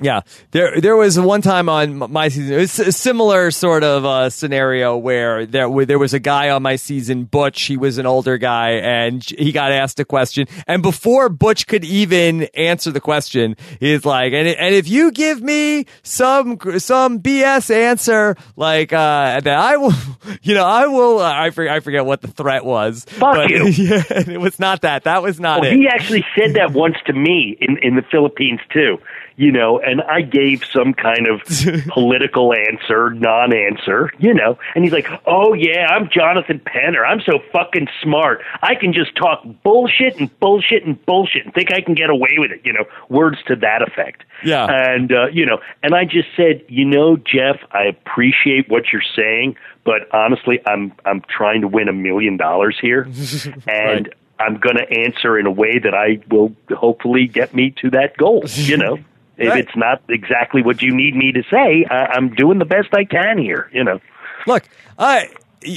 [0.00, 0.20] Yeah,
[0.50, 2.54] there there was one time on my season.
[2.54, 6.50] It was a similar sort of uh, scenario where there where there was a guy
[6.50, 7.62] on my season, Butch.
[7.62, 10.48] He was an older guy, and he got asked a question.
[10.66, 15.40] And before Butch could even answer the question, he's like, "And and if you give
[15.42, 19.92] me some some BS answer, like uh, that, I will,
[20.42, 21.20] you know, I will.
[21.20, 23.04] Uh, I forget, I forget what the threat was.
[23.08, 23.66] Fuck but, you.
[23.86, 25.04] Yeah, it was not that.
[25.04, 25.76] That was not Well, it.
[25.76, 28.98] he actually said that once to me in in the Philippines too.
[29.36, 31.42] You know, and I gave some kind of
[31.88, 34.10] political answer, non-answer.
[34.18, 37.06] You know, and he's like, "Oh yeah, I'm Jonathan Penner.
[37.06, 38.40] I'm so fucking smart.
[38.62, 42.36] I can just talk bullshit and bullshit and bullshit and think I can get away
[42.38, 44.24] with it." You know, words to that effect.
[44.44, 44.66] Yeah.
[44.68, 49.02] And uh, you know, and I just said, you know, Jeff, I appreciate what you're
[49.14, 53.02] saying, but honestly, I'm I'm trying to win a million dollars here,
[53.68, 54.12] and Right.
[54.38, 58.16] I'm going to answer in a way that I will hopefully get me to that
[58.18, 58.44] goal.
[58.46, 58.98] You know,
[59.38, 59.60] if Right.
[59.64, 63.04] it's not exactly what you need me to say, I, I'm doing the best I
[63.04, 63.70] can here.
[63.72, 64.00] You know.
[64.46, 64.64] Look,
[64.98, 65.28] I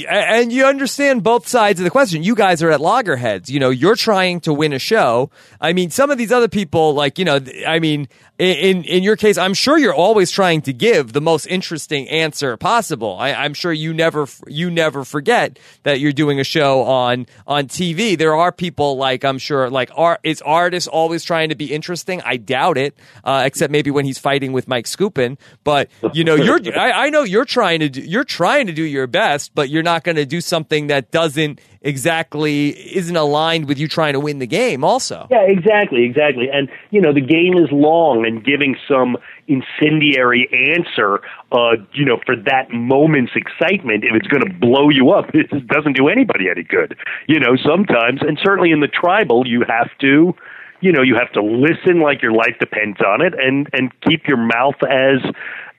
[0.08, 2.22] and you understand both sides of the question.
[2.22, 3.50] You guys are at loggerheads.
[3.50, 5.30] You know, you're trying to win a show.
[5.60, 8.08] I mean, some of these other people, like you know, I mean,
[8.40, 12.56] in in your case, I'm sure you're always trying to give the most interesting answer
[12.56, 13.16] possible.
[13.18, 17.66] I, I'm sure you never you never forget that you're doing a show on on
[17.66, 18.16] TV.
[18.16, 22.22] There are people like I'm sure like art is Artis always trying to be interesting.
[22.22, 25.36] I doubt it, uh, except maybe when he's fighting with Mike Skupin.
[25.62, 28.84] But you know, you're I, I know you're trying to do, you're trying to do
[28.84, 33.78] your best, but you're not going to do something that doesn't exactly isn't aligned with
[33.78, 34.84] you trying to win the game.
[34.84, 36.48] Also, Yeah, exactly, exactly.
[36.52, 39.16] And you know, the game is long, and giving some
[39.48, 41.20] incendiary answer,
[41.52, 45.66] uh, you know, for that moment's excitement, if it's going to blow you up, it
[45.66, 46.96] doesn't do anybody any good.
[47.26, 50.34] You know, sometimes, and certainly in the tribal, you have to.
[50.82, 54.26] You know, you have to listen like your life depends on it, and and keep
[54.26, 55.20] your mouth as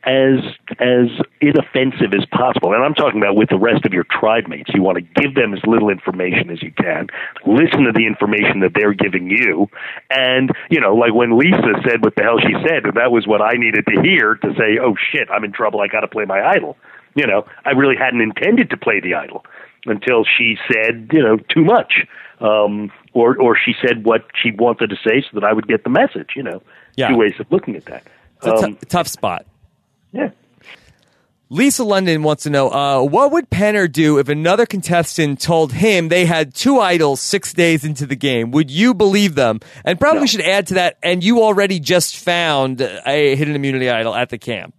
[0.03, 0.40] as
[0.80, 1.07] as
[1.41, 2.73] inoffensive as possible.
[2.73, 4.72] And I'm talking about with the rest of your tribe mates.
[4.73, 7.07] You want to give them as little information as you can.
[7.45, 9.69] Listen to the information that they're giving you.
[10.10, 13.41] And, you know, like when Lisa said what the hell she said, that was what
[13.41, 15.82] I needed to hear to say, oh shit, I'm in trouble.
[15.82, 16.78] I got to play my idol.
[17.14, 19.45] You know, I really hadn't intended to play the idol
[19.86, 22.06] until she said, you know, too much.
[22.40, 25.84] Um, or, or she said what she wanted to say so that I would get
[25.84, 26.64] the message, you know.
[26.95, 27.10] Yeah.
[27.10, 28.03] Two ways of looking at that.
[28.38, 29.45] it's a Um, t- tough spot.
[30.12, 30.30] Yeah.
[31.50, 36.08] Lisa London wants to know uh, what would Penner do if another contestant told him
[36.08, 38.52] they had two idols six days into the game?
[38.52, 39.60] Would you believe them?
[39.84, 40.26] And probably No.
[40.28, 40.98] should add to that.
[41.04, 44.74] And you already just found a hidden immunity idol at the camp.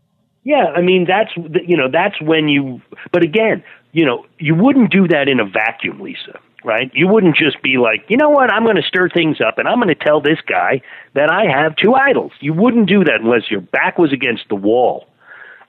[0.45, 2.81] Yeah, I mean that's you know that's when you.
[3.13, 6.41] But again, you know you wouldn't do that in a vacuum, Lisa.
[6.65, 6.91] right?
[6.95, 9.69] You wouldn't just be like, you know what, I'm going to stir things up and
[9.69, 10.81] I'm going to tell this guy
[11.15, 12.33] that I have two idols.
[12.41, 15.07] You wouldn't do that unless your back was against the wall.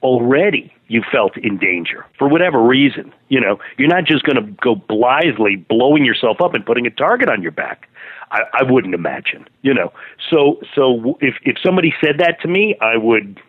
[0.03, 3.13] Already you felt in danger for whatever reason.
[3.29, 6.91] You know, you're not just going to go blithely blowing yourself up and putting a
[6.91, 7.87] target on your back.
[8.31, 9.47] I, I wouldn't imagine.
[9.61, 9.93] You know,
[10.29, 13.39] so so if if somebody said that to me, I would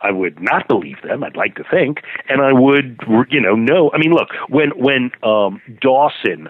[0.00, 1.22] I would not believe them.
[1.22, 3.00] I'd like to think, and I would,
[3.30, 3.90] you know, no.
[3.92, 6.48] I mean, look, when when um, Dawson,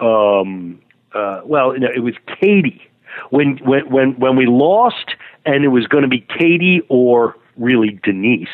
[0.00, 0.80] um,
[1.14, 2.82] uh, well, you know, it was Katie.
[3.30, 5.14] When when when when we lost,
[5.44, 8.48] and it was going to be Katie or really Denise.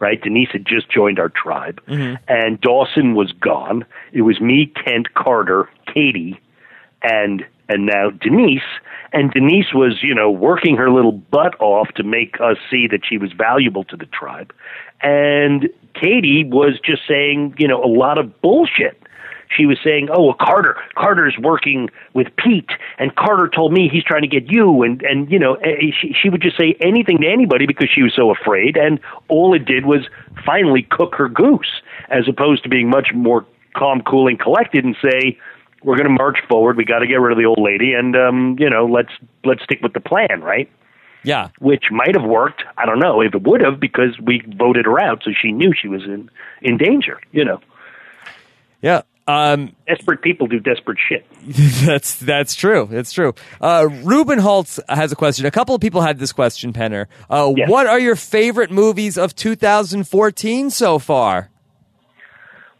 [0.00, 2.22] Right, Denise had just joined our tribe, mm-hmm.
[2.28, 3.84] and Dawson was gone.
[4.12, 6.40] It was me, Kent, Carter, Katie,
[7.02, 8.62] and and now Denise.
[9.12, 13.00] And Denise was, you know, working her little butt off to make us see that
[13.08, 14.52] she was valuable to the tribe.
[15.02, 18.97] And Katie was just saying, you know, a lot of bullshit.
[19.56, 24.04] She was saying, "Oh, well, Carter, Carter's working with Pete, and Carter told me he's
[24.04, 27.18] trying to get you." And and you know, eh, she she would just say anything
[27.18, 28.76] to anybody because she was so afraid.
[28.76, 30.08] And all it did was
[30.44, 34.96] finally cook her goose, as opposed to being much more calm, cool, and collected, and
[35.02, 35.38] say,
[35.82, 36.76] we're going to march forward.
[36.76, 39.12] We got to get rid of the old lady, and um, you know, let's
[39.44, 40.70] let's stick with the plan, right?
[41.24, 42.64] Yeah, which might have worked.
[42.76, 45.72] I don't know if it would have because we voted her out, so she knew
[45.72, 46.30] she was in
[46.62, 47.20] in danger.
[47.32, 47.60] You know.
[48.80, 49.02] Yeah.
[49.28, 51.26] Um, desperate people do desperate shit.
[51.84, 52.88] that's that's true.
[52.90, 53.34] It's true.
[53.60, 55.44] Uh, Ruben Holtz has a question.
[55.44, 57.08] A couple of people had this question, Penner.
[57.28, 57.68] Uh, yes.
[57.68, 61.50] What are your favorite movies of 2014 so far?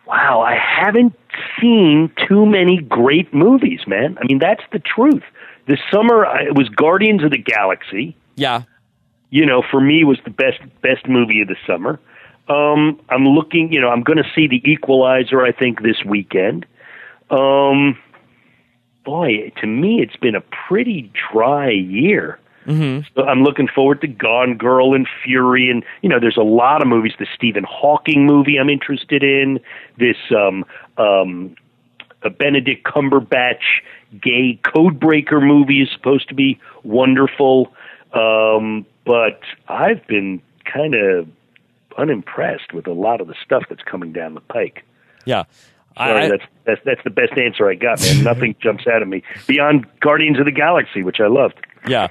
[0.07, 1.15] Wow, I haven't
[1.61, 4.17] seen too many great movies, man.
[4.19, 5.23] I mean, that's the truth.
[5.67, 8.17] This summer it was Guardians of the Galaxy.
[8.37, 8.63] Yeah.
[9.29, 12.01] You know, for me was the best best movie of the summer.
[12.49, 16.67] Um, I'm looking, you know, I'm going to see The Equalizer I think this weekend.
[17.31, 17.99] Um,
[19.05, 22.39] boy, to me it's been a pretty dry year.
[22.67, 23.09] Mm-hmm.
[23.15, 26.83] So I'm looking forward to Gone Girl and Fury, and you know, there's a lot
[26.83, 27.15] of movies.
[27.19, 29.59] The Stephen Hawking movie I'm interested in.
[29.97, 30.67] This um,
[30.99, 31.57] um,
[32.23, 33.63] a Benedict Cumberbatch
[34.21, 37.73] gay codebreaker movie is supposed to be wonderful,
[38.13, 41.27] um, but I've been kind of
[41.99, 44.85] unimpressed with a lot of the stuff that's coming down the pike.
[45.25, 45.45] Yeah.
[45.97, 48.23] Sorry, I, that's, that's that's the best answer I got, man.
[48.25, 51.67] Nothing jumps out at me beyond Guardians of the Galaxy, which I loved.
[51.89, 52.09] Yeah.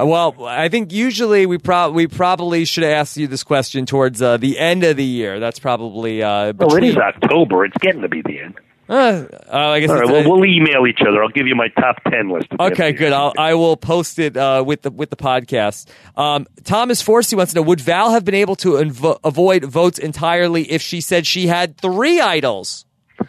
[0.00, 4.22] Uh, well, I think usually we, pro- we probably should ask you this question towards
[4.22, 5.40] uh, the end of the year.
[5.40, 6.22] That's probably.
[6.22, 6.68] Uh, between...
[6.68, 7.64] Well, it is October.
[7.64, 8.54] It's getting to be the end.
[8.88, 11.22] Uh, uh, I guess All right, well, we'll email each other.
[11.22, 12.46] I'll give you my top ten list.
[12.58, 13.12] Okay, good.
[13.12, 15.88] I'll, I will post it uh, with the with the podcast.
[16.16, 19.98] Um, Thomas Forsey wants to know: Would Val have been able to invo- avoid votes
[19.98, 22.86] entirely if she said she had three idols?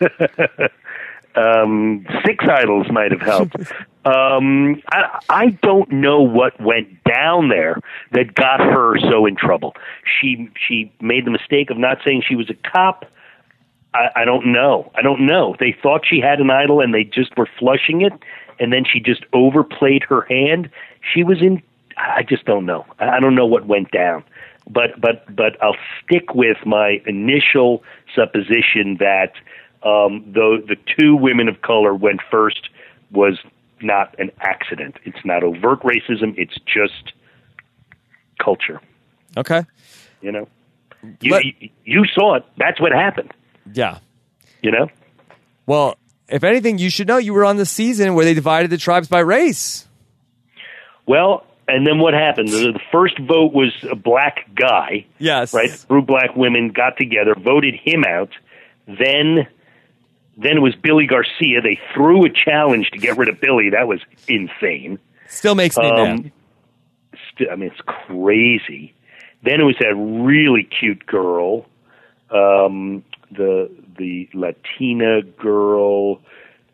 [1.36, 3.56] um, six idols might have helped.
[4.06, 7.82] um, I, I don't know what went down there
[8.12, 9.74] that got her so in trouble.
[10.22, 13.06] She she made the mistake of not saying she was a cop.
[13.94, 14.92] I, I don't know.
[14.96, 15.56] I don't know.
[15.60, 18.14] They thought she had an idol and they just were flushing it,
[18.60, 20.70] and then she just overplayed her hand.
[21.14, 21.62] She was in.
[21.98, 22.86] I just don't know.
[23.00, 24.24] I don't know what went down
[24.70, 27.84] but but but I'll stick with my initial
[28.16, 29.34] supposition that
[29.84, 32.70] um, the the two women of color went first
[33.12, 33.40] was
[33.82, 34.98] not an accident.
[35.04, 36.36] It's not overt racism.
[36.38, 37.14] It's just
[38.40, 38.80] culture.
[39.38, 39.64] Okay.
[40.22, 40.48] You know,
[41.22, 42.46] you, Let, you, you saw it.
[42.58, 43.34] That's what happened.
[43.74, 44.00] Yeah.
[44.62, 44.90] You know.
[45.66, 45.98] Well,
[46.28, 49.08] if anything, you should know you were on the season where they divided the tribes
[49.08, 49.86] by race.
[51.06, 52.50] Well, and then what happened?
[52.50, 55.06] The, first vote was a black guy.
[55.18, 55.54] Yes.
[55.54, 55.72] Right.
[55.72, 58.30] Through black women got together, voted him out.
[58.88, 59.48] Then
[60.40, 61.62] then it was Billy Garcia.
[61.62, 63.72] They threw a challenge to get rid of Billy.
[63.72, 64.98] That was insane.
[65.28, 66.32] Still makes me um, mad.
[67.32, 68.94] St- I mean, it's crazy.
[69.44, 71.66] Then it was that really cute girl,
[72.32, 76.22] um, the the Latina girl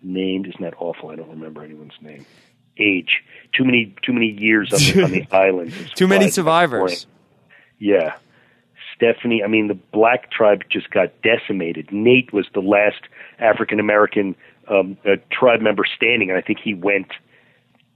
[0.02, 0.48] named.
[0.48, 1.10] Isn't that awful?
[1.10, 2.26] I don't remember anyone's name.
[2.78, 3.24] Age.
[3.54, 3.96] Too many.
[4.04, 5.74] Too many years on the, on the island.
[5.96, 7.08] Too many survivors.
[7.80, 8.16] Yeah.
[8.96, 11.92] Stephanie, I mean, the black tribe just got decimated.
[11.92, 13.02] Nate was the last
[13.40, 14.36] African American
[14.70, 17.12] um, uh, tribe member standing, and I think he went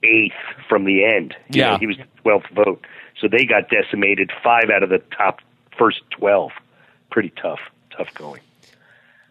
[0.03, 0.33] eighth
[0.67, 1.35] from the end.
[1.49, 2.85] You yeah, know, he was the twelfth vote,
[3.19, 4.31] so they got decimated.
[4.43, 5.39] Five out of the top
[5.77, 6.51] first twelve.
[7.09, 7.59] Pretty tough,
[7.95, 8.41] tough going.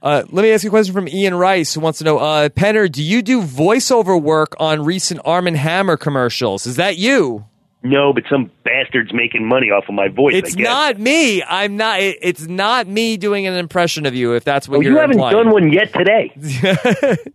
[0.02, 2.48] Uh, let me ask you a question from Ian Rice, who wants to know, uh,
[2.50, 6.66] Penner, do you do voiceover work on recent Arm and Hammer commercials?
[6.66, 7.46] Is that you?
[7.82, 10.34] No, but some bastard's making money off of my voice.
[10.34, 11.42] It's not me.
[11.42, 12.00] I'm not.
[12.00, 14.34] It's not me doing an impression of you.
[14.34, 15.36] If that's what you're you haven't implying.
[15.36, 17.16] done one yet today.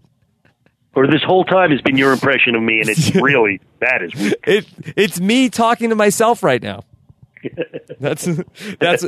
[0.96, 4.14] Or this whole time has been your impression of me, and it's really that is
[4.14, 4.36] weak.
[4.46, 4.66] It
[4.96, 6.84] it's me talking to myself right now.
[8.00, 8.26] That's
[8.80, 9.06] that's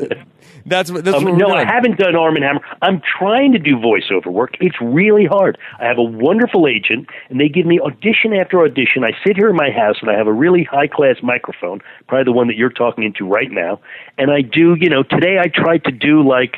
[0.65, 1.67] that's what that's Um, what we're no, doing.
[1.67, 2.61] I haven't done Arm and Hammer.
[2.81, 4.55] I'm trying to do voiceover work.
[4.59, 5.57] It's really hard.
[5.79, 9.03] I have a wonderful agent, and they give me audition after audition.
[9.03, 12.25] I sit here in my house, and I have a really high class microphone, probably
[12.25, 13.79] the one that you're talking into right now.
[14.17, 16.55] And I do, you know, today I tried to do like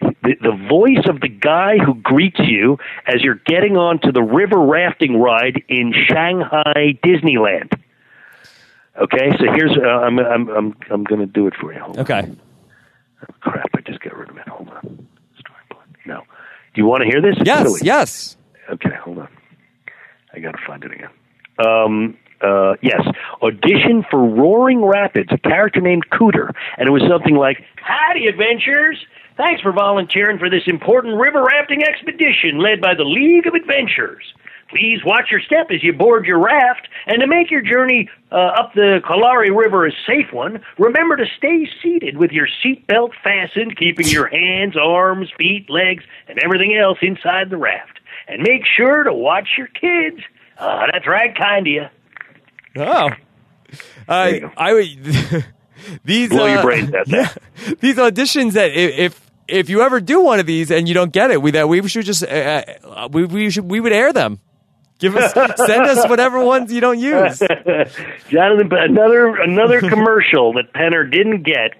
[0.00, 4.58] the, the voice of the guy who greets you as you're getting onto the river
[4.58, 7.72] rafting ride in Shanghai Disneyland.
[8.98, 11.80] Okay, so here's uh, I'm I'm I'm I'm going to do it for you.
[11.80, 12.02] Hold on.
[12.02, 12.30] Okay.
[13.40, 14.48] Crap, I just got rid of it.
[14.48, 15.08] Hold on.
[15.36, 16.06] Storyboard.
[16.06, 16.20] No.
[16.74, 17.36] Do you want to hear this?
[17.44, 17.64] Yes.
[17.64, 17.80] Really?
[17.82, 18.36] Yes.
[18.70, 19.28] Okay, hold on.
[20.32, 21.10] I got to find it again.
[21.58, 23.02] Um, uh, yes,
[23.42, 28.96] audition for Roaring Rapids, a character named Cooter, and it was something like, "Howdy, adventurers!
[29.36, 34.24] Thanks for volunteering for this important river rafting expedition led by the League of Adventurers.
[34.70, 38.36] Please watch your step as you board your raft, and to make your journey uh,
[38.36, 43.76] up the Kalari River a safe one, remember to stay seated with your seatbelt fastened,
[43.76, 47.98] keeping your hands, arms, feet, legs, and everything else inside the raft.
[48.28, 50.22] And make sure to watch your kids.
[50.58, 51.86] Ah, that's right, kind of you.
[52.76, 53.10] Oh.
[54.08, 54.32] Uh.
[54.56, 54.86] I would
[56.04, 57.30] these Blow your uh, brains out there.
[57.80, 61.30] these auditions that if if you ever do one of these and you don't get
[61.30, 64.40] it, we that we should just uh, uh, we we should we would air them.
[65.00, 67.38] Give us send us whatever ones you don't use.
[68.28, 71.74] Jonathan, but another another commercial that Penner didn't get.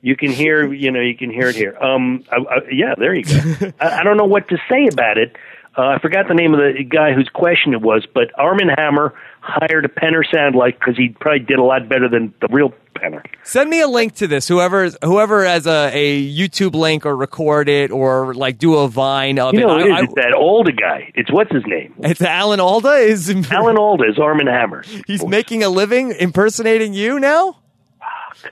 [0.00, 1.76] You can hear, you know, you can hear it here.
[1.78, 3.72] Um, I, I, yeah, there you go.
[3.80, 5.34] I, I don't know what to say about it.
[5.76, 8.70] Uh, I forgot the name of the guy whose question it was, but Arm and
[8.76, 9.14] Hammer
[9.46, 12.72] hired a Penner sound like because he probably did a lot better than the real
[12.94, 13.22] Penner.
[13.42, 14.48] Send me a link to this.
[14.48, 19.38] Whoever whoever has a, a YouTube link or record it or like do a vine
[19.38, 19.82] of You know, it.
[19.82, 19.92] I- is?
[19.92, 21.12] I- it's that older guy.
[21.14, 21.94] It's what's his name?
[21.98, 24.82] it's Alan Alda is Alan Alda is Arm and Hammer.
[25.06, 27.58] he's making a living impersonating you now.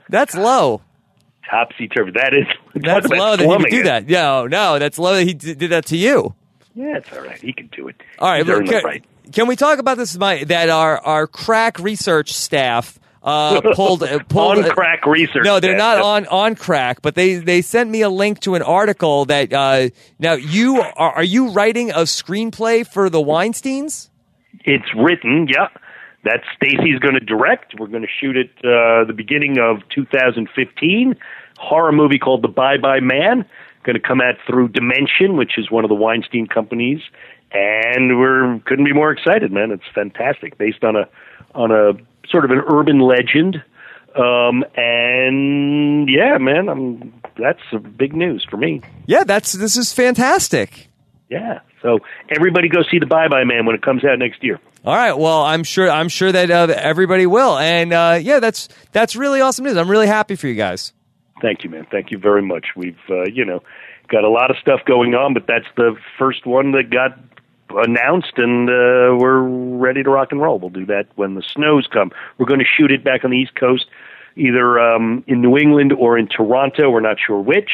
[0.09, 0.81] That's low.
[1.49, 2.11] topsy turvy.
[2.11, 2.45] That is
[2.75, 4.07] That's low that he do that.
[4.07, 6.33] No, oh, no, that's low that he d- did that to you.
[6.75, 7.39] Yeah, it's all right.
[7.39, 7.95] He can do it.
[8.19, 9.05] All right, the right.
[9.33, 10.17] Can we talk about this?
[10.17, 15.43] My that our our crack research staff uh, pulled uh, pulled on crack research.
[15.43, 18.61] No, they're not on on crack, but they they sent me a link to an
[18.61, 19.89] article that uh,
[20.19, 24.09] now you are are you writing a screenplay for the Weinstein's?
[24.65, 25.67] It's written, yeah.
[26.23, 27.73] That Stacy's going to direct.
[27.77, 31.15] We're going to shoot it uh, the beginning of 2015.
[31.57, 33.45] Horror movie called The Bye Bye Man.
[33.83, 37.01] Going to come out through Dimension, which is one of the Weinstein companies,
[37.53, 39.71] and we're couldn't be more excited, man.
[39.71, 41.07] It's fantastic, based on a
[41.53, 41.93] on a
[42.29, 43.63] sort of an urban legend.
[44.15, 47.61] Um, and yeah, man, I'm that's
[47.97, 48.81] big news for me.
[49.05, 50.89] Yeah, that's this is fantastic.
[51.29, 51.59] Yeah.
[51.81, 51.99] So
[52.29, 54.59] everybody go see The Bye Bye Man when it comes out next year.
[54.85, 55.17] All right.
[55.17, 59.41] Well, I'm sure I'm sure that uh, everybody will, and uh, yeah, that's that's really
[59.41, 59.77] awesome news.
[59.77, 60.93] I'm really happy for you guys.
[61.41, 61.87] Thank you, man.
[61.91, 62.67] Thank you very much.
[62.75, 63.61] We've, uh, you know,
[64.07, 67.17] got a lot of stuff going on, but that's the first one that got
[67.77, 70.59] announced, and uh, we're ready to rock and roll.
[70.59, 72.11] We'll do that when the snows come.
[72.37, 73.85] We're going to shoot it back on the East Coast,
[74.35, 76.89] either um, in New England or in Toronto.
[76.89, 77.71] We're not sure which.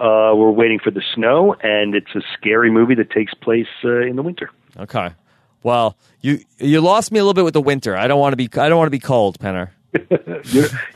[0.00, 4.00] Uh, we're waiting for the snow, and it's a scary movie that takes place uh,
[4.00, 4.50] in the winter.
[4.78, 5.10] Okay.
[5.62, 7.96] Well, you you lost me a little bit with the winter.
[7.96, 9.70] I don't want to be I don't want to be cold, Penner.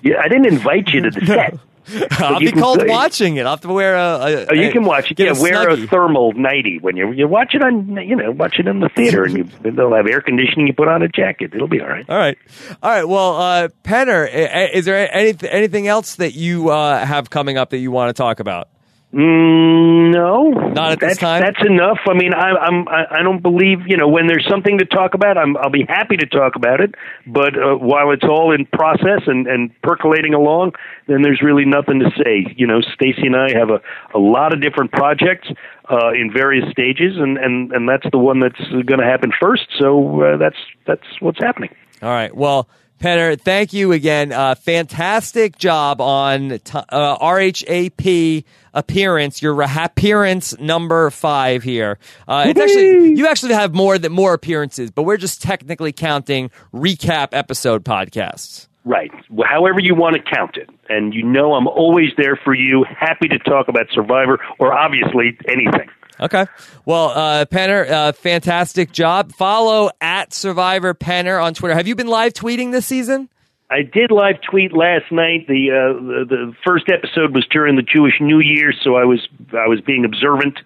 [0.03, 1.59] Yeah, I didn't invite you to the set.
[2.13, 3.43] I'll you be cold play- watching it.
[3.47, 4.01] I'll have to wear a.
[4.01, 5.19] a Oh, you a- can watch it.
[5.19, 5.85] Yeah, wear snuggie.
[5.85, 7.97] a thermal nighty when you you watch it on.
[7.97, 10.67] You know, watch it in the theater, and you they'll have air conditioning.
[10.67, 11.53] You put on a jacket.
[11.55, 12.05] It'll be all right.
[12.09, 12.39] All right,
[12.83, 13.05] all right.
[13.09, 14.29] Well, uh, Penner,
[14.73, 18.21] is there any, anything else that you uh, have coming up that you want to
[18.21, 18.69] talk about?
[19.13, 21.41] Mm, no, Not at this time?
[21.41, 21.99] That's enough.
[22.07, 25.15] I mean, I, I'm I, I don't believe you know when there's something to talk
[25.15, 25.39] about.
[25.39, 26.95] I'm I'll be happy to talk about it.
[27.27, 30.73] But uh, while it's all in process and and percolating along,
[31.07, 32.53] then there's really nothing to say.
[32.55, 33.81] You know, Stacy and I have a
[34.15, 35.49] a lot of different projects
[35.91, 39.69] uh, in various stages, and and and that's the one that's going to happen first.
[39.79, 41.75] So uh, that's that's what's happening.
[42.03, 42.37] All right.
[42.37, 42.69] Well,
[43.01, 44.33] Penner, thank you again.
[44.33, 48.45] Uh, fantastic job on t- uh, RHAP
[48.79, 49.43] appearance.
[49.43, 51.99] Your appearance number five here.
[52.27, 56.51] Uh, it's actually you actually have more than more appearances, but we're just technically counting
[56.73, 58.69] recap episode podcasts.
[58.85, 59.11] Right.
[59.29, 60.71] Well, However you want to count it.
[60.89, 65.37] And you know I'm always there for you, happy to talk about Survivor or obviously
[65.49, 65.91] anything.
[66.21, 66.47] Okay.
[66.85, 69.33] Well, uh, Penner, uh, fantastic job.
[69.33, 71.75] Follow at Survivor Penner on Twitter.
[71.75, 73.29] Have you been live tweeting this season?
[73.71, 75.47] I did live tweet last night.
[75.47, 79.27] The, uh, the the first episode was during the Jewish New Year, so I was
[79.53, 80.59] I was being observant.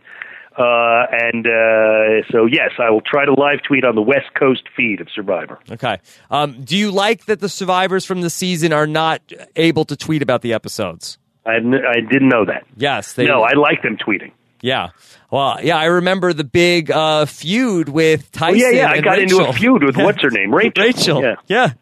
[0.57, 4.65] Uh, and uh, so, yes, I will try to live tweet on the West Coast
[4.77, 5.59] feed of Survivor.
[5.71, 5.97] Okay.
[6.31, 9.23] Um, do you like that the survivors from the season are not
[9.57, 11.17] able to tweet about the episodes?
[11.47, 12.67] I, I didn't know that.
[12.77, 13.15] Yes.
[13.15, 14.33] They, no, I like them tweeting.
[14.61, 14.91] Yeah.
[15.31, 18.61] Well, yeah, I remember the big uh, feud with Tyson.
[18.61, 19.41] Well, yeah, yeah, I got Rachel.
[19.41, 20.85] into a feud with what's her name, Rachel.
[20.85, 21.23] Rachel.
[21.23, 21.35] Yeah.
[21.49, 21.73] yeah.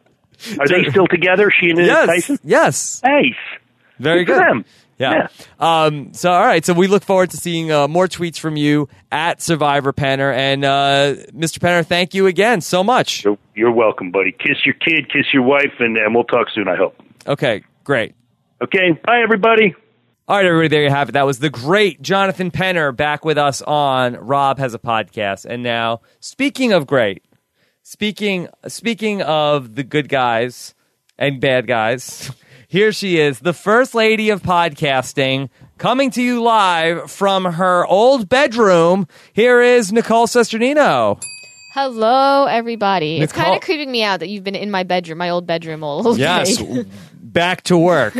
[0.59, 1.51] Are they still together?
[1.51, 2.07] She and Yes.
[2.07, 2.39] Tyson.
[2.45, 3.01] Yes.
[3.05, 3.35] Nice.
[3.99, 4.43] Very Good good.
[4.49, 4.65] them.
[4.99, 5.29] Yeah.
[5.59, 6.63] Um, so, all right.
[6.65, 10.31] So, we look forward to seeing uh, more tweets from you at Survivor Penner.
[10.35, 11.59] And, uh, Mr.
[11.59, 13.25] Penner, thank you again so much.
[13.25, 14.33] You're, you're welcome, buddy.
[14.33, 16.69] Kiss your kid, kiss your wife, and, and we'll talk soon.
[16.69, 17.01] I hope.
[17.27, 17.63] Okay.
[17.85, 18.15] Great.
[18.63, 18.93] Okay.
[19.05, 19.75] Bye, everybody.
[20.29, 21.13] All right, everybody, there you have it.
[21.13, 25.45] That was the great Jonathan Penner back with us on Rob Has a Podcast.
[25.47, 27.25] And now, speaking of great,
[27.91, 30.75] speaking speaking of the good guys
[31.19, 32.31] and bad guys,
[32.69, 38.29] here she is, the first lady of podcasting, coming to you live from her old
[38.29, 39.09] bedroom.
[39.33, 41.21] Here is Nicole Cesternino.
[41.75, 43.19] Hello, everybody.
[43.21, 45.47] It's Nicole- kind of creeping me out that you've been in my bedroom, my old
[45.47, 46.21] bedroom, all day.
[46.21, 46.63] Yes,
[47.15, 48.15] back to work.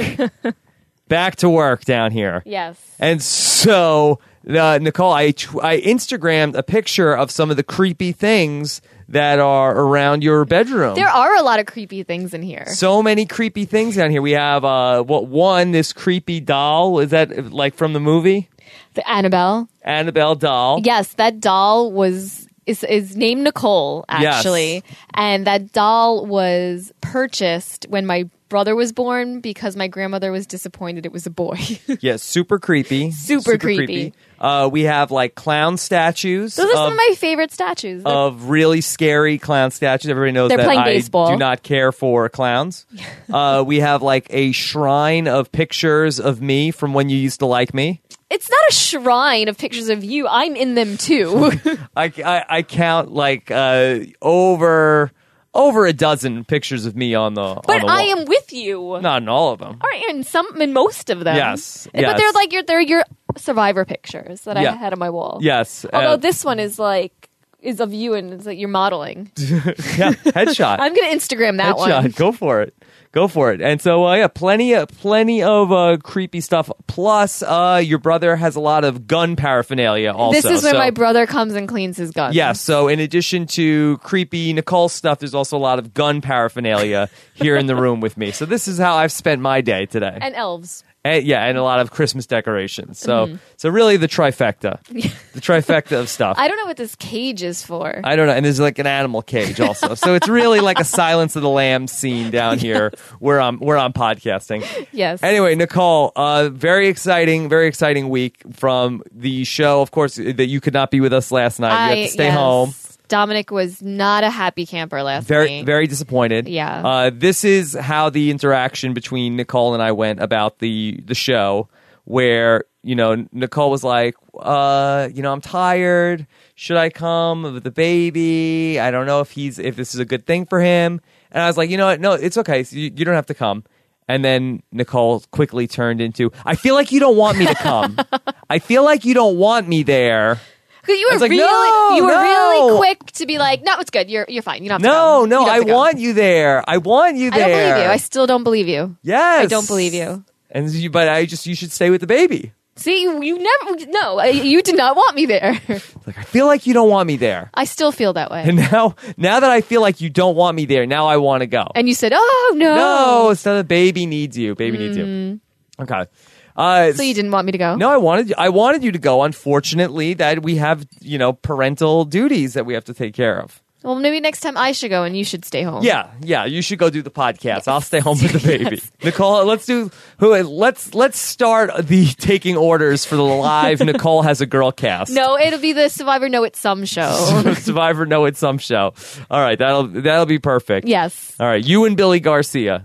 [1.09, 2.43] back to work down here.
[2.45, 2.77] yes.
[2.99, 4.19] And so,
[4.49, 8.81] uh, Nicole, I, tw- I Instagrammed a picture of some of the creepy things
[9.11, 10.95] that are around your bedroom.
[10.95, 12.67] There are a lot of creepy things in here.
[12.67, 14.23] so many creepy things down here.
[14.23, 18.49] We have uh, what one this creepy doll is that like from the movie
[18.95, 19.69] The Annabelle.
[19.83, 20.81] Annabelle doll.
[20.85, 24.83] Yes, that doll was is is named Nicole actually, Yes.
[25.15, 31.07] and that doll was purchased when my brother was born because my grandmother was disappointed
[31.07, 31.59] it was a boy.
[32.01, 33.11] Yeah, super creepy.
[33.11, 34.13] Super creepy.
[34.39, 36.57] Uh, we have like clown statues.
[36.57, 38.03] Those are some of, my favorite statues.
[38.03, 40.11] They're- of really scary clown statues.
[40.11, 41.31] Everybody knows They're that playing I baseball.
[41.33, 42.87] do not care for clowns.
[43.33, 47.47] uh, we have like a shrine of pictures of me from when you used to
[47.47, 48.01] like me.
[48.31, 50.27] it's not a shrine of pictures of you.
[50.29, 51.51] I'm in them too.
[51.97, 55.13] I, I, I count like uh, over
[55.55, 58.99] over a dozen pictures of me on the on but the I am with you.
[59.01, 59.79] not in all of them.
[59.81, 61.37] All right, in some, in most of them.
[61.37, 62.05] Yes, yes.
[62.05, 63.05] but they're like your they're your
[63.37, 64.73] survivor pictures that Yeah.
[64.73, 65.39] I had on my wall.
[65.41, 67.29] Yes, Although uh, this one is like
[67.61, 69.31] is of you and it's like you're modeling.
[69.37, 70.79] yeah, headshot.
[70.81, 72.03] I'm gonna Instagram that headshot.
[72.03, 72.11] one.
[72.13, 72.75] Go for it.
[73.13, 73.61] Go for it.
[73.61, 76.71] And so, uh, yeah, plenty of plenty of uh, creepy stuff.
[76.87, 80.13] Plus, uh, your brother has a lot of gun paraphernalia.
[80.13, 82.33] Also, This is where So- my brother comes and cleans his gun.
[82.35, 87.09] Yeah, so in addition to creepy Nicole stuff, there's also a lot of gun paraphernalia
[87.35, 88.31] here in the room with me.
[88.31, 90.17] So this is how I've spent my day today.
[90.21, 90.85] And elves.
[91.05, 92.99] And- yeah, and a lot of Christmas decorations.
[92.99, 93.37] So Mm-hmm.
[93.57, 94.83] so really the trifecta.
[95.33, 96.37] the trifecta of stuff.
[96.39, 98.01] I don't know what this cage is for.
[98.05, 98.33] I don't know.
[98.35, 99.95] And there's like an animal cage also.
[99.95, 103.79] so it's really like a Silence of the Lambs scene down here where I'm where
[103.79, 104.65] I'm podcasting.
[104.93, 105.23] yes.
[105.23, 109.81] Anyway, Nicole, uh, very exciting, very exciting week from the show.
[109.83, 111.91] Of course, that you could not be with us last night.
[111.95, 112.37] you had to stay yes.
[112.37, 112.75] home.
[113.11, 115.67] Dominic was not a happy camper last very night.
[115.67, 116.49] very disappointed.
[116.49, 116.87] Yeah.
[116.87, 121.69] Uh, this is how the interaction between Nicole and I went about the the show,
[122.05, 126.27] where you know Nicole was like, uh, you know, I'm tired.
[126.55, 128.81] Should I come with the baby?
[128.81, 131.01] I don't know if he's if this is a good thing for him.
[131.31, 132.01] And I was like, you know what?
[132.01, 132.65] No, it's okay.
[132.65, 133.65] So you, you don't have to come.
[134.09, 137.97] And then Nicole quickly turned into, I feel like you don't want me to come.
[138.51, 140.41] I feel like you don't want me there.
[140.83, 142.23] 'Cause you were like, really, no, you were no.
[142.23, 144.09] really quick to be like, no, it's good.
[144.11, 144.63] You're you're fine.
[144.63, 146.65] You don't have to No, no, I to go." want you there.
[146.67, 147.49] I want you I there.
[147.49, 147.91] don't believe you.
[147.93, 148.97] I still don't believe you.
[149.03, 149.43] Yes.
[149.45, 150.25] I don't believe you.
[150.51, 152.53] And you, but I just you should stay with the baby.
[152.77, 153.87] See, you, you never.
[153.91, 155.61] No, you did not want me there.
[156.07, 157.51] Like I feel like you don't want me there.
[157.55, 158.43] I still feel that way.
[158.45, 161.43] And now now that I feel like you don't want me there, now I want
[161.43, 161.69] to go.
[161.75, 164.55] And you said, "Oh no, no, so the baby needs you.
[164.57, 165.05] Baby needs you.
[165.05, 165.41] Mm.
[165.83, 166.07] Okay.
[166.57, 167.77] Uh, So you didn't want me to go?
[167.77, 168.35] no, I wanted you.
[168.39, 169.23] I wanted you to go.
[169.23, 173.63] Unfortunately, that we have you know parental duties that we have to take care of.
[173.83, 175.83] Well, maybe next time I should go and you should stay home.
[175.83, 176.45] Yeah, yeah.
[176.45, 177.67] You should go do the podcast.
[177.67, 178.83] I'll stay home with the baby.
[179.03, 180.35] Nicole, let's do who.
[180.37, 183.81] Let's let's start the taking orders for the live.
[183.81, 185.11] Nicole has a girl cast.
[185.13, 187.11] No, it'll be the Survivor Know It Some show.
[187.55, 188.93] Survivor know it's some show.
[189.31, 190.87] All right, that'll that'll be perfect.
[190.87, 191.35] yes.
[191.41, 192.85] All right, you and Billy Garcia.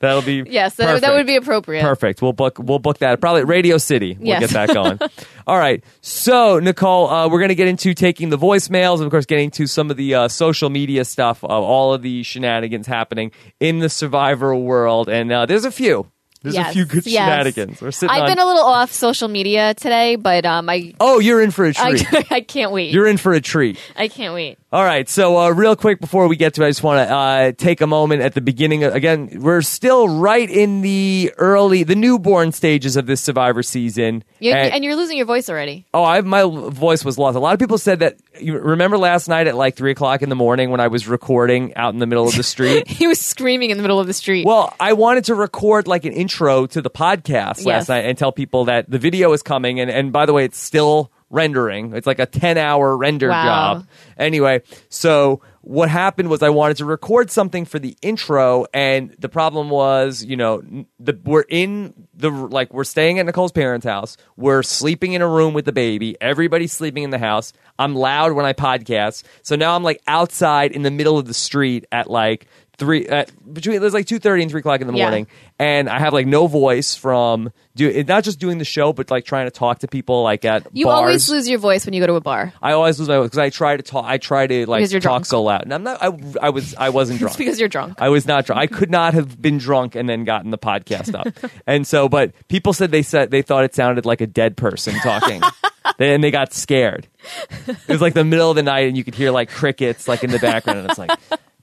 [0.00, 1.82] That'll be Yes, that, that would be appropriate.
[1.82, 2.22] Perfect.
[2.22, 4.16] We'll book we'll book that probably Radio City.
[4.18, 4.40] We'll Yes.
[4.40, 4.98] get that going.
[5.46, 5.82] All right.
[6.00, 9.66] So Nicole, uh, we're gonna get into taking the voicemails, and of course, getting to
[9.66, 13.88] some of the uh, social media stuff of all of the shenanigans happening in the
[13.88, 16.10] Survivor world, and uh, there's a few.
[16.42, 17.28] There's a few good yes.
[17.28, 17.82] shenanigans.
[17.82, 18.28] We're sitting I've on.
[18.28, 21.74] been a little off social media today, but um, I oh, you're in for a
[21.74, 22.14] treat.
[22.14, 22.92] I, I can't wait.
[22.92, 23.76] you're in for a treat.
[23.96, 24.56] I can't wait.
[24.70, 27.14] All right, so uh, real quick before we get to it, I just want to
[27.14, 28.84] uh, take a moment at the beginning.
[28.84, 34.24] Of, again, we're still right in the early, the newborn stages of this Survivor season.
[34.40, 35.86] You, And- and you're losing your voice already.
[35.94, 37.34] Oh, I my voice was lost.
[37.34, 38.16] A lot of people said that.
[38.38, 41.74] You remember last night at like three o'clock in the morning when I was recording
[41.74, 42.86] out in the middle of the street.
[42.98, 44.44] He was screaming in the middle of the street.
[44.46, 47.88] well, I wanted to record like an intro to the podcast last Yes.
[47.88, 49.80] night and tell people that the video is coming.
[49.80, 51.92] And and by the way, it's still rendering.
[51.94, 53.44] It's like a ten hour render Wow.
[53.44, 53.86] job.
[54.16, 59.28] Anyway, so what happened was I wanted to record something for the intro, and the
[59.28, 60.62] problem was, you know,
[60.98, 64.16] the we're in the like we're staying at Nicole's parents' house.
[64.36, 66.16] We're sleeping in a room with the baby.
[66.20, 67.52] Everybody's sleeping in the house.
[67.78, 71.34] I'm loud when I podcast, so now I'm like outside in the middle of the
[71.34, 72.46] street at like
[72.78, 75.04] three at between there's like two thirty and three o'clock in the Yeah.
[75.04, 75.26] morning,
[75.58, 79.24] and I have like no voice from do not just doing the show, but like
[79.24, 80.96] trying to talk to people like at you bars.
[80.98, 82.52] always lose your voice when you go to a bar.
[82.62, 84.04] I always lose my voice because I try to talk.
[84.04, 85.26] I try to like Because you're talk drunk.
[85.26, 86.02] so loud, and I'm not.
[86.02, 86.06] I,
[86.46, 86.74] I was.
[86.76, 87.30] I wasn't drunk.
[87.32, 88.00] It's because you're drunk.
[88.00, 88.60] I was not drunk.
[88.60, 91.52] I could not have been drunk and then gotten the podcast up.
[91.66, 94.94] and so, but people said they said they thought it sounded like a dead person
[95.00, 95.42] talking.
[95.96, 97.08] They- and they got scared.
[97.66, 100.22] It was like the middle of the night, and you could hear like crickets like
[100.22, 101.10] in the background, and it's like.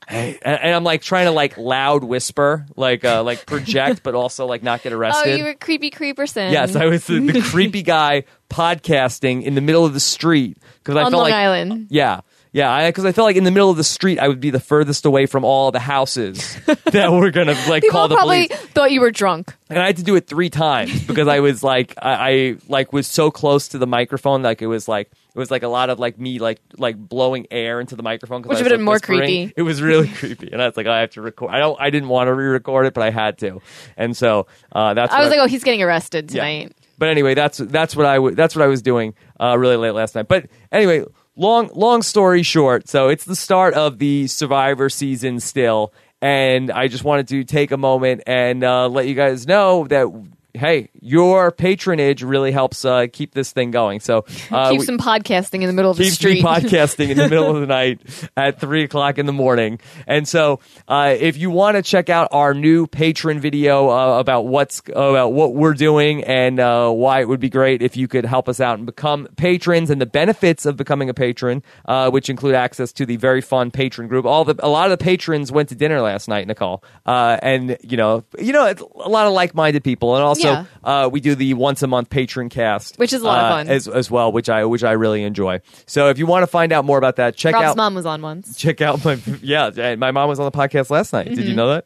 [0.07, 4.14] Hey, and, and I'm like trying to like loud whisper, like uh, like project, but
[4.15, 5.30] also like not get arrested.
[5.34, 6.52] Oh, you were creepy creeperson.
[6.52, 10.95] Yes, I was the, the creepy guy podcasting in the middle of the street because
[10.95, 11.88] I on felt Long like Island.
[11.90, 12.22] yeah,
[12.52, 14.60] yeah, because I, felt like in the middle of the street I would be the
[14.60, 18.61] furthest away from all the houses that were gonna like People call the probably police,
[18.68, 19.53] thought you were drunk.
[19.69, 22.94] and I had to do it three times because I was like I, I like
[22.94, 25.90] was so close to the microphone, like it was like it was like a lot
[25.90, 28.78] of like me like like blowing air into the microphone, Which I was, would've like,
[28.80, 29.53] been more creepy.
[29.57, 31.52] It was really creepy, and I was like, I have to record.
[31.52, 31.80] I don't.
[31.80, 33.62] I didn't want to re-record it, but I had to,
[33.98, 35.14] and so uh, that's.
[35.14, 36.41] I was like, oh, he's getting arrested yeah.
[36.41, 36.78] tonight.
[36.98, 39.91] But anyway, that's that's what I w- that's what I was doing uh, really late
[39.91, 40.30] last night.
[40.30, 41.03] But anyway,
[41.36, 46.88] long long story short, so it's the start of the Survivor season still, and I
[46.88, 50.07] just wanted to take a moment and uh, let you guys know that.
[50.56, 53.99] Hey, your patronage really helps uh, keep this thing going.
[53.99, 56.44] So uh, Keep some podcasting in the middle of the street.
[56.45, 58.02] podcasting in the middle of the night
[58.36, 59.80] at three o'clock in the morning.
[60.07, 64.45] And so, uh, if you want to check out our new patron video uh, about
[64.48, 68.26] what's about what we're doing and uh, why it would be great if you could
[68.26, 72.30] help us out and become patrons and the benefits of becoming a patron, uh, which
[72.30, 74.26] include access to the very fun patron group.
[74.26, 77.77] All the a lot of the patrons went to dinner last night, Nicole, uh, and
[77.82, 80.44] you know, you know, it's a lot of like-minded people, and also Yeah.
[80.84, 83.49] Uh, we do the once a month patron cast, Which is a lot of uh,
[83.55, 83.69] fun.
[83.69, 85.61] as as well, which I which I really enjoy.
[85.85, 88.05] So if you want to find out more about that, check Rob's out mom was
[88.05, 88.57] on once.
[88.57, 89.95] check out my yeah.
[89.95, 91.26] My mom was on the podcast last night.
[91.30, 91.47] Did Mm-hmm.
[91.49, 91.85] you know that?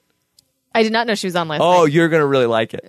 [0.72, 1.94] I did not know she was on last Oh, night.
[1.94, 2.86] you're gonna really like it.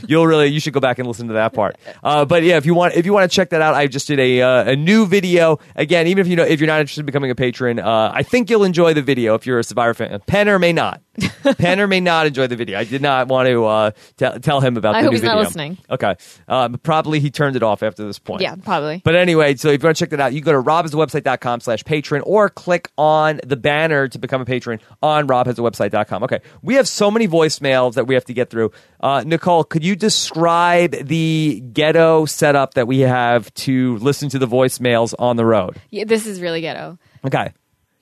[0.06, 1.76] You'll really you should go back and listen to that part.
[2.02, 4.06] Uh, but yeah, if you want if you want to check that out, I just
[4.06, 5.58] did a uh, a new video.
[5.74, 8.22] Again, even if you know if you're not interested in becoming a patron, uh, I
[8.24, 10.20] think you'll enjoy the video if you're a Survivor fan.
[10.28, 11.00] Penner may not.
[11.44, 12.78] Penner may not enjoy the video.
[12.78, 15.22] I did not want to uh, tell tell him about I the hope new he's
[15.22, 15.44] not video.
[15.44, 15.78] listening.
[15.90, 16.14] Okay,
[16.48, 18.42] um, probably he turned it off after this point.
[18.42, 19.00] Yeah, probably.
[19.04, 21.84] But anyway, so if you want to check that out, you go to robhasawebsite.com slash
[21.84, 26.24] patron or click on the banner to become a patron on robhasawebsite.com.
[26.24, 28.72] Okay, we have so many voicemails that we have to get through.
[29.00, 34.46] Uh, Nicole, could you describe the ghetto setup that we have to listen to the
[34.48, 35.76] voicemails on the road?
[35.90, 36.98] yeah, this is really ghetto.
[37.24, 37.52] Okay,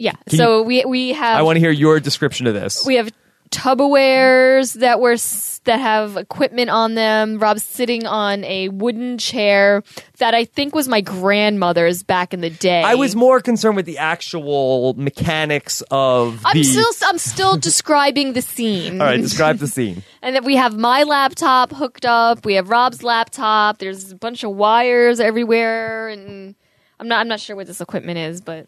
[0.02, 0.16] Yeah.
[0.28, 2.84] Can so we we have I want to hear your description of this.
[2.84, 3.12] we have
[3.50, 5.16] Tupperwares that were
[5.64, 7.38] that have equipment on them.
[7.38, 9.84] Rob's sitting on a wooden chair
[10.18, 12.82] that I think was my grandmother's back in the day.
[12.82, 16.64] I was more concerned with the actual mechanics of I'm the.
[16.64, 19.00] still I'm still describing the scene.
[19.00, 20.02] all right, describe the scene.
[20.24, 22.44] And then we have my laptop hooked up.
[22.46, 23.78] We have Rob's laptop.
[23.78, 26.54] There's a bunch of wires everywhere, and
[27.00, 28.66] I'm not I'm not sure what this equipment is, but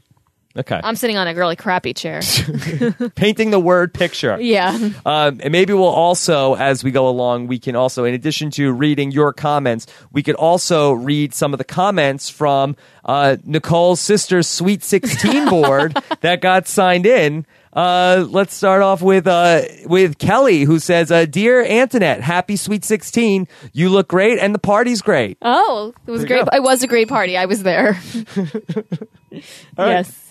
[0.56, 2.20] Okay, I'm sitting on a really crappy chair.
[3.16, 4.40] painting the word picture.
[4.40, 4.70] yeah.
[5.04, 8.72] Um, and maybe we'll also, as we go along, we can also, in addition to
[8.72, 14.46] reading your comments, we could also read some of the comments from uh, Nicole's sister's
[14.46, 17.46] Sweet 16 board that got signed in.
[17.72, 22.84] Uh, let's start off with uh, with Kelly, who says, uh, "Dear Antoinette, happy Sweet
[22.84, 23.48] 16.
[23.72, 26.44] You look great, and the party's great." Oh, it was great.
[26.44, 26.50] go.
[26.56, 27.36] It was a great party.
[27.36, 27.98] I was there.
[29.76, 30.23] yes.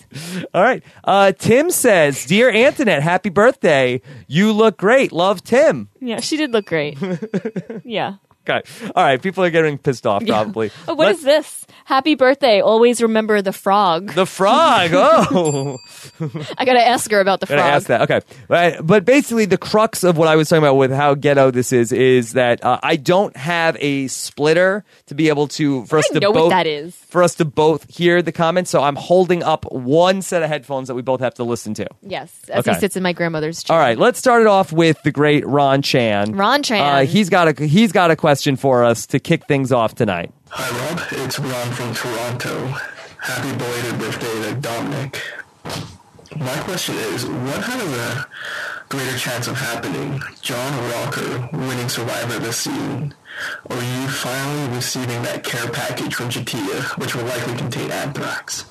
[0.54, 0.82] All right.
[1.02, 4.00] Uh, Tim says, "Dear Antoinette, happy birthday.
[4.26, 5.12] You look great.
[5.12, 6.98] Love, Tim." Yeah, she did look great.
[7.84, 8.14] yeah.
[8.48, 8.62] Okay.
[8.94, 9.20] All right.
[9.22, 10.70] People are getting pissed off, probably.
[10.86, 11.60] Oh, what Let's- is this?
[11.86, 12.60] Happy birthday.
[12.62, 14.12] Always remember the frog.
[14.14, 14.90] The frog.
[14.94, 15.76] Oh.
[16.58, 17.58] I gotta ask her about the frog.
[17.58, 18.02] Gotta ask that.
[18.02, 18.20] Okay.
[18.48, 18.76] Right.
[18.82, 21.92] But basically, the crux of what I was talking about with how ghetto this is
[21.92, 26.14] is that uh, I don't have a splitter to be able to for us I
[26.14, 26.94] to know what both that is.
[26.94, 28.70] for us to both hear the comments.
[28.70, 31.86] So I'm holding up one set of headphones that we both have to listen to.
[32.02, 32.74] Yes, as Okay.
[32.74, 33.76] he sits in my grandmother's chair.
[33.76, 33.98] All right.
[33.98, 36.32] Let's start it off with the great Ron Chan.
[36.32, 36.80] Ron Chan.
[36.80, 40.32] Uh, he's got a he's got a question for us to kick things off tonight.
[40.50, 42.66] Hi Rob, it's Ron from Toronto.
[43.20, 45.22] Happy belated birthday to Dominic.
[46.36, 48.26] My question is, what has a
[48.88, 50.20] greater chance of happening?
[50.42, 53.14] John Rocker winning Survivor this season,
[53.66, 58.64] or you finally receiving that care package from Jatia, which will likely contain anthrax?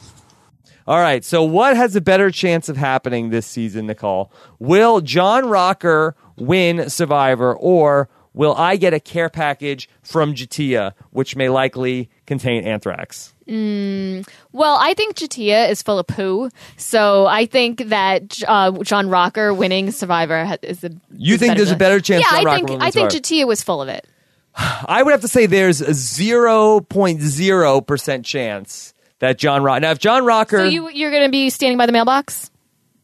[0.86, 1.24] All right.
[1.24, 4.32] So, what has a better chance of happening this season, Nicole?
[4.60, 11.36] Will John Rocker win Survivor, or will I get a care package from Jatia, which
[11.36, 13.34] may likely contain anthrax?
[13.48, 19.54] Well, I think Jatia is full of poo, so I think that uh, John Rocker
[19.54, 20.92] winning Survivor is a.
[21.12, 23.12] You is think there's a better chance Yeah, John I Rocker think I think?
[23.12, 24.08] Jatia was full of it.
[24.56, 29.80] I would have to say there's a 0.0% chance that John Rocker.
[29.82, 30.60] Now, if John Rocker.
[30.60, 32.50] So you you're going to be standing by the mailbox?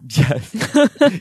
[0.08, 0.56] Yes.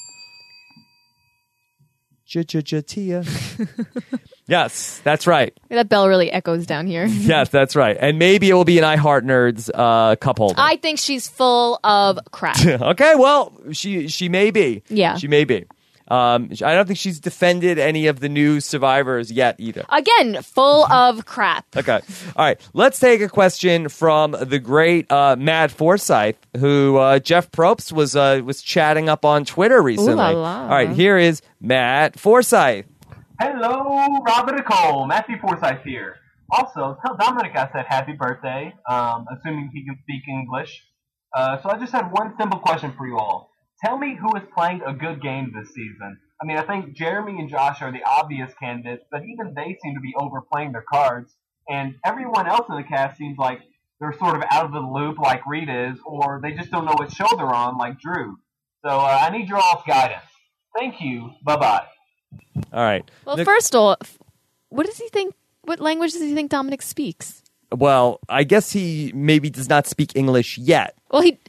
[2.27, 3.25] Jatia.
[4.47, 5.57] yes, that's right.
[5.69, 7.05] That bell really echoes down here.
[7.25, 7.97] Yes, that's right.
[7.99, 10.55] And maybe it will be an I Heart Nerds uh, cup holder.
[10.57, 12.63] I think she's full of crap.
[12.65, 14.83] okay, well, she she may be.
[14.89, 15.17] Yeah.
[15.17, 15.65] she may be.
[16.07, 19.85] Um, I don't think she's defended any of the new survivors yet either.
[19.89, 21.65] Again, full of crap.
[21.77, 21.99] Okay,
[22.35, 22.59] all right.
[22.73, 28.15] Let's take a question from the great uh, Matt Forsyth, who uh, Jeff Probst was
[28.15, 30.13] uh, was chatting up on Twitter recently.
[30.13, 30.61] la la.
[30.63, 32.85] All right, here is Matt Forsyth.
[33.37, 35.05] Hello, Robert Nicole.
[35.07, 36.15] Matthew Forsyth here.
[36.51, 40.81] Also, tell Dominic I said happy birthday, um, assuming he can speak English.
[41.35, 43.49] Uh, so I just had one simple question for you all.
[43.83, 46.17] Tell me who is playing a good game this season.
[46.41, 49.95] I mean, I think Jeremy and Josh are the obvious candidates, but even they seem
[49.95, 51.35] to be overplaying their cards.
[51.67, 53.59] And everyone else in the cast seems like
[53.99, 56.95] they're sort of out of the loop, like Reed is, or they just don't know
[56.95, 58.37] what show they're on, like Drew.
[58.85, 60.23] So uh, I need your all's guidance.
[60.77, 61.31] Thank you.
[61.43, 61.87] Bye bye.
[62.73, 63.03] All right.
[63.25, 64.17] Well, first off,
[64.69, 65.33] what does he think?
[65.63, 67.41] What language does he think Dominic speaks?
[67.75, 70.95] well, I guess he maybe does not speak English yet.
[71.11, 71.39] Well, he,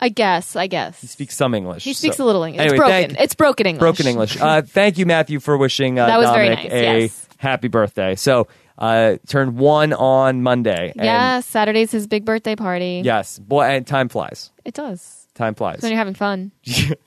[0.00, 1.00] I guess, I guess.
[1.00, 1.84] He speaks some English.
[1.84, 2.60] He speaks so- a little English.
[2.62, 3.08] Anyway, it's broken.
[3.10, 3.80] thank- it's broken English.
[3.80, 4.40] broken English.
[4.40, 7.28] Uh, thank you, Matthew, for wishing uh, That was very Dominic nice, a yes.
[7.36, 8.14] happy birthday.
[8.16, 8.48] So,
[8.78, 10.92] uh, turned one on Monday.
[10.96, 13.02] and- Yeah, Saturday's his big birthday party.
[13.04, 13.38] yes.
[13.38, 14.50] Boy, and time flies.
[14.64, 15.26] It does.
[15.34, 15.82] Time flies.
[15.82, 16.50] When you're having fun.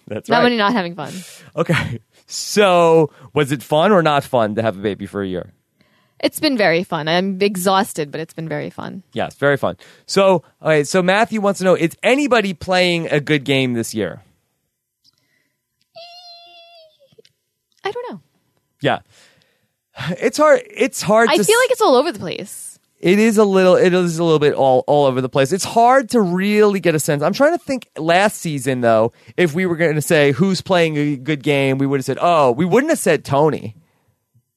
[0.07, 0.43] That's Not right.
[0.43, 1.11] when you're not having fun.
[1.57, 1.99] okay.
[2.31, 5.51] So, was it fun or not fun to have a baby for a year?
[6.21, 7.09] It's been very fun.
[7.09, 9.03] I'm exhausted, but it's been very fun.
[9.11, 9.75] Yes, very fun.
[10.05, 14.21] So, okay, so Matthew wants to know: Is anybody playing a good game this year?
[17.83, 18.21] I don't know.
[18.81, 18.99] Yeah,
[20.11, 20.61] it's hard.
[20.69, 21.29] It's hard.
[21.29, 22.70] I to feel like it's all over the place.
[23.01, 23.75] It is a little.
[23.75, 25.51] It is a little bit all all over the place.
[25.51, 27.23] It's hard to really get a sense.
[27.23, 27.89] I'm trying to think.
[27.97, 31.87] Last season, though, if we were going to say who's playing a good game, we
[31.87, 33.75] would have said, "Oh, we wouldn't have said Tony."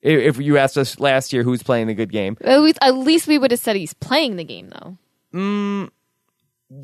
[0.02, 2.94] If, if you asked us last year who's playing the good game, At least, at
[2.94, 4.98] least we would have said he's playing the game, though.
[5.32, 5.88] Mm,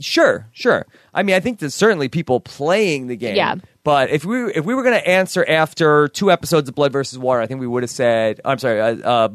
[0.00, 0.86] sure, sure.
[1.12, 3.36] I mean, I think there's certainly people playing the game.
[3.36, 3.56] Yeah.
[3.84, 7.18] But if we if we were going to answer after two episodes of Blood versus
[7.18, 9.28] Water, I think we would have said, I'm sorry, uh, uh,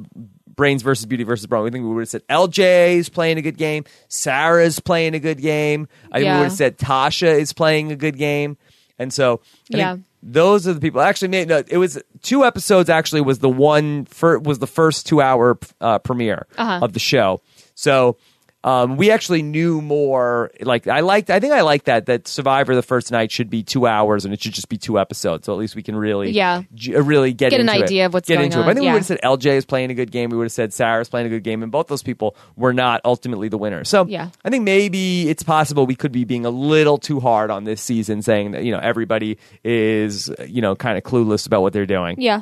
[0.56, 1.64] Brains versus Beauty versus Brawn.
[1.64, 5.20] We think we would have said LJ is playing a good game, Sarah's playing a
[5.20, 5.88] good game.
[6.12, 8.58] I think we would have said Tasha is playing a good game,
[9.00, 9.42] and so
[9.74, 9.92] I Yeah.
[9.94, 11.02] think those are the people.
[11.02, 12.90] Actually, no, it was two episodes.
[12.90, 16.80] Actually, was the one fir- was the first two hour uh, premiere Uh-huh.
[16.84, 17.42] of the show.
[17.76, 18.18] So
[18.66, 20.50] um, we actually knew more.
[20.60, 21.30] Like I liked.
[21.30, 22.08] I think I like that.
[22.08, 24.98] That Survivor the first night should be two hours, and it should just be two
[25.00, 25.46] episodes.
[25.46, 26.64] So at least we can really, Yeah.
[26.74, 27.84] j- uh, really get Get an into it.
[27.84, 28.62] idea of what's get going into it.
[28.62, 28.90] on, But I think yeah.
[28.92, 30.32] we would have said LJ is playing a good game.
[30.32, 33.02] We would have said Sarah's playing a good game, and both those people were not
[33.06, 33.84] ultimately the winner.
[33.84, 34.30] So Yeah.
[34.44, 37.82] I think maybe it's possible we could be being a little too hard on this
[37.82, 41.86] season, saying that you know everybody is you know kind of clueless about what they're
[41.86, 42.20] doing.
[42.20, 42.42] Yeah.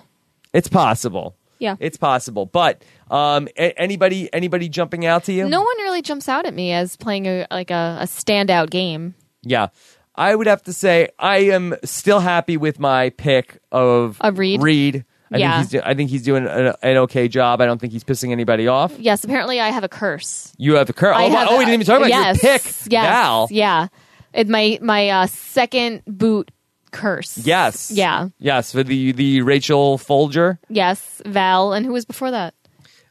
[0.54, 1.36] It's possible.
[1.60, 1.76] Yeah.
[1.80, 2.45] It's possible.
[2.45, 2.82] But
[3.14, 5.48] um, a- anybody anybody jumping out to you?
[5.48, 9.14] No one really jumps out at me as playing a like a, a standout game.
[9.44, 9.68] Yeah.
[10.15, 14.61] I would have to say I am still happy with my pick of Of Reed?
[14.61, 15.52] Reed I Yeah.
[15.53, 17.61] think he's do- I think he's doing a, an okay job.
[17.61, 18.94] I don't think he's pissing anybody off.
[18.99, 20.53] Yes, apparently I have a curse.
[20.57, 21.15] You have a curse.
[21.18, 21.35] I Oh, wow.
[21.40, 23.48] have oh, we didn't even talk about yes, your pick, yes, Val.
[23.49, 23.88] Yeah,
[24.34, 26.52] it, my my uh, second boot
[26.91, 27.40] curse.
[27.40, 27.90] Yes.
[27.90, 28.30] Yeah.
[28.38, 30.60] Yes, for the the Rachel Foulger.
[30.69, 32.53] Yes, Val, and who was before that?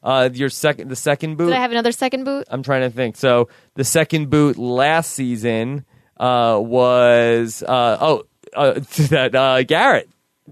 [0.03, 1.47] Uh, your second, the second boot.
[1.47, 2.47] Did I have another second boot?
[2.51, 3.17] I'm trying to think.
[3.17, 5.85] So the second boot last season
[6.19, 8.25] uh, was uh, oh
[8.55, 8.73] uh,
[9.11, 10.09] that uh, Garrett.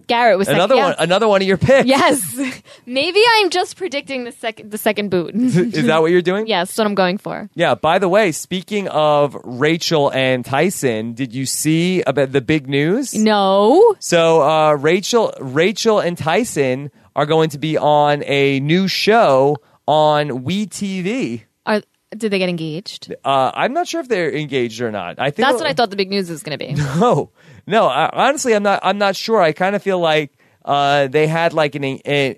[0.07, 0.61] Garrett was second.
[0.61, 0.85] Another yeah.
[0.85, 0.95] one.
[0.99, 1.89] Another one of your picks.
[1.89, 2.39] Yes,
[2.87, 5.35] maybe I'm just predicting the second the second boot.
[5.35, 6.47] Is that what you're doing?
[6.47, 7.51] yes, that's what I'm going for.
[7.55, 7.75] Yeah.
[7.75, 13.15] By the way, speaking of Rachel and Tyson, did you see about the big news?
[13.15, 19.59] No, So uh, Rachel, Rachel and Tyson are going to be on a new show
[19.87, 21.43] on WeTV.
[21.67, 21.83] are
[22.17, 23.15] did they get engaged?
[23.23, 25.19] Uh, I'm not sure if they're engaged or not.
[25.19, 26.73] I think That's what I thought the big news was going to be.
[26.99, 27.31] No,
[27.67, 27.89] no.
[27.89, 28.81] I, honestly, I'm not.
[28.83, 29.39] I'm not sure.
[29.39, 30.33] I kind of feel like
[30.65, 32.37] uh, they had like an, an,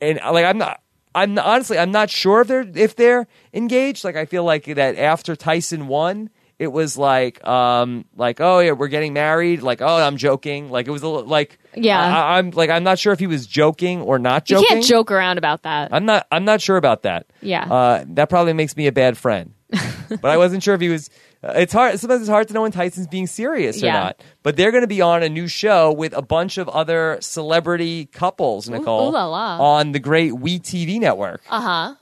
[0.00, 0.80] an like I'm not.
[1.14, 1.78] I'm honestly.
[1.78, 4.02] I'm not sure if they're if they're engaged.
[4.02, 8.72] Like I feel like that after Tyson won, it was like um like oh yeah
[8.72, 9.62] we're getting married.
[9.62, 10.70] Like oh I'm joking.
[10.70, 11.98] Like it was a little like Yeah.
[12.00, 15.10] I, I'm like I'm not sure if he was joking or not You can't joke
[15.10, 15.92] around about that.
[15.92, 16.26] I'm not.
[16.32, 17.26] I'm not sure about that.
[17.42, 17.64] Yeah.
[17.70, 19.52] Uh, that probably makes me a bad friend.
[20.08, 21.10] but I wasn't sure if he was.
[21.42, 21.98] Uh, it's hard.
[21.98, 23.92] Sometimes it's hard to know when Tyson's being serious or Yeah.
[24.00, 24.22] not.
[24.44, 28.06] But they're going to be on a new show with a bunch of other celebrity
[28.06, 29.58] couples, Nicole, ooh la la.
[29.76, 31.42] on the great We TV network.
[31.50, 31.94] Uh huh.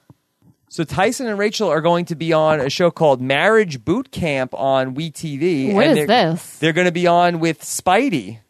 [0.74, 4.52] So Tyson and Rachel are going to be on a show called Marriage Boot Camp
[4.54, 5.72] on We TV.
[5.72, 6.58] What and is they're- this?
[6.58, 8.40] They're going to be on with Speidi.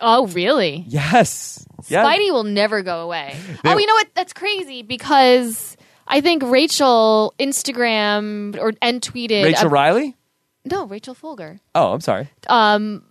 [0.00, 0.84] Oh, really?
[0.88, 1.64] Yes.
[1.86, 2.04] Yeah.
[2.04, 3.36] Speidi will never go away.
[3.64, 4.08] oh, you know what?
[4.16, 5.76] That's crazy because
[6.08, 10.16] I think Rachel Instagram or and tweeted Rachel a- Reilly.
[10.64, 12.28] no Rachel Foulger Oh, I'm sorry.
[12.48, 13.04] Um,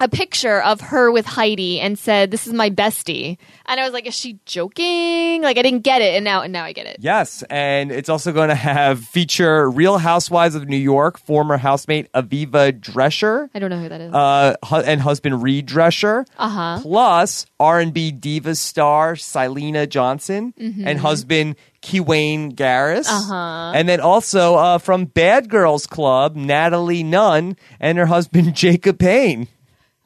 [0.00, 3.92] a picture of her with Heidi and said, "This is my bestie," and I was
[3.92, 6.86] like, "Is she joking?" Like I didn't get it, and now and now I get
[6.86, 6.98] it.
[7.00, 12.10] Yes, and it's also going to have feature Real Housewives of New York former housemate
[12.12, 14.12] Aviva Drescher I don't know who that is.
[14.14, 16.78] uh, hu- and husband Reid Drescher, Uh-huh.
[16.82, 20.86] plus R and B diva star Syleena Johnson Mm-hmm.
[20.86, 23.72] and husband Kiwane Garris, Uh-huh.
[23.74, 29.48] and then also uh, from Bad Girls Club Natalie Nunn and her husband Jacob Payne.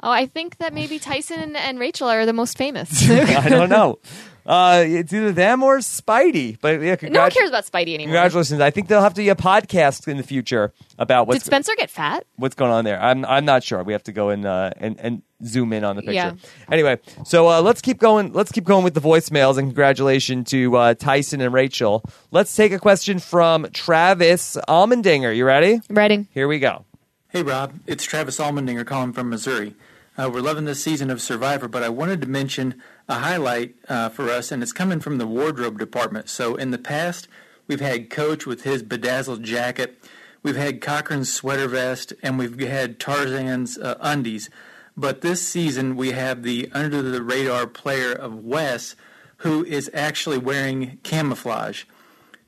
[0.03, 3.09] Oh, I think that maybe Tyson and, and Rachel are the most famous.
[3.11, 3.99] I don't know.
[4.45, 8.15] Uh, it's either them or Speidi, but yeah, no one cares about Speidi anymore.
[8.15, 8.61] Congratulations!
[8.61, 11.47] I think there'll have to be a podcast in the future about what Did what's
[11.47, 12.27] Spencer get fat?
[12.35, 13.01] what's going on there.
[13.01, 13.85] I'm I'm not sure.
[13.85, 16.15] We have to go and uh, and and zoom in on the picture.
[16.15, 16.33] Yeah.
[16.73, 18.33] Anyway, so uh, let's keep going.
[18.33, 22.03] Let's keep going with the voicemails and congratulations to uh, Tyson and Rachel.
[22.33, 25.37] Let's take a question from Travis Almendinger.
[25.37, 25.81] You ready?
[25.89, 26.27] Ready?
[26.33, 26.85] Here we go.
[27.29, 29.77] Hey Rob, it's Travis Almendinger calling from Missouri.
[30.15, 34.11] Uh, we're loving this season of Survivor, but I wanted to mention a highlight uh,
[34.11, 36.29] for us, and it's coming from the wardrobe department.
[36.29, 37.29] So in the past,
[37.67, 39.99] we've had Coach with his bedazzled jacket,
[40.43, 44.51] we've had Cochran's sweater vest, and we've had Tarzan's uh, undies.
[44.99, 48.95] But this season, we have the under the radar player of Wes,
[49.39, 51.85] who is actually wearing camouflage.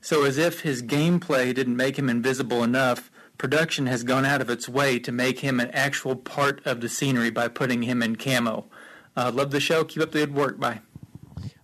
[0.01, 4.49] So, as if his gameplay didn't make him invisible enough, production has gone out of
[4.49, 8.15] its way to make him an actual part of the scenery by putting him in
[8.15, 8.65] camo.
[9.15, 9.83] Uh, love the show.
[9.83, 10.59] Keep up the good work.
[10.59, 10.81] Bye.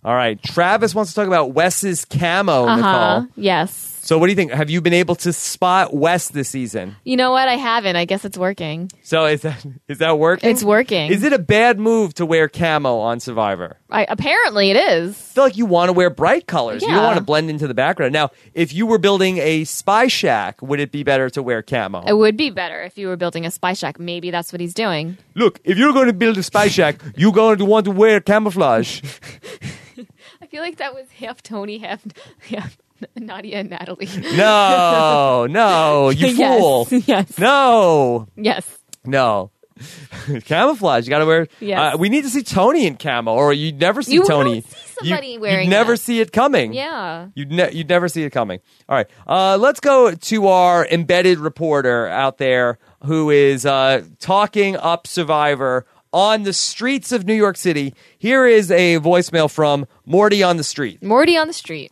[0.04, 2.66] All right, Travis wants to talk about Wes's camo.
[2.66, 3.20] Uh huh.
[3.20, 3.32] Nicole.
[3.36, 3.91] Yes.
[4.04, 4.50] So, what do you think?
[4.50, 6.96] Have you been able to spot Wes this season?
[7.04, 7.46] You know what?
[7.46, 7.94] I haven't.
[7.94, 8.90] I guess it's working.
[9.04, 10.50] So, is that is that working?
[10.50, 11.12] It's working.
[11.12, 13.76] Is it a bad move to wear camo on Survivor?
[13.90, 15.10] I, apparently, it is.
[15.10, 16.82] I feel like you want to wear bright colors.
[16.82, 18.12] You don't want to blend into the background.
[18.12, 22.02] Now, if you were building a spy shack, would it be better to wear camo?
[22.04, 24.00] It would be better if you were building a spy shack.
[24.00, 25.16] Maybe that's what he's doing.
[25.36, 28.20] Look, if you're going to build a spy shack, you're going to want to wear
[28.20, 29.00] camouflage.
[30.42, 32.04] I feel like that was half Tony, half,
[32.50, 32.76] half
[33.16, 34.08] Nadia and Natalie.
[34.36, 36.88] No, no, you Yes, fool.
[36.90, 37.38] yes.
[37.38, 38.78] No, yes.
[39.04, 39.50] no.
[40.44, 41.06] camouflage.
[41.06, 41.48] You got to wear.
[41.60, 41.94] Yes.
[41.94, 44.60] Uh, we need to see Tony in camo, or you'd never see You Tony.
[44.60, 45.98] see somebody you, wearing You'd never that.
[45.98, 46.72] see it coming.
[46.72, 47.28] Yeah.
[47.34, 48.60] You'd, ne- you'd never see it coming.
[48.88, 49.08] All right.
[49.26, 55.86] Uh, let's go to our embedded reporter out there who is uh, talking up Survivor
[56.12, 57.94] on the streets of New York City.
[58.18, 61.02] Here is a voicemail from Morty on the street.
[61.02, 61.90] Morty on the street.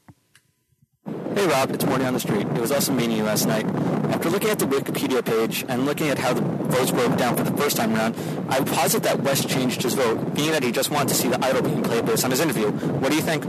[1.07, 2.47] Hey Rob, it's Morty on the street.
[2.47, 3.65] It was also meaning last night.
[4.13, 7.45] After looking at the Wikipedia page and looking at how the votes broke down for
[7.45, 8.15] the first time around,
[8.49, 11.29] I would posit that Wes changed his vote, being that he just wanted to see
[11.29, 12.71] the idol being played based on his interview.
[12.71, 13.45] What do you think?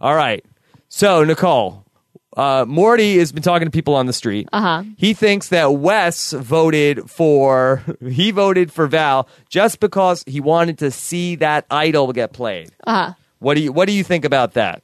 [0.00, 0.44] All right.
[0.88, 1.84] So, Nicole,
[2.36, 4.48] uh, Morty has been talking to people on the street.
[4.52, 4.84] Uh huh.
[4.96, 10.90] He thinks that Wes voted for he voted for Val just because he wanted to
[10.90, 12.70] see that idol get played.
[12.84, 13.14] Uh huh.
[13.38, 14.82] What do you What do you think about that?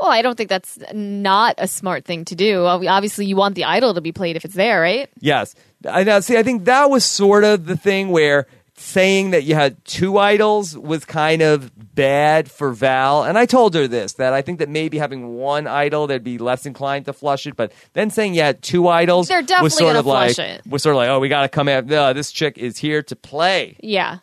[0.00, 2.64] Well, I don't think that's not a smart thing to do.
[2.64, 5.08] Obviously, you want the idol to be played if it's there, right?
[5.20, 5.54] Yes.
[5.88, 6.36] I now see.
[6.36, 8.46] I think that was sort of the thing where
[8.78, 13.24] saying that you had two idols was kind of bad for Val.
[13.24, 16.36] And I told her this that I think that maybe having one idol, they'd be
[16.36, 17.56] less inclined to flush it.
[17.56, 20.66] But then saying you had two idols, They're definitely was sort of like flush it.
[20.66, 21.86] was sort of like, oh, we got to come out.
[21.86, 23.76] No, uh, this chick is here to play.
[23.80, 24.18] Yeah.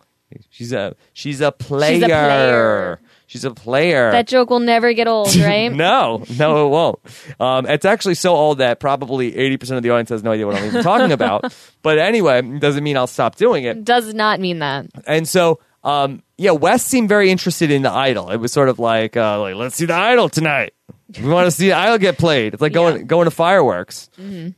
[0.50, 2.00] She's a she's a player.
[2.00, 3.00] player.
[3.34, 4.12] She's a player.
[4.12, 5.72] That joke will never get old, right?
[5.72, 7.00] no, no, it won't.
[7.40, 10.56] Um, it's actually so old that probably 80% of the audience has no idea what
[10.56, 11.52] I'm even talking about.
[11.82, 13.84] But anyway, doesn't mean I'll stop doing it.
[13.84, 14.86] Does not mean that.
[15.08, 18.30] And so, um, yeah, Wes seemed very interested in the idol.
[18.30, 20.74] It was sort of like, uh, like let's see the idol tonight.
[21.22, 22.54] We want to see the idol get played.
[22.56, 23.00] It's like going Yeah.
[23.00, 23.08] Mm-hmm.
[23.08, 24.10] going to fireworks.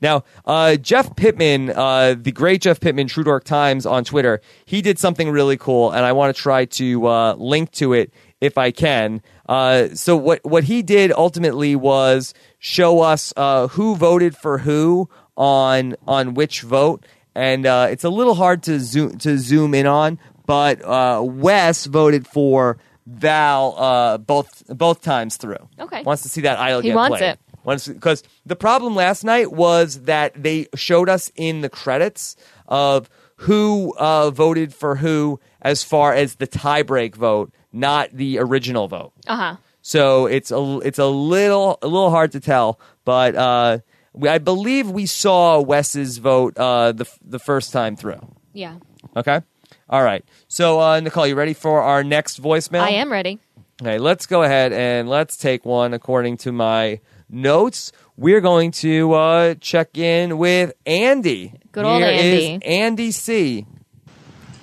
[0.02, 4.82] Now, uh, Jeff Pittman, uh, the great Jeff Pittman, True Dark Times on Twitter, he
[4.82, 8.58] did something really cool, and I want to try to uh, link to it if
[8.58, 9.22] I can.
[9.48, 15.10] Uh, so what what he did ultimately was show us uh, who voted for who
[15.38, 19.86] on on which vote, and uh, it's a little hard to zoom to zoom in
[19.88, 20.20] on.
[20.46, 25.70] But uh, Wes voted for Val uh, both both times through.
[25.80, 26.04] Okay.
[26.04, 27.32] wants to see that idol He wants played.
[27.34, 27.40] it.
[27.88, 32.36] Because the problem last night was that they showed us in the credits
[32.68, 38.88] of who uh, voted for who as far as the tiebreak vote, not the original
[38.88, 39.14] vote.
[39.28, 39.56] Uh huh.
[39.82, 43.80] So it's a it's a little a little hard to tell, but uh,
[44.14, 48.22] we, I believe we saw Wes's vote uh, the the first time through.
[48.54, 48.78] Yeah.
[49.16, 49.42] Okay,
[49.88, 50.26] all right.
[50.48, 52.82] So uh, Nicole, you ready for our next voicemail?
[52.82, 53.40] I am ready.
[53.82, 57.00] Okay, let's go ahead and let's take one according to my
[57.30, 57.92] notes.
[58.18, 61.54] We're going to uh, check in with Andy.
[61.74, 62.66] Good old Here is Andy.
[62.66, 63.66] Andy C.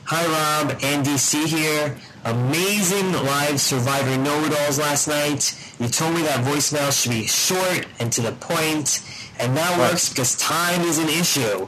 [0.07, 0.27] Hi
[0.65, 1.97] Rob, Andy C here.
[2.25, 5.59] Amazing live Survivor know-it-alls last night.
[5.81, 9.03] You told me that voicemail should be short and to the point,
[9.41, 11.67] and that works because time is an issue.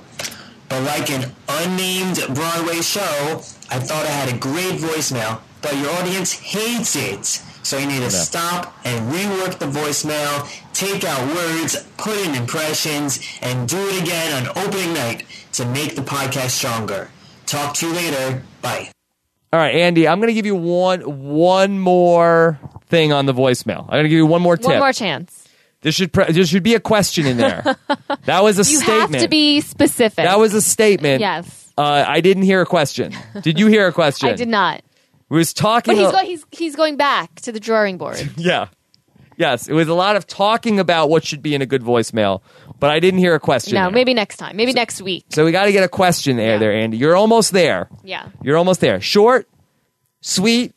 [0.69, 5.91] But like an unnamed Broadway show, I thought I had a great voicemail, but your
[5.91, 7.25] audience hates it.
[7.65, 13.19] So you need to stop and rework the voicemail, take out words, put in impressions,
[13.43, 15.25] and do it again on opening night
[15.55, 17.11] to make the podcast stronger.
[17.47, 18.43] Talk to you later.
[18.63, 18.94] Bye.
[19.55, 23.83] All right, Andy, I'm going to give you one one more thing on the voicemail.
[23.85, 24.67] I'm going to give you one more tip.
[24.67, 25.47] One more chance.
[25.83, 27.77] There should pre- there should be a question in there.
[28.25, 29.13] that was a You statement.
[29.13, 30.25] have to be specific.
[30.25, 31.21] that was a statement.
[31.21, 31.73] Yes.
[31.79, 33.15] Uh, I didn't hear a question.
[33.43, 34.29] Did you hear a question?
[34.31, 34.83] I did not.
[35.29, 35.95] We was talking.
[35.95, 36.27] But he's a- going.
[36.27, 38.29] He's he's going back to the drawing board.
[38.37, 38.67] Yeah.
[39.37, 42.41] Yes, it was a lot of talking about what should be in a good voicemail,
[42.81, 43.75] but I didn't hear a question.
[43.75, 43.91] no, there.
[43.91, 44.57] maybe next time.
[44.57, 45.25] Maybe next week.
[45.31, 46.59] So we got to get a question there, Yeah.
[46.59, 46.97] there, Andy.
[46.97, 47.89] You're almost there.
[48.03, 48.29] Yeah.
[48.43, 49.01] You're almost there.
[49.01, 49.49] Short,
[50.21, 50.73] sweet.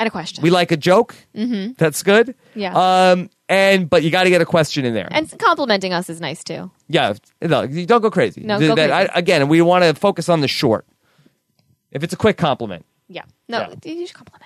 [0.00, 0.42] And a question.
[0.42, 1.16] We like a joke.
[1.34, 1.72] Mm-hmm.
[1.76, 2.34] That's good.
[2.54, 2.72] Yeah.
[3.10, 3.30] Um.
[3.48, 5.08] And but you got to get a question in there.
[5.10, 6.70] and complimenting us is nice too.
[6.88, 7.14] yeah.
[7.40, 8.42] No, you don't go crazy.
[8.42, 8.92] No, go crazy.
[8.92, 10.86] I- again, we want to focus on the short.
[11.90, 13.22] If it's a quick compliment, Yeah.
[13.48, 13.90] No, Yeah.
[13.92, 14.44] you should compliment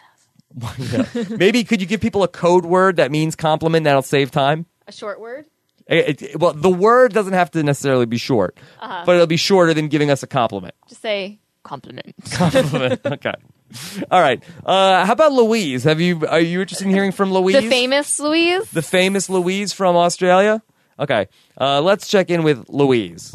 [0.62, 1.30] us.
[1.30, 4.66] maybe could you give people a code word that means compliment that'll save time?
[4.86, 5.46] A short word.
[5.88, 9.02] It- it- well, the word doesn't have to necessarily be short, Uh-huh.
[9.06, 10.74] but it'll be shorter than giving us a compliment.
[10.88, 12.14] Just say compliment.
[12.32, 13.00] Compliment.
[13.04, 13.34] okay.
[14.10, 14.42] All right.
[14.66, 15.84] Uh, how about Louise?
[15.84, 17.56] Have you are you interested in hearing from Louise?
[17.62, 18.70] the famous Louise.
[18.70, 20.62] the famous Louise from Australia.
[20.98, 21.26] Okay.
[21.58, 23.34] Uh, let's check in with Louise.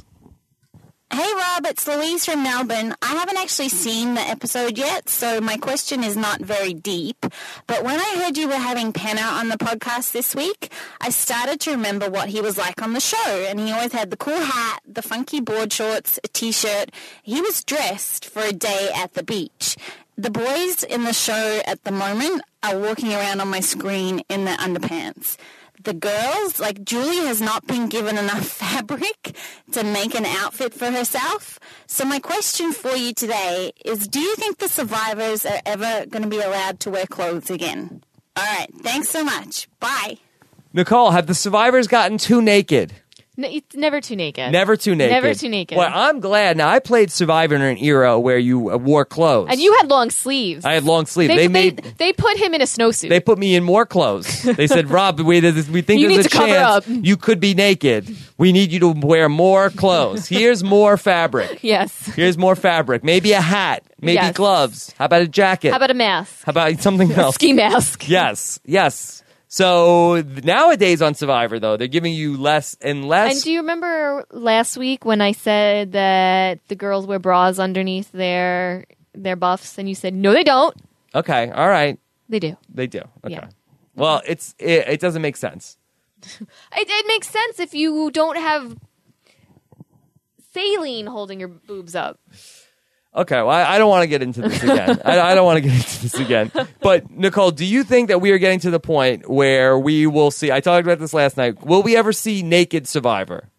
[1.09, 2.93] Hey Rob, it's Louise from Melbourne.
[3.01, 7.25] I haven't actually seen the episode yet, so my question is not very deep.
[7.65, 10.69] But when I heard you were having Penner on the podcast this week,
[10.99, 13.45] I started to remember what he was like on the show.
[13.47, 16.91] And he always had the cool hat, the funky board shorts, a t-shirt.
[17.23, 19.77] He was dressed for a day at the beach.
[20.17, 24.43] The boys in the show at the moment are walking around on my screen in
[24.43, 25.37] their underpants
[25.83, 29.35] the girls, like Julie has not been given enough fabric
[29.71, 31.59] to make an outfit for herself.
[31.85, 36.23] So my question for you today is do you think the survivors are ever going
[36.23, 38.03] to be allowed to wear clothes again?
[38.35, 39.67] All right, thanks so much.
[39.79, 40.17] Bye.
[40.73, 42.93] Nicole, have the survivors gotten too naked?
[43.39, 44.51] It's never too naked.
[44.51, 45.11] Never too naked.
[45.11, 45.77] Never too naked.
[45.77, 46.57] Well, I'm glad.
[46.57, 49.49] Now, I played Survivor in an era where you uh, wore clothes.
[49.51, 50.65] and you had long sleeves.
[50.65, 51.29] I had long sleeves.
[51.29, 51.77] They, They, they, made.
[51.99, 53.09] they put him in a snowsuit.
[53.09, 54.41] They put me in more clothes.
[54.43, 58.09] They said, "Rob, we, we think You there's a chance up." you could be naked.
[58.39, 60.27] We need you to wear more clothes.
[60.27, 61.59] Here's more fabric.
[61.63, 62.07] yes.
[62.15, 63.03] Here's more fabric.
[63.03, 63.83] Maybe a hat.
[64.01, 64.35] Maybe Yes.
[64.35, 64.93] gloves.
[64.97, 65.71] How about a jacket?
[65.71, 66.43] How about a mask?
[66.45, 67.35] How about something else?
[67.35, 68.07] Ski mask.
[68.09, 69.23] Yes, yes.
[69.49, 73.33] So nowadays on Survivor, though, they're giving you less and less.
[73.35, 78.11] And do you remember last week when I said that the girls wear bras underneath
[78.11, 80.75] their their buffs, and you said no, they don't.
[81.15, 81.97] okay, all right,
[82.29, 82.57] They do.
[82.73, 82.99] they do.
[83.23, 83.33] Okay.
[83.35, 83.47] Yeah.
[83.95, 85.77] Well, it's it, it doesn't make sense.
[86.39, 88.75] It, it makes sense if you don't have
[90.53, 92.19] saline holding your boobs up.
[93.17, 95.01] Okay, well, I, I don't want to get into this again.
[95.03, 96.51] I, I don't want to get into this again.
[96.81, 100.29] But Nicole, do you think that we are getting to the point where we will
[100.31, 100.51] see?
[100.51, 101.65] I talked about this last night.
[101.65, 103.49] Will we ever see naked Survivor?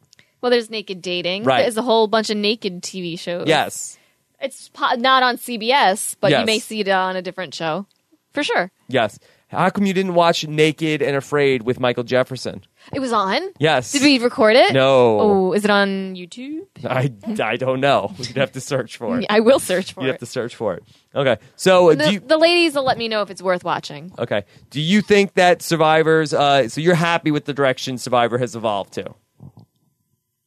[0.40, 1.42] Well, there's naked dating.
[1.42, 1.62] Right.
[1.62, 3.48] There's a whole bunch of naked TV shows.
[3.48, 3.98] Yes,
[4.40, 6.40] It's po- not on CBS, but Yes.
[6.40, 7.86] you may see it on a different show.
[8.32, 8.70] For sure.
[8.86, 9.18] yes.
[9.48, 12.62] How come you didn't watch Naked and Afraid with Michael Jefferson?
[12.92, 13.40] It was on?
[13.58, 13.92] Yes.
[13.92, 14.72] Did we record it?
[14.72, 15.20] No.
[15.20, 16.66] Oh, is it on YouTube?
[16.84, 17.12] I,
[17.42, 18.14] I don't know.
[18.18, 19.26] You'd have to search for it.
[19.28, 20.04] I will search for it.
[20.04, 20.20] You'd have it.
[20.20, 20.84] to search for it.
[21.14, 21.36] Okay.
[21.56, 24.12] So do The, you, the ladies will let me know if it's worth watching.
[24.18, 24.44] okay.
[24.70, 26.32] Do you think that Survivors?
[26.32, 29.14] Uh, so you're happy with the direction Survivor has evolved to?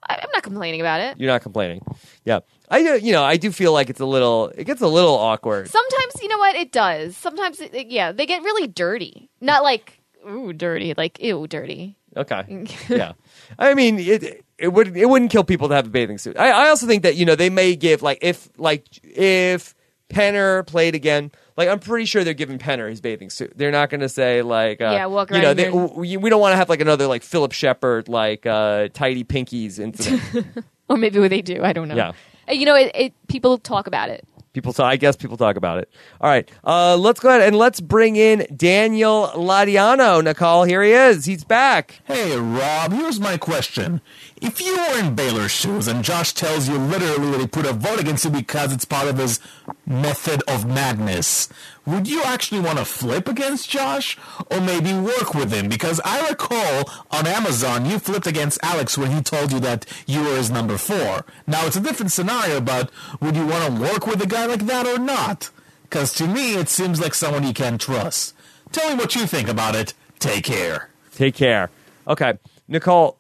[0.08, 1.20] I, I'm not complaining about it.
[1.20, 1.82] You're not complaining.
[2.26, 2.40] Yeah.
[2.70, 2.98] I do.
[2.98, 4.48] You know, I do feel like it's a little.
[4.56, 5.70] It gets a little awkward.
[5.70, 6.56] Sometimes, you know what?
[6.56, 7.16] It does.
[7.18, 9.30] Sometimes, it, it- yeah, they get really dirty.
[9.42, 10.94] Not like, ooh, dirty.
[10.98, 11.98] Like, ew, dirty.
[12.16, 12.66] Okay.
[12.90, 13.14] yeah.
[13.58, 16.38] I mean, it it would it wouldn't kill people to have a bathing suit.
[16.38, 19.76] I, I also think that you know they may give like if like if
[20.10, 23.54] Penner played again, like I'm pretty sure they're giving Penner his bathing suit.
[23.56, 26.42] They're not going to say like uh, Yeah, walk You know, they, we, we don't
[26.42, 30.48] want to have like another like Phillip Sheppard like uh, tidy pinkies incident.
[30.90, 31.64] Or maybe what they do.
[31.64, 31.96] I don't know.
[31.96, 32.12] Yeah.
[32.50, 34.28] Uh, You know, it, it people talk about it.
[34.54, 34.86] People talk.
[34.86, 35.90] I guess people talk about it.
[36.20, 40.22] All right, uh, let's go ahead and let's bring in Daniel Ladiano.
[40.22, 41.24] Nicole, here he is.
[41.24, 42.02] He's back.
[42.04, 44.02] Hey, Rob, here's my question.
[44.42, 47.72] If you were in Baylor's shoes and Josh tells you literally that he put a
[47.72, 49.40] vote against you because it's part of his
[49.86, 51.48] method of madness,
[51.86, 54.18] would you actually want to flip against Josh
[54.50, 55.68] or maybe work with him?
[55.68, 60.22] Because I recall on Amazon you flipped against Alex when he told you that you
[60.24, 61.26] were his number four.
[61.48, 64.66] Now it's a different scenario, but would you want to work with a guy like
[64.68, 65.50] that or not?
[65.84, 68.36] Because to me it seems like someone you can trust.
[68.72, 69.94] Tell me what you think about it.
[70.20, 70.90] Take care.
[71.14, 71.70] Take care.
[72.08, 72.38] Okay,
[72.68, 73.18] Nicole.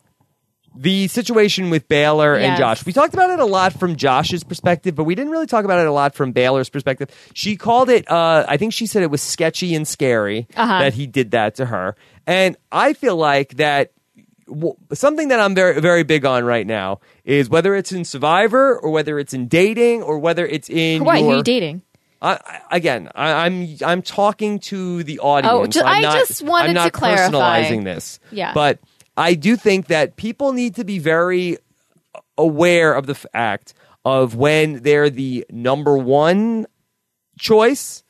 [0.74, 2.86] The situation with Baylor and Josh.
[2.86, 5.80] We talked about it a lot from Josh's perspective, but we didn't really talk about
[5.80, 7.10] it a lot from Baylor's perspective.
[7.34, 10.80] She called it, uh, I think she said it was sketchy and scary Uh-huh.
[10.80, 11.96] that he did that to her.
[12.26, 13.92] And I feel like that
[14.48, 18.78] w- something that I'm very, very big on right now is whether it's in Survivor
[18.78, 21.20] or whether it's in dating or whether it's in Why?
[21.22, 21.82] Who are you dating?
[22.22, 25.76] I, I- again, I, I'm I'm talking to the audience.
[25.78, 27.64] Oh, I just wanted I'm not to clarify.
[27.64, 28.20] personalizing this.
[28.32, 28.54] Yeah.
[28.54, 28.80] but
[29.18, 31.58] I do think that people need to be very
[32.38, 33.74] aware of the fact
[34.06, 36.66] of when they're the number one
[37.40, 38.04] choice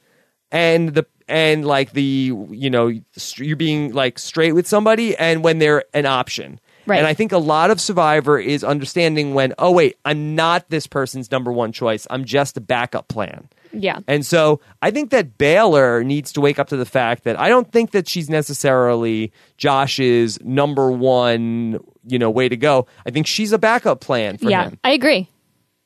[0.51, 2.91] and the and like the you know
[3.37, 6.97] you're being like straight with somebody and when they're an option Right.
[6.97, 10.87] and i think a lot of survivor is understanding when oh wait i'm not this
[10.87, 13.99] person's number one choice i'm just a backup plan Yeah.
[14.07, 17.47] and so I think that Baylor needs to wake up to the fact that I
[17.49, 22.87] don't think that she's necessarily Josh's number one, you know, way to go.
[23.05, 24.63] I think she's a backup plan for yeah.
[24.69, 24.79] him.
[24.83, 25.29] I agree.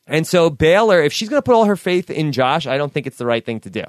[0.07, 2.93] And so Baylor, if she's going to put all her faith in Josh, I don't
[2.93, 3.83] think it's the right thing to do.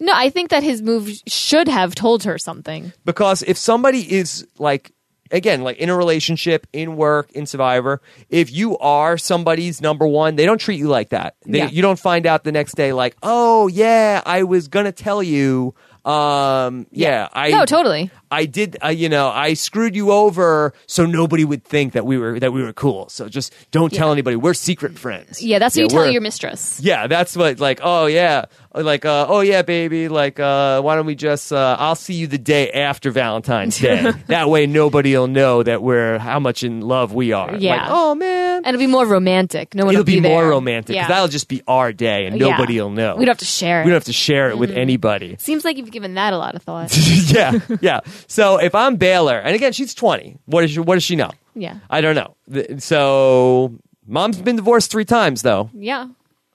[0.00, 2.92] No, I think that his move should have told her something.
[3.04, 4.92] Because if somebody is like
[5.30, 10.36] again, like in a relationship, in work, in Survivor, if you are somebody's number one,
[10.36, 11.36] they don't treat you like that.
[11.46, 11.68] They, Yeah.
[11.70, 15.74] You don't find out the next day like, oh yeah, I was gonna tell you.
[16.02, 18.10] Um, yeah, I No, totally.
[18.30, 22.16] I did, uh, you know, I screwed you over so nobody would think that we
[22.16, 23.10] were that we were cool.
[23.10, 24.34] So just don't tell anybody.
[24.36, 25.42] We're secret friends.
[25.42, 26.80] Yeah, that's what Yeah, you tell your mistress.
[26.82, 31.06] Yeah, that's what like oh yeah, like uh, oh yeah, baby, like uh, why don't
[31.06, 34.12] we just uh, I'll see you the day after Valentine's Day.
[34.26, 37.56] that way nobody'll know that we're how much in love we are.
[37.56, 37.82] Yeah.
[37.82, 38.62] Like, oh man.
[38.64, 39.74] And it'll be more romantic.
[39.74, 40.50] No one It'll will be, more there.
[40.50, 41.02] romantic Yeah.
[41.04, 42.48] because that'll just be our day and Yeah.
[42.50, 43.16] nobody will know.
[43.16, 43.84] We don't have to share it.
[43.86, 44.76] We don't have to share it with Mhm.
[44.76, 45.36] anybody.
[45.38, 46.94] Seems like you've given that a lot of thought.
[47.32, 48.00] yeah, yeah.
[48.28, 50.36] So if I'm Baylor, and again, she's 20.
[50.46, 51.30] What does she, what does she know?
[51.54, 51.76] yeah.
[51.88, 52.36] I don't know.
[52.52, 53.72] Th- So
[54.06, 55.70] mom's been divorced three times though.
[55.72, 56.08] Yeah.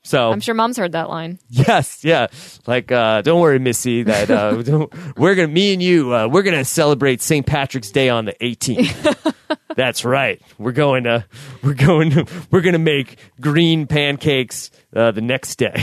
[0.05, 1.39] So I'm sure mom's heard that line.
[1.49, 2.27] Yes, yeah.
[2.67, 4.03] Like, uh, don't worry, Missy.
[4.03, 7.45] That uh, don't- we're gonna, me and you, uh, we're gonna celebrate St.
[7.45, 9.33] Patrick's Day on the 18th.
[9.75, 10.41] That's right.
[10.57, 11.25] We're going to,
[11.63, 15.73] we're going to, we're gonna make green pancakes uh, the next day.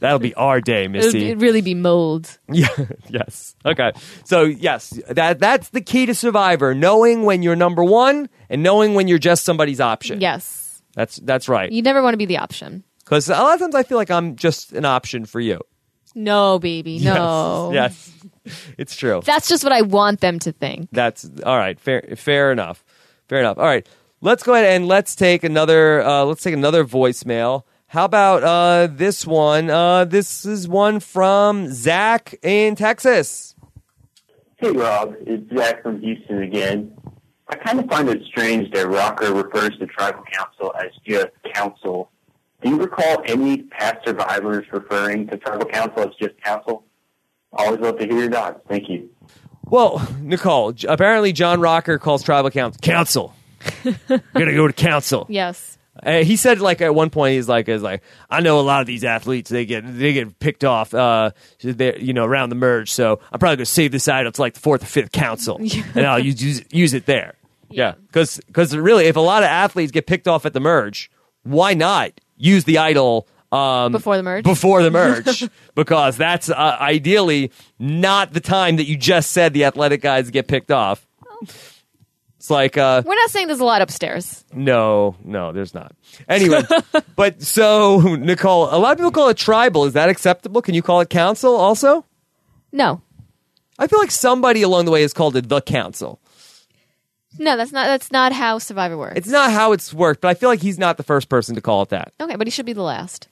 [0.00, 1.24] That'll be our day, It'd, Missy.
[1.26, 2.36] it'd really be mold.
[2.52, 2.66] Yeah.
[3.08, 3.54] Yes.
[3.64, 3.92] Okay.
[4.24, 8.94] So yes, that that's the key to Survivor: knowing when you're number one and knowing
[8.94, 10.20] when you're just somebody's option.
[10.20, 10.82] Yes.
[10.94, 11.72] That's that's right.
[11.72, 12.84] You never want to be the option.
[13.04, 15.60] Because a lot of times I feel like I'm just an option for you.
[16.14, 16.98] No, baby.
[17.00, 17.70] No.
[17.72, 18.12] Yes.
[18.44, 18.54] yes.
[18.78, 19.22] It's true.
[19.24, 20.88] That's just what I want them to think.
[20.92, 21.78] That's all right.
[21.78, 22.84] Fair, fair enough.
[23.28, 23.58] Fair enough.
[23.58, 23.86] All right.
[24.20, 26.02] Let's go ahead and let's take another.
[26.02, 27.64] Uh, let's take another voicemail.
[27.86, 29.70] How about uh, this one?
[29.70, 33.54] Uh, this is one from Zach in Texas.
[34.56, 36.96] Hey Rob, it's Zach from Houston again.
[37.48, 42.10] I kind of find it strange that Rocker refers to tribal council as just council.
[42.64, 46.84] Do you recall any past survivors referring to tribal council as just council?
[47.52, 48.60] Always love to hear your thoughts.
[48.66, 49.10] Thank you.
[49.66, 50.74] Well, Nicole.
[50.88, 53.34] Apparently, John Rocker calls tribal council council.
[54.08, 55.26] Gonna go to council.
[55.28, 55.76] Yes.
[56.02, 58.80] Uh, he said like at one point he's like is like I know a lot
[58.80, 61.30] of these athletes they get they get picked off uh
[61.60, 64.60] you know around the merge so I'm probably gonna save this idol to like the
[64.60, 65.60] fourth or fifth council
[65.94, 67.34] and I'll use use, use it there
[67.70, 68.40] yeah because
[68.76, 71.12] really if a lot of athletes get picked off at the merge
[71.44, 74.44] why not use the idol um Before the merge?
[74.44, 79.64] before the merge because that's uh, ideally not the time that you just said the
[79.64, 81.06] athletic guys get picked off
[82.36, 84.44] it's like uh We're not saying there's a lot upstairs.
[84.52, 85.92] no, no, there's not.
[86.28, 86.62] Anyway,
[87.16, 89.86] but so Nicole, a lot of people call it tribal.
[89.86, 90.60] Is that acceptable?
[90.60, 92.04] Can you call it council also?
[92.70, 93.00] No.
[93.78, 96.20] I feel like somebody along the way has called it the council.
[97.38, 99.16] No, that's not that's not how Survivor works.
[99.16, 101.60] It's not how it's worked, but I feel like he's not the first person to
[101.60, 102.12] call it that.
[102.20, 103.28] okay, but he should be the last.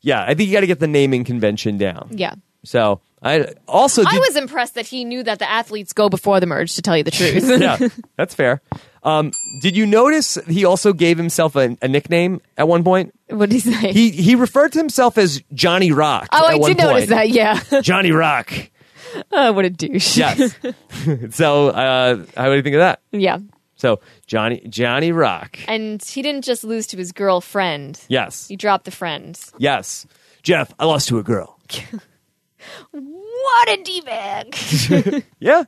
[0.00, 2.08] Yeah, I think you got to get the naming convention down.
[2.10, 2.34] Yeah.
[2.64, 6.46] So I also I was impressed that he knew that the athletes go before the
[6.46, 7.44] merge, to tell you the truth.
[7.60, 8.60] yeah, that's fair.
[9.04, 13.14] Um, did you notice he also gave himself a, a nickname at one point?
[13.28, 13.92] What did he say?
[13.92, 16.28] He he referred to himself as Johnny Rock.
[16.32, 17.60] oh, I did notice that, yeah.
[17.80, 18.52] Johnny Rock.
[19.32, 20.16] oh, what a douche.
[20.16, 20.54] Yes.
[21.30, 23.00] so, uh, how do you think of that?
[23.12, 23.38] yeah.
[23.76, 25.58] So, Johnny Johnny Rock.
[25.66, 28.00] And he didn't just lose to his girlfriend.
[28.08, 28.46] Yes.
[28.46, 29.36] He dropped the friend.
[29.58, 30.06] Yes.
[30.44, 31.58] Jeff, I lost to a girl.
[32.92, 34.56] What a d-bag.
[35.40, 35.64] Yeah.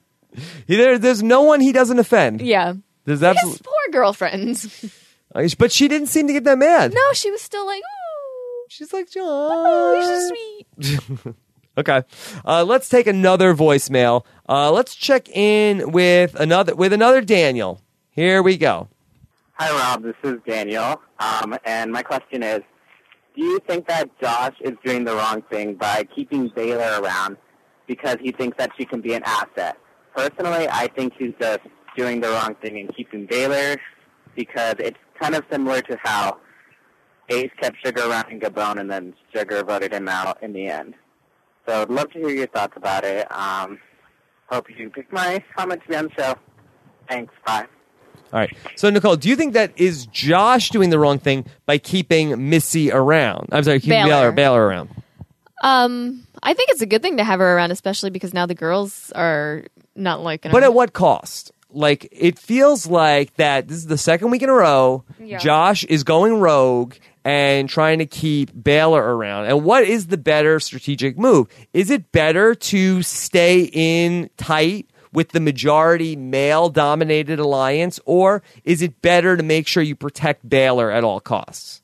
[0.66, 2.40] He- There, there's no one he doesn't offend.
[2.40, 2.74] yeah.
[3.04, 4.64] There's His absolutely, poor girlfriend.
[5.58, 6.94] but she didn't seem to get that mad.
[6.94, 9.24] no, she was still like, oh, She's like, John.
[9.26, 9.94] oh,
[10.74, 10.94] you're so
[11.24, 11.34] sweet.
[11.76, 12.02] Okay.
[12.44, 14.24] Uh, let's take another voicemail.
[14.48, 17.80] Uh, let's check in with another with another Daniel.
[18.10, 18.88] Here we go.
[19.54, 20.02] Hi, Rob.
[20.02, 21.00] This is Daniel.
[21.18, 22.60] Um, and my question is
[23.34, 27.36] Do you think that Josh is doing the wrong thing by keeping Baylor around
[27.86, 29.76] because he thinks that she can be an asset?
[30.14, 31.60] Personally, I think he's just
[31.96, 33.76] doing the wrong thing in keeping Baylor
[34.36, 36.38] because it's kind of similar to how
[37.30, 40.94] Ace kept Sugar around in Gabon and then Sugar voted him out in the end.
[41.66, 43.26] So I'd love to hear your thoughts about it.
[43.32, 43.78] Um,
[44.46, 46.34] hope you can pick my comment to be on the show.
[47.08, 47.32] Thanks.
[47.46, 47.66] Bye.
[48.32, 48.56] All right.
[48.76, 52.90] So, Nicole, do you think that is Josh doing the wrong thing by keeping Missy
[52.90, 53.48] around?
[53.52, 54.08] I'm sorry, keeping Baylor.
[54.08, 54.90] Baylor, Baylor around.
[55.62, 58.54] Um, I think it's a good thing to have her around, especially because now the
[58.54, 59.64] girls are
[59.94, 60.52] not liking her.
[60.52, 61.52] But at what cost?
[61.74, 65.04] Like, it feels like that this is the second week in a row.
[65.18, 65.38] Yeah.
[65.38, 66.94] Josh is going rogue
[67.24, 69.46] and trying to keep Baylor around.
[69.46, 71.48] And what is the better strategic move?
[71.72, 78.82] Is it better to stay in tight with the majority male dominated alliance, or is
[78.82, 81.80] it better to make sure you protect Baylor at all costs?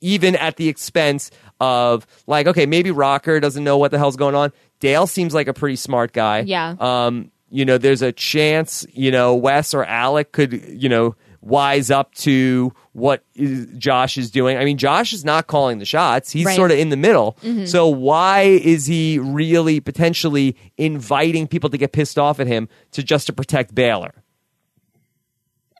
[0.00, 1.30] even at the expense
[1.60, 5.48] of like okay maybe rocker doesn't know what the hell's going on dale seems like
[5.48, 6.74] a pretty smart guy Yeah.
[6.78, 11.90] um you know there's a chance you know wes or alec could you know wise
[11.90, 16.30] up to what is, josh is doing i mean josh is not calling the shots
[16.32, 16.56] he's Right.
[16.56, 17.68] sort of in the middle Mhm.
[17.68, 23.02] so why is he really potentially inviting people to get pissed off at him to
[23.02, 24.14] just to protect baylor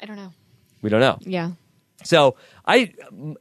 [0.03, 0.33] I don't know.
[0.83, 1.53] we don't know Yeah.
[2.05, 2.37] so
[2.67, 2.93] i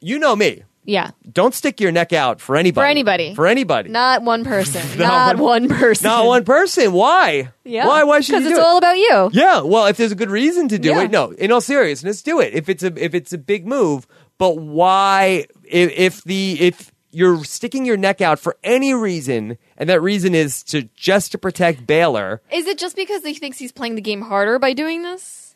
[0.02, 1.12] you know me Yeah.
[1.32, 2.84] don't stick your neck out for anybody.
[2.84, 3.36] For anybody.
[3.36, 3.90] For anybody.
[3.90, 4.82] Not one person.
[5.00, 6.06] Not not one person.
[6.06, 6.92] Not one person.
[6.94, 7.52] Why?
[7.64, 7.88] Yeah.
[7.88, 8.04] Why?
[8.04, 8.64] Why should you Because it's it?
[8.66, 9.30] all about you.
[9.34, 9.62] Yeah.
[9.62, 11.04] Well, if there's a good reason to do Yeah.
[11.04, 11.32] it, no.
[11.32, 12.54] In all seriousness, do it.
[12.54, 14.08] If it's a if it's a big move,
[14.38, 15.46] but why?
[15.64, 20.34] If, if the if you're sticking your neck out for any reason, and that reason
[20.34, 24.02] is to just to protect Baylor, Is it just because he thinks he's playing the
[24.02, 25.56] game harder by doing this?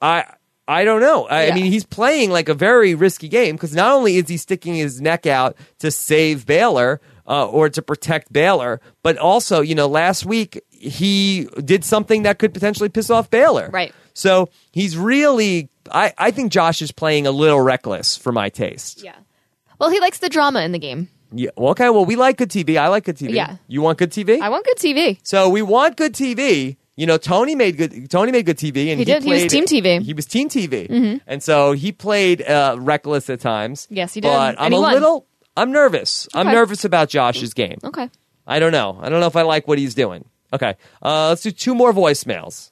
[0.00, 0.24] I
[0.66, 1.26] I don't know.
[1.26, 4.36] I, I mean, he's playing like a very risky game because not only is he
[4.36, 9.74] sticking his neck out to save Baylor uh, or to protect Baylor, but also, you
[9.74, 13.68] know, last week he did something that could potentially piss off Baylor.
[13.72, 13.94] Right.
[14.14, 15.68] So he's really.
[15.90, 19.02] I, I think Josh is playing a little reckless for my taste.
[19.02, 19.16] Yeah.
[19.78, 21.08] Well, he likes the drama in the game.
[21.30, 21.50] Yeah.
[21.58, 21.90] Well, okay.
[21.90, 22.78] Well, we like good TV.
[22.78, 23.34] I like good TV.
[23.34, 23.56] Yeah.
[23.66, 24.40] You want good TV?
[24.40, 25.18] I want good TV.
[25.22, 26.76] So we want good TV.
[26.96, 28.08] You know, Tony made good.
[28.10, 29.24] Tony made good TV, and He did.
[29.24, 30.02] He was played- team TV.
[30.02, 31.20] He was team TV, Mhm.
[31.26, 33.88] and so he played uh, reckless at times.
[33.90, 34.28] Yes, he did.
[34.28, 35.26] But I'm he a little.
[35.56, 36.28] I'm nervous.
[36.34, 37.78] I'm nervous about Josh's game.
[37.84, 38.08] Okay.
[38.46, 38.98] I don't know.
[39.00, 40.24] I don't know if I like what he's doing.
[40.52, 40.74] Okay.
[41.02, 42.70] Uh, let's do two more voicemails.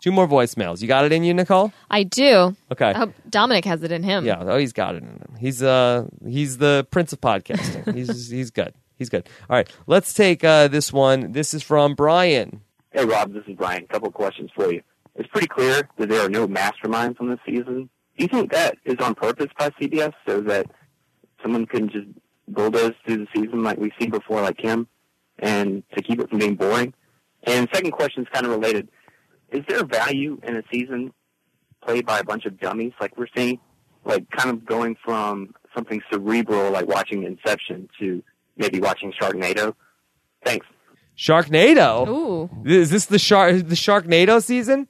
[0.00, 0.82] Two more voicemails.
[0.82, 1.72] You got it in you, Nicole?
[1.90, 2.54] I do.
[2.72, 2.90] Okay.
[2.90, 4.26] I hope Dominic has it in him.
[4.26, 4.38] Yeah.
[4.40, 5.36] Oh, he's got it in him.
[5.38, 7.94] He's uh he's the prince of podcasting.
[7.94, 8.74] he's he's good.
[8.98, 9.26] He's good.
[9.48, 9.68] All right.
[9.86, 11.32] Let's take uh, this one.
[11.32, 12.60] This is from Brian.
[12.94, 13.82] Hey, Rob, this is Brian.
[13.82, 14.80] A couple questions for you.
[15.16, 17.88] It's pretty clear that there are no masterminds on this season.
[18.16, 20.66] Do you think that is on purpose by CBS so that
[21.42, 22.06] someone can just
[22.46, 24.86] bulldoze through the season like we've seen before, like Kim,
[25.40, 26.94] and to keep it from being boring?
[27.42, 28.88] And second question is kind of related.
[29.50, 31.12] Is there value in a season
[31.82, 33.58] played by a bunch of dummies like we're seeing?
[34.04, 38.22] Like kind of going from something cerebral like watching Inception to
[38.56, 39.74] maybe watching Sharknado?
[40.44, 40.64] Thanks.
[41.16, 42.08] Sharknado.
[42.08, 42.50] Ooh.
[42.64, 44.88] Is this the shark the Sharknado season?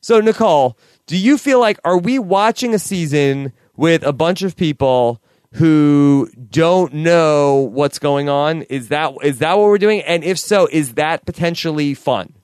[0.00, 4.56] So Nicole, do you feel like are we watching a season with a bunch of
[4.56, 5.20] people
[5.54, 8.62] who don't know what's going on?
[8.62, 10.02] Is that is that what we're doing?
[10.02, 12.34] And if so, is that potentially fun?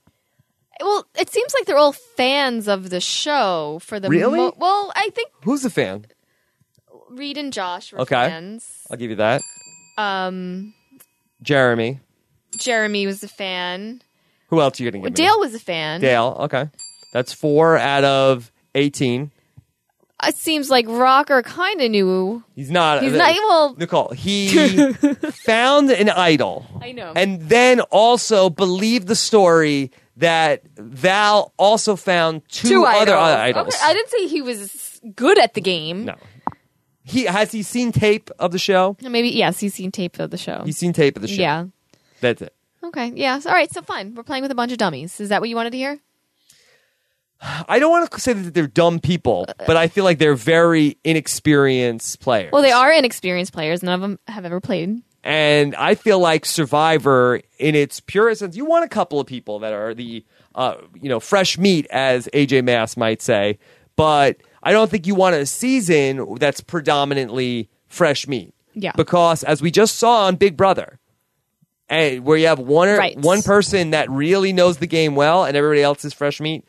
[0.80, 4.38] Well, it seems like they're all fans of the show for the Really?
[4.38, 6.06] mo- well, I think Who's a fan?
[7.08, 8.14] Reed and Josh were Okay.
[8.16, 8.66] fans.
[8.90, 9.42] I'll give you that.
[9.98, 10.72] Um,
[11.42, 12.00] Jeremy.
[12.56, 14.02] Jeremy was a fan.
[14.48, 15.10] Who else are you give me?
[15.10, 16.00] Dale was a fan.
[16.00, 16.36] Dale.
[16.40, 16.68] Okay,
[17.12, 19.30] that's four out of eighteen.
[20.24, 22.44] It seems like Rocker kind of knew.
[22.54, 23.02] He's not.
[23.02, 24.10] He's uh, not- well- Nicole.
[24.10, 24.92] He
[25.44, 26.64] found an idol.
[26.80, 27.12] I know.
[27.16, 33.56] and then also believed the story that Val also found two, other idols.
[33.56, 33.74] idols.
[33.74, 36.04] Okay, I didn't say he was good at the game.
[36.04, 36.14] No.
[37.04, 38.96] He has he seen tape of the show?
[39.02, 40.62] Maybe yes, he's seen tape of the show.
[40.64, 41.40] He's seen tape of the show.
[41.42, 41.64] Yeah.
[42.22, 42.54] That's it.
[42.82, 43.12] Okay.
[43.14, 43.38] Yeah.
[43.44, 43.70] All right.
[43.70, 44.14] So fine.
[44.14, 45.20] We're playing with a bunch of dummies.
[45.20, 46.00] Is that what you wanted to hear?
[47.68, 50.96] I don't want to say that they're dumb people, but I feel like they're very
[51.02, 52.52] inexperienced players.
[52.52, 53.82] Well, they are inexperienced players.
[53.82, 55.02] None of them have ever played.
[55.24, 59.58] And I feel like Survivor, in its purest sense, you want a couple of people
[59.60, 60.24] that are the,
[60.54, 63.58] uh, you know, fresh meat, as AJ Mass might say.
[63.96, 68.54] But I don't think you want a season that's predominantly fresh meat.
[68.74, 68.92] Yeah.
[68.96, 70.98] Because as we just saw on Big Brother,
[71.92, 73.16] and where you have one or, Right.
[73.18, 76.64] one person that really knows the game well, and everybody else is fresh meat,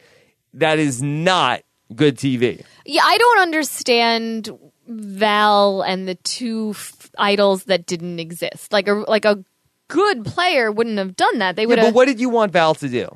[0.53, 1.61] that is not
[1.95, 2.61] good TV.
[2.85, 4.49] Yeah, I don't understand
[4.87, 8.71] Val and the two f- idols that didn't exist.
[8.73, 9.43] Like a like a
[9.87, 11.55] good player wouldn't have done that.
[11.55, 13.07] They Yeah, would but what did you want Val to do?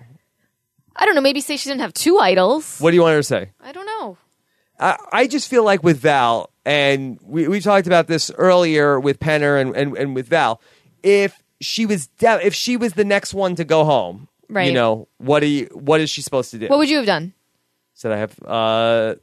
[0.96, 1.22] I don't know.
[1.22, 2.80] Maybe say she didn't have two idols.
[2.80, 3.52] What do you want her to say?
[3.62, 4.18] I don't know.
[4.80, 9.20] I, I just feel like with Val, and we, we talked about this earlier with
[9.20, 10.62] Penner and, and, and with Val,
[11.04, 14.68] if she was de- if she was the next one to go home, Right.
[14.68, 16.68] you know what do you, what is she supposed to do?
[16.68, 17.34] What would you have done?
[17.94, 19.16] said I have uh,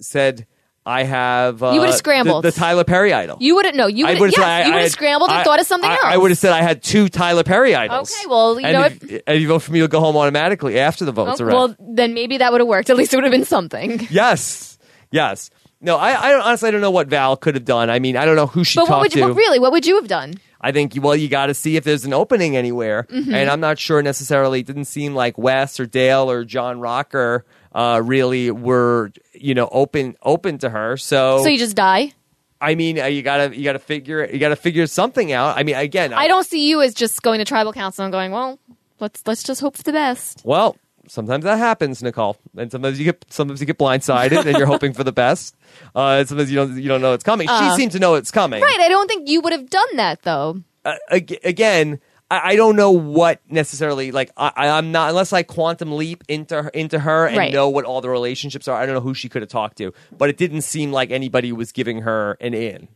[0.00, 0.46] said
[0.84, 2.44] I have uh, You would've scrambled.
[2.44, 3.36] the, Tyler Perry idol.
[3.40, 3.86] You wouldn't know.
[3.86, 4.18] You would.
[4.18, 5.94] Yes, said I- you I would have had- scrambled and I- thought of something I,
[5.94, 6.02] else.
[6.04, 8.12] I would have said I had two Tyler Perry idols.
[8.12, 10.16] Okay, well, you and know if, and if you vote for me, you'll go home
[10.16, 12.90] automatically after the votes are well, then maybe that would have worked.
[12.90, 14.06] At least it would have been something.
[14.10, 14.78] Yes,
[15.10, 15.50] yes.
[15.80, 17.90] No, I, I don't, honestly I don't know what Val could have done.
[17.90, 19.22] I mean, I don't know who she but talked what would you?
[19.22, 19.28] to.
[19.28, 20.34] But really, what would you have done?
[20.62, 23.34] I think well, you got to see if there's an opening anywhere, Mhm.
[23.34, 24.60] and I'm not sure necessarily.
[24.60, 27.44] It didn't seem like Wes or Dale or John Rocker
[27.74, 30.96] uh, really were you know open open to her.
[30.96, 32.12] So, So you just die.
[32.60, 35.56] I mean, uh, you gotta you gotta figure you gotta figure something out.
[35.58, 38.30] I mean, again, I don't see you as just going to tribal council and going,
[38.30, 38.58] well,
[39.00, 40.42] let's let's just hope for the best.
[40.44, 40.76] Well,
[41.08, 44.92] sometimes that happens, Nicole, and sometimes you get sometimes you get blindsided, and you're hoping
[44.92, 45.56] for the best.
[45.94, 47.48] Uh, sometimes you don't you don't know it's coming.
[47.48, 48.62] Uh, she seemed to know it's coming.
[48.62, 48.78] Right.
[48.80, 50.60] I don't think you would have done that though.
[50.84, 51.98] uh, ag- again,
[52.30, 56.62] I, I don't know what necessarily like I, I'm not unless I quantum leap into
[56.64, 57.52] her, into her and Right.
[57.52, 58.78] know what all the relationships are.
[58.80, 61.52] I don't know who she could have talked to, but it didn't seem like anybody
[61.52, 62.88] was giving her an in.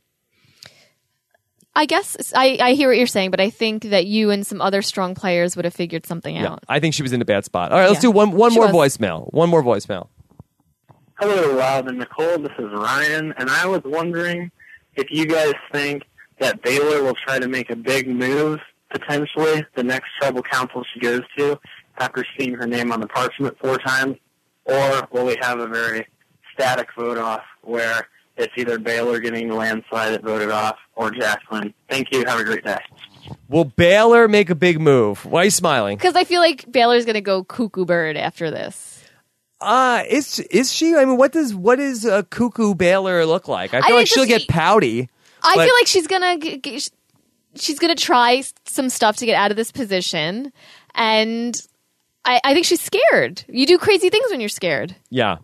[1.76, 4.60] I guess I, I hear what you're saying, but I think that you and some
[4.62, 6.64] other strong players would have figured something Yeah, out.
[6.68, 7.70] I think she was in a bad spot.
[7.70, 8.08] All right, let's Yeah.
[8.08, 8.96] do one one She more was.
[8.96, 9.32] voicemail.
[9.32, 10.08] One more voicemail.
[11.18, 12.38] Hello, Rob and Nicole.
[12.38, 14.50] This is Ryan, and I was wondering
[14.96, 16.02] if you guys think
[16.40, 18.58] that Baylor will try to make a big move
[18.90, 21.58] potentially the next tribal council she goes to
[21.98, 24.16] after seeing her name on the parchment four times,
[24.64, 26.06] or will we have a very
[26.52, 28.06] static vote off where
[28.36, 31.72] it's either Baylor getting the landslide that voted off or Jaclyn?
[31.88, 32.24] Thank you.
[32.26, 32.78] Have a great day.
[33.48, 35.24] Will Baylor make a big move?
[35.24, 35.96] Why are you smiling?
[35.96, 38.92] Because I feel like Baylor's going to go cuckoo bird after this.
[39.60, 40.94] Uh is is she?
[40.94, 43.72] I mean, what does what does a cuckoo Baylor look like?
[43.72, 45.08] I I feel like she'll get pouty.
[45.42, 46.88] I but- feel like she's gonna g- g-
[47.54, 50.52] she's gonna try some stuff to get out of this position,
[50.94, 51.58] and
[52.26, 53.44] I, I think she's scared.
[53.48, 54.94] You do crazy things when you're scared.
[55.08, 55.36] Yeah.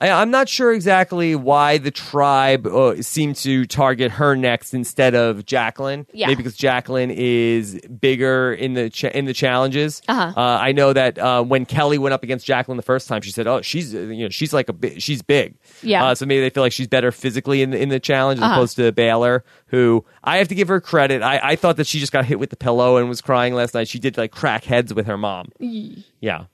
[0.00, 5.14] I, I'm not sure exactly why the tribe uh, seemed to target her next instead
[5.14, 6.06] of Jaclyn.
[6.12, 6.28] Yeah.
[6.28, 10.00] Maybe because Jaclyn is bigger in the cha- in the challenges.
[10.06, 10.32] Uh-huh.
[10.40, 13.30] Uh, I know that uh, when Kelley went up against Jacqueline the first time, she
[13.32, 16.04] said, "Oh, she's uh, you know she's like a bi- she's big." Yeah.
[16.04, 18.44] Uh, so maybe they feel like she's better physically in the, in the challenge as
[18.44, 18.52] Uh-huh.
[18.54, 21.22] opposed to Baylor, who I have to give her credit.
[21.22, 23.74] I, I thought that she just got hit with the pillow and was crying last
[23.74, 23.88] night.
[23.88, 25.50] She did like crack heads with her mom.
[25.58, 26.44] Yeah.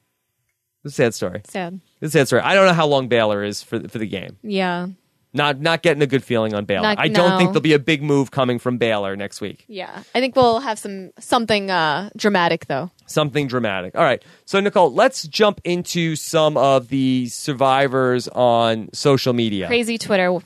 [0.85, 1.43] It's a sad story.
[1.49, 1.81] Sad.
[2.01, 2.43] It's a sad story.
[2.43, 4.37] I don't know how long Baylor is for the, for the game.
[4.43, 4.89] Yeah.
[5.37, 6.83] Not not getting a good feeling on Baylor.
[6.83, 7.39] Not- I don't no.
[7.39, 9.65] think there'll be a big move coming from Baylor next week.
[9.67, 10.03] Yeah.
[10.15, 12.91] I think we'll have some something uh, dramatic though.
[13.07, 13.97] Something dramatic.
[13.97, 14.23] All right.
[14.45, 19.67] So Nicole, let's jump into some of the survivors on social media.
[19.67, 20.39] Crazy Twitter.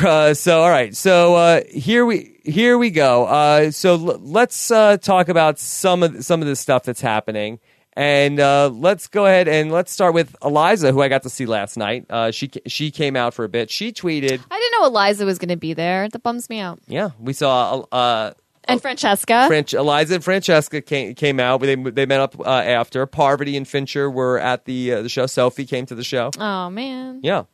[0.00, 3.26] Uh, so all right, so uh, here we here we go.
[3.26, 7.58] Uh, so l- let's uh, talk about some of some of the stuff that's happening,
[7.94, 11.46] and uh, let's go ahead and let's start with Eliza, who I got to see
[11.46, 12.06] last night.
[12.08, 13.70] Uh, she she came out for a bit.
[13.70, 16.08] She tweeted, I didn't know Eliza was going to be there.
[16.08, 16.78] That bums me out.
[16.86, 18.32] "Yeah, we saw uh,
[18.64, 19.46] And Francesca.
[19.46, 21.60] French Eliza and Francesca came came out.
[21.60, 23.04] They they met up uh, after.
[23.06, 25.26] Parvati and Fincher were at the uh, the show.
[25.26, 26.30] Sophie came to the show.
[26.38, 27.20] oh man.
[27.22, 27.44] Yeah.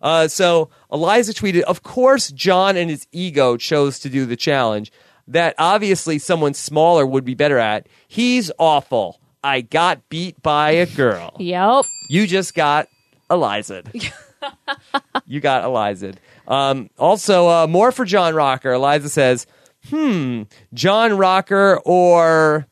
[0.00, 4.92] Uh, so Eliza tweeted, Of course, John and his ego chose to do the challenge
[5.26, 7.88] that obviously someone smaller would be better at.
[8.06, 9.20] He's awful.
[9.42, 11.34] I got beat by a girl.
[11.38, 11.84] Yep.
[12.08, 12.88] You just got
[13.30, 13.82] Eliza.
[15.26, 16.14] you got Eliza.
[16.46, 18.72] Um, also, uh, more for John Rocker.
[18.72, 19.46] Eliza says,
[19.90, 20.42] Hmm,
[20.74, 22.66] John Rocker or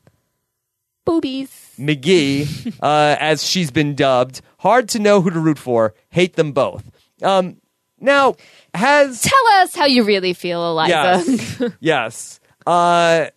[1.05, 1.49] Boobies.
[1.79, 4.41] McGee, uh, as she's been dubbed.
[4.59, 5.93] Hard to know who to root for.
[6.09, 6.83] Hate them both.
[7.21, 7.57] Um,
[7.99, 8.35] now,
[8.73, 10.89] has Tell us how you really feel, Eliza.
[10.89, 12.39] yes, yes.
[12.65, 13.27] Uh,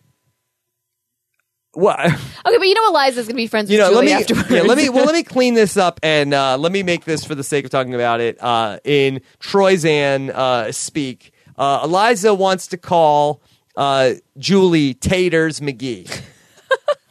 [1.73, 1.99] what?
[2.05, 2.17] okay,
[2.57, 4.49] but you know Eliza's going to be friends You with know, let Julie me afterwards.
[4.49, 7.23] yeah, let me well, let me clean this up and uh, let me make this
[7.23, 11.31] for the sake of talking about it uh, in Troyzan uh, speak.
[11.57, 13.41] Uh, Eliza wants to call
[13.75, 16.21] uh, Julie Taters McGee.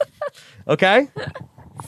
[0.68, 1.08] okay.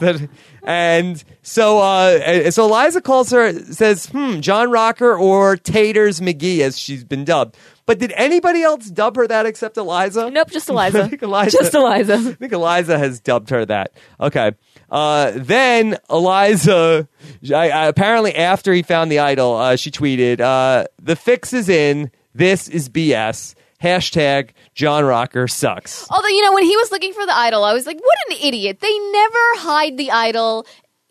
[0.01, 0.28] That-
[0.62, 6.78] and so, uh, so Eliza calls her, says, "Hmm, John Rocker or Taters McGee," as
[6.78, 7.56] she's been dubbed.
[7.84, 10.30] But did anybody else dub her that except Eliza?
[10.30, 11.02] Nope, just Eliza.
[11.02, 11.59] I think Eliza.
[11.59, 12.14] Just Eliza.
[12.14, 13.93] I think Eliza has dubbed her that.
[14.20, 14.52] Okay.
[14.90, 17.09] Uh, then Eliza,
[17.52, 21.68] I, I, apparently after he found the idol, uh, she tweeted, uh, "The fix is
[21.68, 22.10] in.
[22.34, 26.06] This is BS." Hashtag John Rocker sucks.
[26.10, 28.36] Although, you know, when he was looking for the idol, I was like, what an
[28.46, 28.78] idiot.
[28.80, 30.66] They never hide the idol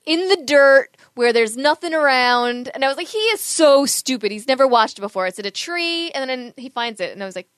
[0.05, 2.69] in the dirt where there's nothing around.
[2.73, 4.31] And I was like, he is so stupid.
[4.31, 5.27] He's never watched it before.
[5.27, 7.11] It's in a tree, and then he finds it.
[7.11, 7.49] And I was like,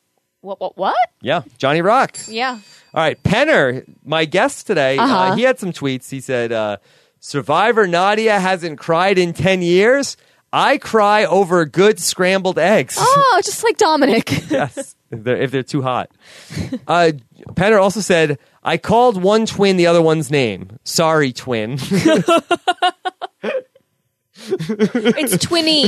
[0.42, 0.98] what, what, what?
[1.22, 2.18] Yeah, Johnny Rock.
[2.28, 2.60] Yeah.
[2.94, 5.36] All right, Penner, my guest today, uh Uh-huh.
[5.36, 6.10] he had some tweets.
[6.10, 6.78] He said, uh,
[7.22, 10.18] "Survivor Nadiya hasn't cried in ten years.
[10.52, 14.30] I cry over good scrambled eggs." Oh, just like Dominic.
[14.52, 16.12] yes, if they're, if they're too hot.
[16.88, 17.12] Uh,
[17.52, 20.80] Penner also said, "I called one twin the other one's name.
[20.84, 21.74] Sorry, twin."
[24.50, 25.86] it's Twinny.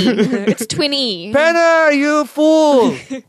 [0.47, 1.34] It's Twinny.
[1.34, 2.95] Penner, you fool.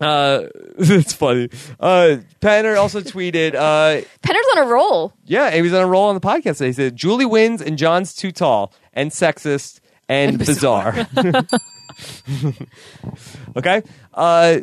[0.00, 0.46] Uh,
[0.78, 1.48] it's funny.
[1.80, 5.12] Uh, Penner also tweeted, uh, Penner's on a roll.
[5.24, 6.58] Yeah, he was on a roll on the podcast.
[6.58, 6.66] today.
[6.66, 11.08] He said Julie wins and John's too tall and sexist and, bizarre.
[13.56, 13.82] okay.
[14.14, 14.60] Uh,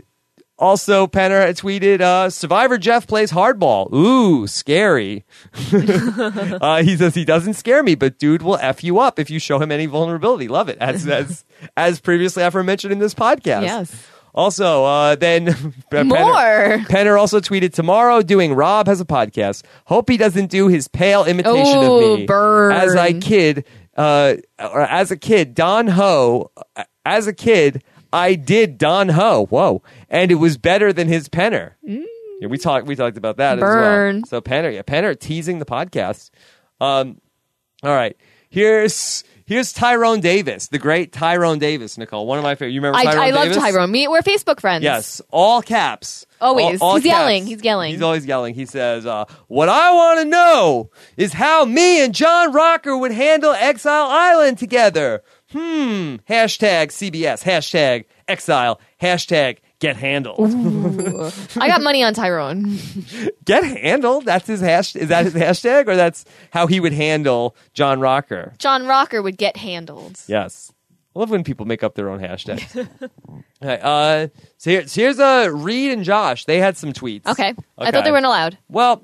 [0.57, 3.91] also, Penner tweeted uh, Survivor Jeff plays hardball.
[3.93, 5.25] Ooh, scary.
[5.73, 9.39] uh, he says he doesn't scare me, but dude will f you up if you
[9.39, 10.47] show him any vulnerability.
[10.47, 11.43] Love it, as as
[11.77, 13.63] as previously aforementioned in this podcast.
[13.63, 14.07] Yes.
[14.33, 15.47] Also, uh, then
[15.91, 16.85] Penner- More.
[16.87, 19.63] Penner also tweeted tomorrow doing Rob has a podcast.
[19.85, 22.25] Hope he doesn't do his pale imitation Oh, of me.
[22.25, 22.73] burn.
[22.73, 23.63] As I kid,
[23.95, 26.51] uh, or as a kid, Don Ho.
[26.75, 27.81] uh, As a kid,
[28.15, 29.45] I did Don Ho.
[29.49, 31.73] Whoa, and it was better than his Penner.
[31.83, 32.87] Yeah, we talked.
[32.87, 33.61] We talked about that Mm.
[33.61, 34.15] Burn.
[34.17, 34.41] as well.
[34.41, 36.31] So Penner, yeah, Penner teasing the podcast.
[36.81, 37.19] Um,
[37.83, 38.15] all right,
[38.49, 39.23] here's.
[39.47, 42.25] Here's Tyrone Davis, the great Tyrone Davis, Nicole.
[42.25, 42.71] One of my favorite.
[42.71, 43.91] You remember I, Tyrone I love Tyrone.
[43.91, 44.83] Me, we're Facebook friends.
[44.83, 46.25] Yes, all caps.
[46.41, 46.81] Always.
[46.81, 47.45] All- all He's yelling.
[47.45, 47.91] He's yelling.
[47.91, 48.55] He's always yelling.
[48.55, 53.11] He says, uh, "What I want to know is how me and John Rocker would
[53.11, 56.15] handle Exile Island together." Hmm.
[56.27, 57.43] Hashtag CBS.
[57.43, 58.79] Hashtag Exile.
[59.01, 60.39] Hashtag Get handled.
[61.57, 62.77] I got money on Tyrone.
[63.45, 64.23] Get handled.
[64.25, 64.95] That's his hash.
[64.95, 68.53] Is that his hashtag, or that's how he would handle John Rocker?
[68.57, 70.19] John Rocker would get handled.
[70.27, 70.71] Yes.
[71.13, 72.75] I love when people make up their own hashtags.
[73.63, 74.27] okay, uh,
[74.57, 76.45] so, here, so here's uh, Reed and Josh.
[76.45, 77.25] They had some tweets.
[77.27, 77.53] Okay.
[77.77, 78.57] I thought they weren't allowed.
[78.69, 79.03] Well,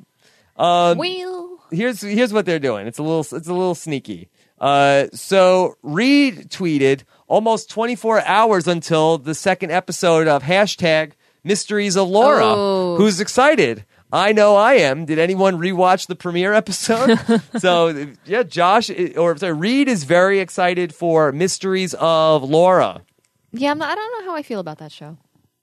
[0.55, 1.59] um, Wheel.
[1.71, 2.87] here's here's what they're doing.
[2.87, 4.29] It's a little it's a little sneaky.
[4.61, 11.13] Uh, so Reed tweeted almost 24 hours until the second episode of hashtag
[11.43, 12.45] Mysteries of Laura.
[12.45, 12.95] Oh.
[12.95, 13.85] Who's excited?
[14.13, 15.05] I know I am.
[15.05, 17.17] Did anyone rewatch the premiere episode?
[17.57, 23.01] so yeah, Josh or sorry, Reed is very excited for Mysteries of Laura.
[23.51, 25.17] Yeah, I'm not, I don't know how I feel about that show.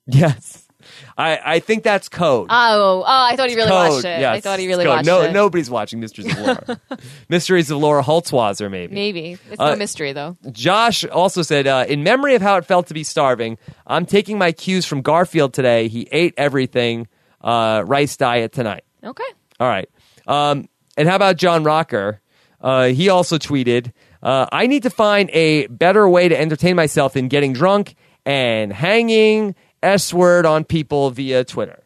[0.06, 0.67] Yes.
[1.16, 2.48] I, I think that's code.
[2.50, 4.20] Oh, oh, I thought he really Code, watched it.
[4.20, 5.32] yes, I thought he really watched no, it.
[5.32, 6.80] Nobody's watching Mysteries of Laura.
[7.28, 8.94] Mysteries of Laura Holtzwasser, maybe.
[8.94, 9.38] Maybe.
[9.50, 10.36] It's Uh, no mystery, though.
[10.52, 14.38] Josh also said, uh, in memory of how it felt to be starving, I'm taking
[14.38, 15.88] my cues from Garfield today.
[15.88, 17.08] He ate everything,
[17.42, 18.84] uh, rice diet tonight.
[19.04, 19.24] Okay.
[19.60, 19.88] All right.
[20.26, 22.20] Um, and how about John Rocker?
[22.60, 23.92] Uh, he also tweeted,
[24.22, 27.94] uh, I need to find a better way to entertain myself than getting drunk
[28.26, 31.82] and hanging S word on people via Twitter.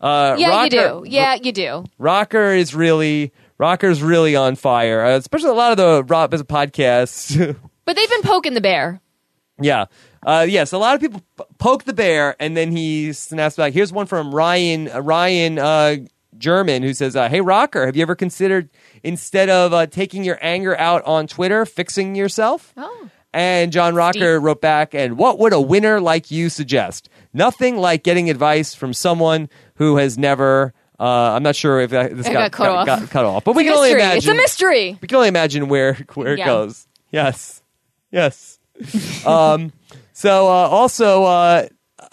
[0.00, 1.04] Uh, yeah, Rocker, you do.
[1.06, 1.84] Yeah, you do.
[1.98, 6.40] Rocker is really Rocker's really on fire, uh, especially a lot of the Rob Has
[6.40, 7.56] a Podcast.
[7.84, 9.00] But they've been poking the bear.
[9.60, 9.86] yeah,
[10.24, 13.72] uh, yes, a lot of people p- poke the bear, and then he snaps back.
[13.72, 15.96] Here's one from Ryan uh, Ryan uh,
[16.38, 18.70] German who says, uh, "Hey Rocker, have you ever considered
[19.02, 23.10] instead of uh, taking your anger out on Twitter, fixing yourself?" Oh.
[23.34, 27.08] And John Rocker wrote back, and what would a winner like you suggest?
[27.32, 30.74] Nothing like getting advice from someone who has never.
[31.00, 32.86] Uh, I'm not sure if that, this got, got cut off.
[32.86, 34.18] got cut off, but we It's a can only imagine.
[34.18, 34.98] It's a mystery.
[35.00, 36.86] We can only imagine where where it goes.
[37.10, 37.62] Yes,
[38.10, 38.58] yes.
[39.26, 39.72] um,
[40.12, 41.68] so uh, also, uh,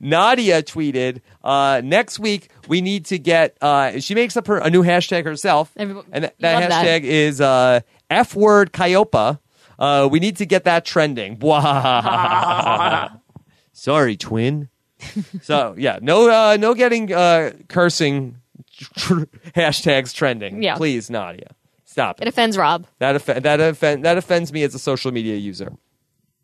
[0.00, 3.56] Nadiya tweeted uh, next week we need to get.
[3.60, 6.86] Uh, she makes up her a new hashtag herself, Everybo- and th- that that.
[6.86, 7.80] hashtag is uh,
[8.10, 9.40] F word Coyopa.
[9.78, 11.36] Uh, we need to get that trending.
[11.36, 13.08] Blah.
[13.72, 14.68] Sorry, twin.
[15.42, 18.36] so yeah, no, uh, no getting uh, cursing
[18.96, 19.24] tr-
[19.56, 20.62] hashtags trending.
[20.62, 20.76] Yeah.
[20.76, 21.48] please, Nadiya,
[21.84, 22.26] stop it.
[22.26, 22.86] It offends Rob.
[22.98, 25.72] That off- that offend- that offends me as a social media user.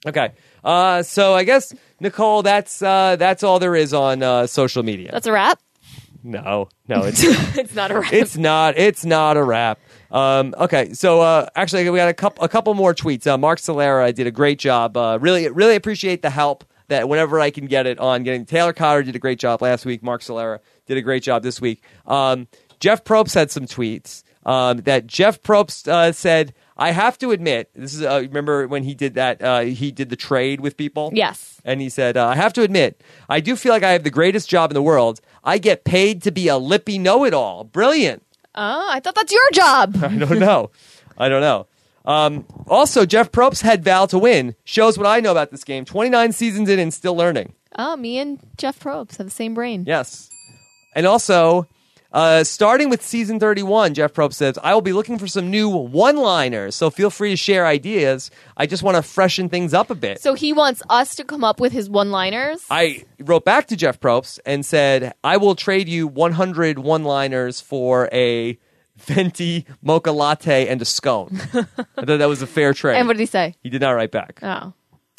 [0.07, 0.33] Okay,
[0.65, 5.11] uh, so I guess Nicole, that's uh, that's all there is on uh, social media.
[5.13, 5.61] That's a wrap.
[6.25, 7.23] no, no, it's
[7.57, 8.13] it's not a wrap.
[8.13, 9.79] it's not it's not a wrap.
[10.11, 13.27] Um, okay, so uh, actually, we got a couple a couple more tweets.
[13.27, 14.97] Uh, Mark Solera did a great job.
[14.97, 18.47] Uh, really, really appreciate the help that whenever I can get it on getting.
[18.47, 20.03] Taylor Cotter did a great job last week.
[20.03, 21.83] Mark Solera did a great job this week.
[22.07, 22.49] Um,
[22.81, 26.55] Jeff Probst had some tweets um, that Jeff Probst uh, said.
[26.81, 29.43] I have to admit, this is uh, remember when he did that.
[29.43, 31.11] Uh, he did the trade with people.
[31.13, 31.61] Yes.
[31.65, 34.13] And he said, uh, I have to admit, I do feel like I have the
[34.13, 35.21] greatest job in the world.
[35.43, 37.65] I get paid to be a lippy know it all.
[37.65, 38.23] Brilliant.
[38.61, 39.97] Oh, I thought that's your job.
[40.03, 40.71] I don't know.
[41.17, 41.67] I don't know.
[42.05, 44.57] Um, also, Jeff Probst had Val to win.
[44.65, 45.85] Shows what I know about this game.
[45.85, 47.53] 29 seasons in and still learning.
[47.79, 49.85] Oh, me and Jeff Probst have the same brain.
[49.87, 50.29] Yes.
[50.97, 51.69] And also,
[52.13, 55.69] uh, starting with season 31, Jeff Probst says, I will be looking for some new
[55.69, 56.75] one liners.
[56.75, 58.31] So feel free to share ideas.
[58.57, 60.21] I just want to freshen things up a bit.
[60.21, 62.65] So he wants us to come up with his one-liners.
[62.71, 67.61] I wrote back to Jeff Probst and said, I will trade you 100 one liners
[67.61, 68.59] for a
[68.97, 71.31] venti mocha latte and a scone.
[71.55, 71.63] I
[72.05, 72.97] thought that was a fair trade.
[72.97, 73.55] And what did he say?
[73.63, 74.41] He did not write back.
[74.43, 74.73] Oh,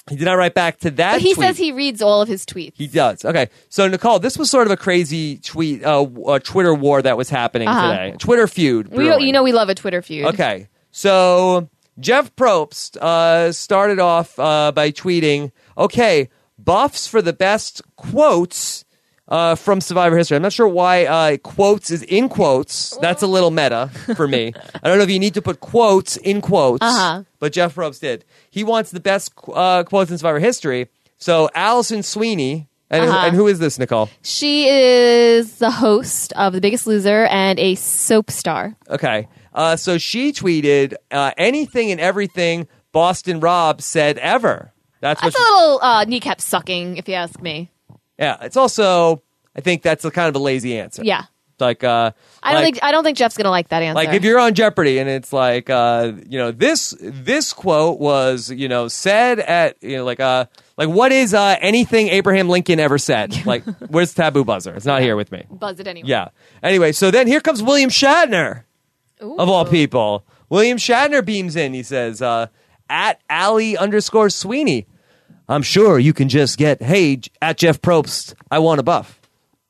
[0.10, 1.14] He did not write back to that.
[1.14, 1.46] but he tweet.
[1.48, 2.74] says he reads all of his tweets.
[2.76, 3.24] He does.
[3.24, 3.50] Okay.
[3.70, 7.30] So, Nicole, this was sort of a crazy tweet, uh, uh, Twitter war that was
[7.30, 7.92] happening Uh-huh.
[7.92, 8.16] today.
[8.18, 8.88] Twitter feud.
[8.90, 10.26] We, you know, we love a Twitter feud.
[10.34, 10.68] Okay.
[10.92, 11.70] So
[12.00, 18.86] Jeff Probst uh, started off uh, by tweeting, okay, buffs for the best quotes
[19.30, 20.36] uh, from Survivor history.
[20.36, 22.98] I'm not sure why uh, quotes is in quotes.
[22.98, 24.54] That's a little meta for me.
[24.84, 27.24] I don't know if you need to put quotes in quotes, Uh-huh.
[27.40, 28.26] but Jeff Probst did.
[28.50, 30.90] He wants the best uh, quotes in Survivor history.
[31.18, 33.28] So Allison Sweeney, and, Uh-huh.
[33.28, 34.10] and who is this, Nicole?
[34.24, 38.76] She is the host of The Biggest Loser and a soap star.
[38.90, 39.28] Okay.
[39.54, 44.72] Uh, so she tweeted uh, anything and everything Boston Rob said ever.
[45.02, 47.70] That's That's a little uh, kneecap sucking, if you ask me.
[48.20, 49.24] Yeah, it's also
[49.56, 51.04] I think that's a kind of a lazy answer.
[51.04, 51.24] Yeah.
[51.60, 53.96] Like uh I don't like, think I don't think Jeff's gonna like that answer.
[53.96, 58.50] like if you're on Jeopardy and it's like uh you know this this quote was
[58.50, 60.46] you know said at you know like uh
[60.78, 63.36] like what is uh anything Abraham Lincoln ever said?
[63.46, 64.74] Like where's the taboo buzzer?
[64.74, 65.46] It's not here with me.
[65.50, 66.08] buzz it anyway.
[66.08, 66.30] Yeah.
[66.64, 68.64] Anyway, so then here comes William Shatner
[69.20, 70.26] of all people.
[70.50, 71.74] William Shatner beams in.
[71.74, 72.48] He says, uh,
[72.90, 74.88] at Allie underscore Sweeney.
[75.50, 79.20] I'm sure you can just get, hey, at Jeff Probst, I want a buff.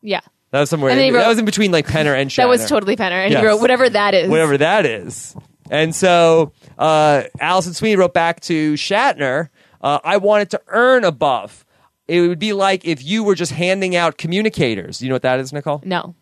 [0.01, 0.19] Yeah.
[0.51, 0.93] That was somewhere.
[0.93, 2.35] Then he that was in between like Penner and Shatner.
[2.37, 3.23] That was totally Penner.
[3.23, 3.41] And Yes.
[3.41, 4.29] he wrote whatever that is.
[4.29, 5.35] Whatever that is.
[5.71, 9.49] And so uh, Allison Sweeney wrote back to Shatner,
[9.81, 11.65] uh, I wanted to earn a buff.
[12.07, 15.01] It would be like if you were just handing out communicators.
[15.01, 15.81] You know what that is, Nicole?
[15.85, 16.15] No.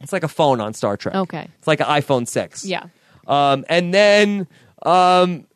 [0.00, 1.14] It's like a phone on Star Trek.
[1.14, 1.48] Okay.
[1.58, 2.64] It's like an iPhone 6.
[2.64, 2.86] Yeah.
[3.26, 4.46] Um, and then
[4.84, 5.46] um,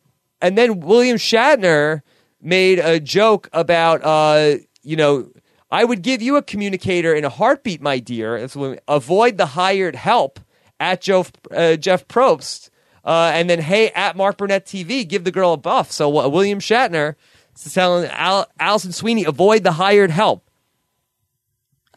[0.41, 2.01] and then William Shatner
[2.41, 5.29] made a joke about, uh, you know,
[5.71, 8.39] I would give you a communicator in a heartbeat, my dear.
[8.39, 10.39] That's when- avoid the hired help
[10.79, 12.69] at Joe, uh, Jeff Probst.
[13.05, 15.91] Uh, and then, hey, at Mark Burnett TV, give the girl a buff.
[15.91, 17.15] So uh, William Shatner
[17.55, 20.49] is telling Al- Allison Sweeney, avoid the hired help.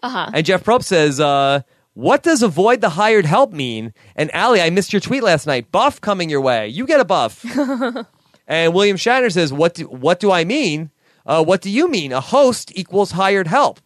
[0.03, 0.31] Uh huh.
[0.35, 1.63] And Jeff Probst says, uh,
[1.95, 3.93] what does avoid the hired help mean?
[4.17, 5.71] And Allie, I missed your tweet last night.
[5.71, 6.69] Buff coming your way.
[6.69, 7.45] You get a buff.
[8.49, 10.91] and William Shatner says, what do, what do I mean?
[11.25, 12.13] Uh, what do you mean?
[12.13, 13.81] A host equals hired help.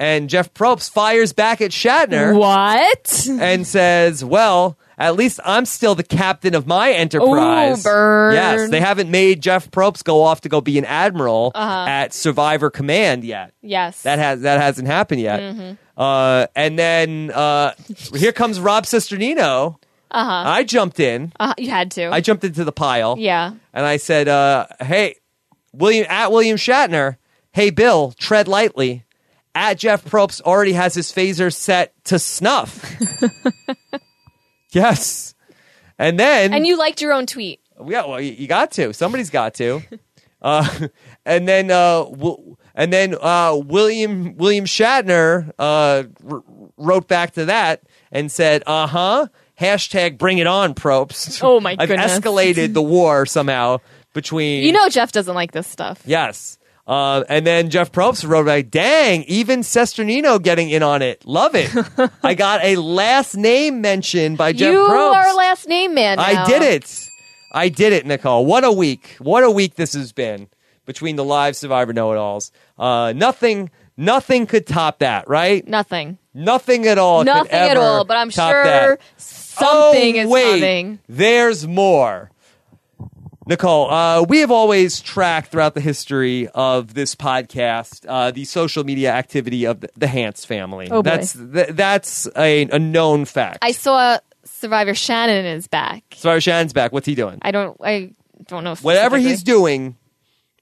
[0.00, 2.38] And Jeff Probst fires back at Shatner.
[2.38, 3.26] What?
[3.28, 7.80] And says, well, at least I'm still the captain of my enterprise.
[7.80, 8.34] Ooh, burn.
[8.34, 11.86] Yes, they haven't made Jeff Probst go off to go be an admiral Uh-huh.
[11.88, 13.52] at Survivor Command yet.
[13.60, 14.02] Yes.
[14.02, 15.40] That has that hasn't happened yet.
[15.40, 15.78] Mhm.
[15.96, 17.72] Uh, and then uh,
[18.14, 19.76] here comes Rob Cesternino.
[20.10, 20.50] Uh huh.
[20.50, 21.32] I jumped in.
[21.38, 22.06] Uh, you had to.
[22.10, 23.16] I jumped into the pile.
[23.18, 23.52] yeah.
[23.74, 25.16] And I said, uh, "Hey,
[25.72, 27.16] William at William Shatner.
[27.52, 29.04] Hey, Bill, tread lightly."
[29.54, 32.84] At Jeff Probst already has his phaser set to snuff.
[34.70, 35.34] yes.
[35.98, 37.60] And then And you liked your own tweet.
[37.86, 38.92] yeah, well, you, you got to.
[38.92, 39.82] Somebody's got to.
[40.40, 40.86] Uh,
[41.26, 46.42] and then, uh, w- and then uh, William William Shatner uh, r-
[46.76, 49.26] wrote back to that and said, "Uh huh."
[49.60, 51.42] Hashtag Bring it on, Probst.
[51.42, 52.18] Oh, my I've goodness.
[52.18, 53.78] escalated the war somehow
[54.14, 54.64] between.
[54.64, 56.00] You know Jeff doesn't like this stuff.
[56.04, 56.58] Yes.
[56.86, 61.22] Uh, and then Jeff Probst wrote like, "Dang, even Cesternino getting in on it.
[61.26, 61.70] Love it.
[62.22, 65.14] I got a last name mention by Jeff you Probst.
[65.14, 66.18] are last name man.
[66.18, 67.08] I did it.
[67.52, 68.46] I did it, Nicole.
[68.46, 69.16] What a week.
[69.18, 70.48] What a week this has been
[70.86, 72.52] between the live Survivor Know It Alls.
[72.78, 75.66] Uh, nothing, nothing could top that, right?
[75.68, 76.16] Nothing.
[76.32, 77.20] Nothing at all.
[77.20, 78.04] could Nothing at all.
[78.06, 79.00] But I'm sure that.
[79.58, 80.98] Something oh, is wait, coming.
[81.08, 82.30] There's more.
[83.46, 88.84] Nicole, uh, we have always tracked throughout the history of this podcast uh, the social
[88.84, 90.88] media activity of the, the Hantz family.
[90.90, 91.10] Oh, boy.
[91.10, 93.58] that's th- that's a, a known fact.
[93.62, 96.04] I saw Survivor Shannon is back.
[96.14, 96.92] Survivor Shannon's back.
[96.92, 97.38] What's he doing?
[97.40, 97.74] I don't.
[97.82, 98.12] I
[98.48, 98.74] don't know.
[98.76, 99.96] Whatever he's doing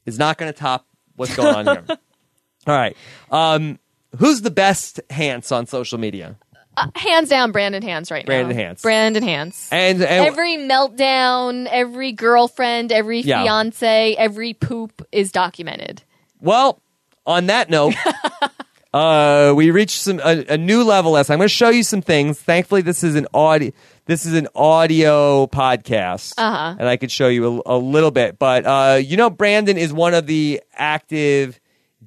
[0.05, 1.85] is not going to top what's going on here.
[2.69, 2.97] All right.
[3.33, 3.81] Um,
[4.19, 6.37] who's the best Hantz on social media?
[6.77, 8.63] Uh, hands down, Brandon Hantz right Brandon now.
[8.63, 8.83] Hantz.
[8.83, 9.69] Brandon Hantz.
[9.73, 13.43] And, and every meltdown, every girlfriend, every Yeah.
[13.43, 16.03] fiance, every poop is documented.
[16.41, 16.81] Well,
[17.25, 17.95] on that note,
[18.95, 21.13] uh, we reached some a, a new level.
[21.13, 22.39] Last, I'm going to show you some things.
[22.41, 23.73] Thankfully, this is an audio.
[24.07, 26.77] This is an audio podcast, Uh-huh.
[26.79, 28.39] and I could show you a, a little bit.
[28.39, 31.59] But uh, you know, Brandon is one of the active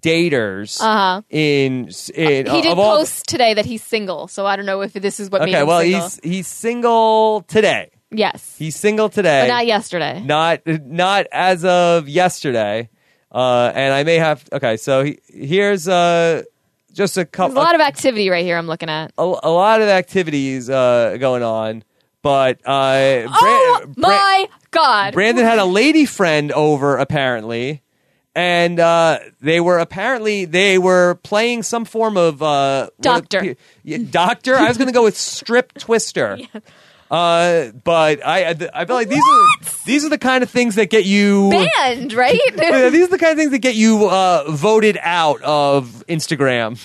[0.01, 1.21] daters Uh-huh.
[1.29, 5.19] in in he did post today that he's single, so I don't know if this
[5.19, 6.01] is what Okay, well, single.
[6.01, 7.91] he's he's single today.
[8.11, 10.21] yes, He's single today, but not yesterday.
[10.25, 12.89] not not as of yesterday.
[13.31, 14.75] Uh, and I may have okay.
[14.77, 16.41] So he, here's uh
[16.93, 17.57] just a There's couple.
[17.57, 18.57] a lot of activity right here.
[18.57, 19.11] I'm looking at.
[19.17, 21.83] a, a lot of activities uh, going on,
[22.23, 25.13] but uh, oh Bra- my god!
[25.13, 27.83] Brandon had a lady friend over apparently,
[28.35, 33.55] and uh, they were apparently they were playing some form of uh, what- Doctor.
[33.83, 34.55] yeah, doctor.
[34.55, 36.37] I was going to go with strip twister.
[37.11, 40.91] Uh, but I I feel like these are these are the kind of things that
[40.91, 42.39] get you Banned, right?
[42.55, 46.79] These are the kind of things that get you uh, voted out of Instagram.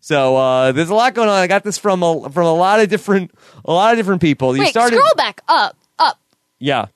[0.00, 1.34] So uh, there's a lot going on.
[1.34, 4.56] I got this from a from a lot of different a lot of different people.
[4.56, 6.18] You Wait, started, scroll back up, up.
[6.58, 6.86] yeah.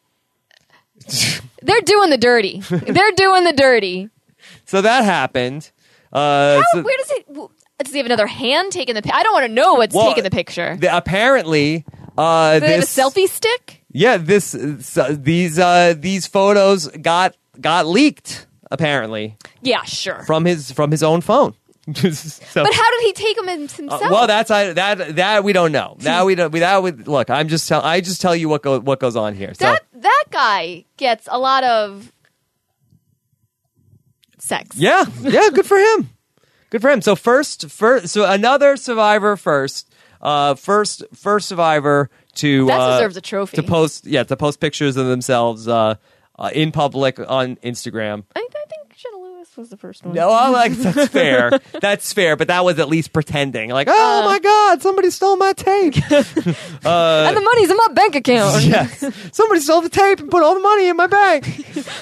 [1.62, 2.60] They're doing the dirty.
[2.70, 4.10] They're doing the dirty.
[4.66, 5.70] So that happened.
[6.12, 7.26] Uh, How, so- where does it?
[7.82, 9.02] Does he have another hand taking the?
[9.02, 10.76] pi- I don't want to know what's Well, taking the picture.
[10.76, 11.84] the- apparently,
[12.16, 13.82] uh, Do they have a selfie stick?
[13.90, 14.54] yeah this
[14.96, 20.22] uh, these uh, these photos got got leaked apparently Yeah, sure.
[20.24, 21.54] from his from his own phone.
[21.92, 24.02] So, but how did he take them himself?
[24.02, 25.96] Uh, well, that's I, that that we don't know.
[25.98, 26.50] That we don't.
[26.50, 27.28] We, that would look.
[27.28, 27.82] I'm just tell.
[27.82, 29.52] I just tell you what go, what goes on here.
[29.54, 32.10] So that that guy gets a lot of
[34.38, 34.76] sex.
[34.76, 35.50] yeah, yeah.
[35.50, 36.10] Good for him.
[36.70, 37.02] Good for him.
[37.02, 39.90] So first, first, so another survivor first.
[40.20, 43.56] Uh, first, first survivor to That uh, deserves a trophy.
[43.58, 44.06] to post.
[44.06, 45.96] Yeah, to post pictures of themselves uh,
[46.38, 48.24] uh, in public on Instagram.
[48.34, 48.63] I, think
[49.56, 50.14] was the first one.
[50.14, 51.50] No, I like that's fair.
[51.80, 53.70] That's fair, but that was at least pretending.
[53.70, 54.24] Like, oh Uh.
[54.24, 55.94] my god, somebody stole my tape.
[56.10, 58.64] uh, and the money's in my bank account.
[58.64, 59.04] yes.
[59.32, 61.44] Somebody stole the tape and put all the money in my bank.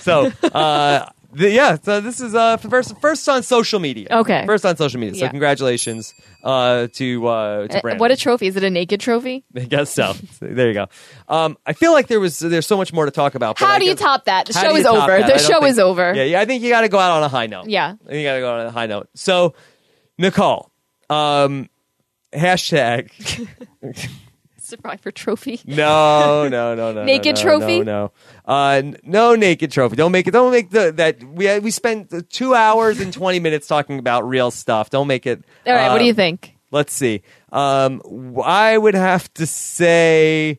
[0.01, 4.09] so, uh, The- yeah, so this is uh first first on social media.
[4.11, 4.45] Okay.
[4.47, 5.15] first on social media.
[5.15, 5.31] So Yeah.
[5.31, 6.13] congratulations
[6.45, 8.01] uh, to uh, to Uh, Brandon.
[8.01, 8.49] what a trophy!
[8.49, 9.45] Is it a naked trophy?
[9.57, 10.13] I guess so.
[10.41, 10.87] there you go.
[11.29, 13.59] Um, I feel like there was there's so much more to talk about.
[13.59, 14.47] but How I do you guess- top that?
[14.47, 15.19] The how show do you is top over.
[15.19, 15.23] that?
[15.27, 16.15] The don't show think- is over.
[16.15, 16.41] Yeah, yeah.
[16.41, 17.67] I think you got to go out on a high note.
[17.69, 17.95] Yeah.
[18.05, 19.09] I think you got to go out on a high note.
[19.15, 19.55] So,
[20.19, 20.71] Nicole,
[21.09, 21.69] um,
[22.35, 23.11] hashtag.
[24.73, 25.61] Survivor trophy.
[25.67, 27.05] No, no, no, no.
[27.05, 27.79] Naked no, trophy?
[27.83, 28.13] No, no.
[28.47, 29.97] Uh, no naked trophy.
[29.97, 30.31] Don't make it.
[30.31, 34.51] Don't make the that we we spent two hours and twenty minutes talking about real
[34.51, 34.89] stuff.
[34.91, 35.45] Don't make it.
[35.67, 35.91] All right.
[35.91, 36.57] what do you think?
[36.71, 37.21] Let's see.
[37.53, 38.01] Um,
[38.43, 40.59] I would have to say,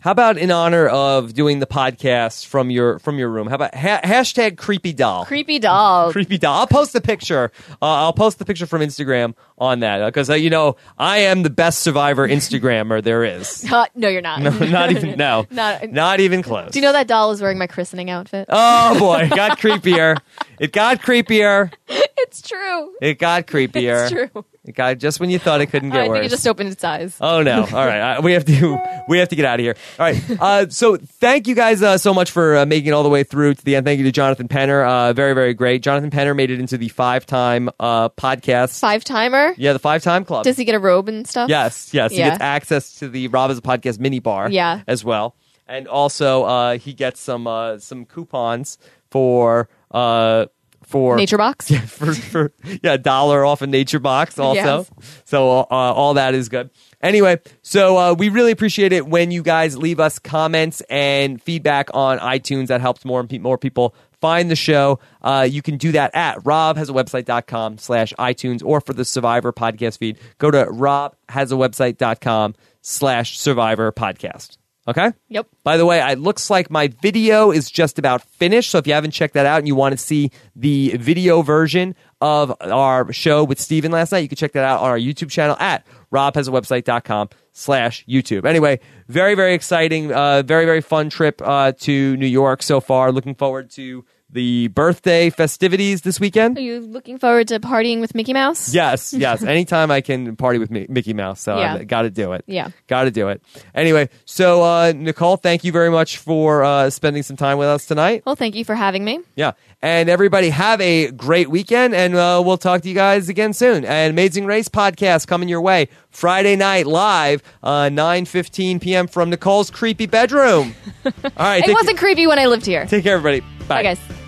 [0.00, 3.46] how about in honor of doing the podcast from your from your room?
[3.48, 5.24] How about ha- hashtag creepy doll?
[5.24, 6.12] Creepy doll.
[6.12, 6.60] creepy doll.
[6.60, 7.52] I'll post the picture.
[7.70, 11.42] Uh, I'll post the picture from Instagram on that because uh, you know I am
[11.42, 13.66] the best survivor Instagrammer there is.
[13.80, 14.42] Uh, no, you're not.
[14.42, 16.72] No, not even no, Not- not even close.
[16.72, 18.46] Do you know that doll is wearing my christening outfit?
[18.48, 20.16] Oh boy, it got creepier.
[20.58, 21.72] It got creepier.
[21.88, 22.94] it's true.
[23.00, 24.02] It got creepier.
[24.02, 24.44] It's true.
[24.70, 26.16] Got just when you thought it couldn't get I worse.
[26.16, 27.16] think it just opened its eyes.
[27.20, 27.60] Oh no!
[27.72, 29.74] All right, uh, we have to we have to get out of here.
[29.98, 30.22] All right.
[30.40, 33.22] Uh, so thank you guys uh, so much for uh, making it all the way
[33.24, 33.86] through to the end.
[33.86, 34.86] Thank you to Jonathan Penner.
[34.86, 35.82] Uh, very very great.
[35.82, 38.78] Jonathan Penner made it into the five time uh, podcast.
[38.80, 39.54] Five timer.
[39.56, 40.44] Yeah, the five time club.
[40.44, 41.48] Does he get a robe and stuff?
[41.50, 42.10] Yes, yes.
[42.10, 44.50] He gets access to the Rob Has a Podcast mini bar.
[44.50, 44.82] Yeah.
[44.86, 45.34] as well,
[45.66, 48.78] and also uh, he gets some uh, some coupons
[49.10, 49.68] for.
[49.90, 50.46] Uh,
[50.90, 51.70] for Nature Box?
[51.70, 52.52] yeah, for, for
[52.82, 54.54] yeah, a dollar off a Nature Box also.
[54.60, 54.90] Yes.
[55.24, 56.70] So uh, all that is good.
[57.00, 61.88] Anyway, so uh, we really appreciate it when you guys leave us comments and feedback
[61.94, 62.66] on iTunes.
[62.66, 64.98] That helps more and pe- more people find the show.
[65.22, 70.18] Uh, you can do that at robhasawebsite.com slash iTunes or for the Survivor podcast feed,
[70.38, 74.58] go to robhasawebsite.com slash survivor podcast.
[74.90, 75.12] Okay?
[75.28, 75.46] Yep.
[75.62, 78.70] By the way, it looks like my video is just about finished.
[78.70, 81.94] So if you haven't checked that out and you want to see the video version
[82.20, 85.30] of our show with Steven last night, you can check that out on our YouTube
[85.30, 88.44] channel at robhasawebsite.com slash YouTube.
[88.44, 93.12] Anyway, very, very exciting, uh, very, very fun trip uh, to New York so far.
[93.12, 96.56] Looking forward to the birthday festivities this weekend.
[96.56, 98.72] Are you looking forward to partying with Mickey Mouse?
[98.72, 99.42] Yes, yes.
[99.42, 101.74] Anytime I can party with Mi- Mickey Mouse, so Yeah.
[101.74, 102.44] I got to do it.
[102.46, 102.68] Yeah.
[102.86, 103.42] got to do it.
[103.74, 107.86] Anyway, so uh, Nicole, thank you very much for uh, spending some time with us
[107.86, 108.22] tonight.
[108.24, 109.20] Well, thank you for having me.
[109.34, 109.52] Yeah,
[109.82, 113.84] and everybody have a great weekend, and uh, we'll talk to you guys again soon.
[113.84, 119.06] And Amazing Race podcast coming your way Friday night live, uh, nine fifteen p.m.
[119.08, 120.74] from Nicole's creepy bedroom.
[121.04, 122.86] All right, It wasn't creepy when I lived here.
[122.86, 123.40] take care, everybody.
[123.66, 124.19] Bye, guys.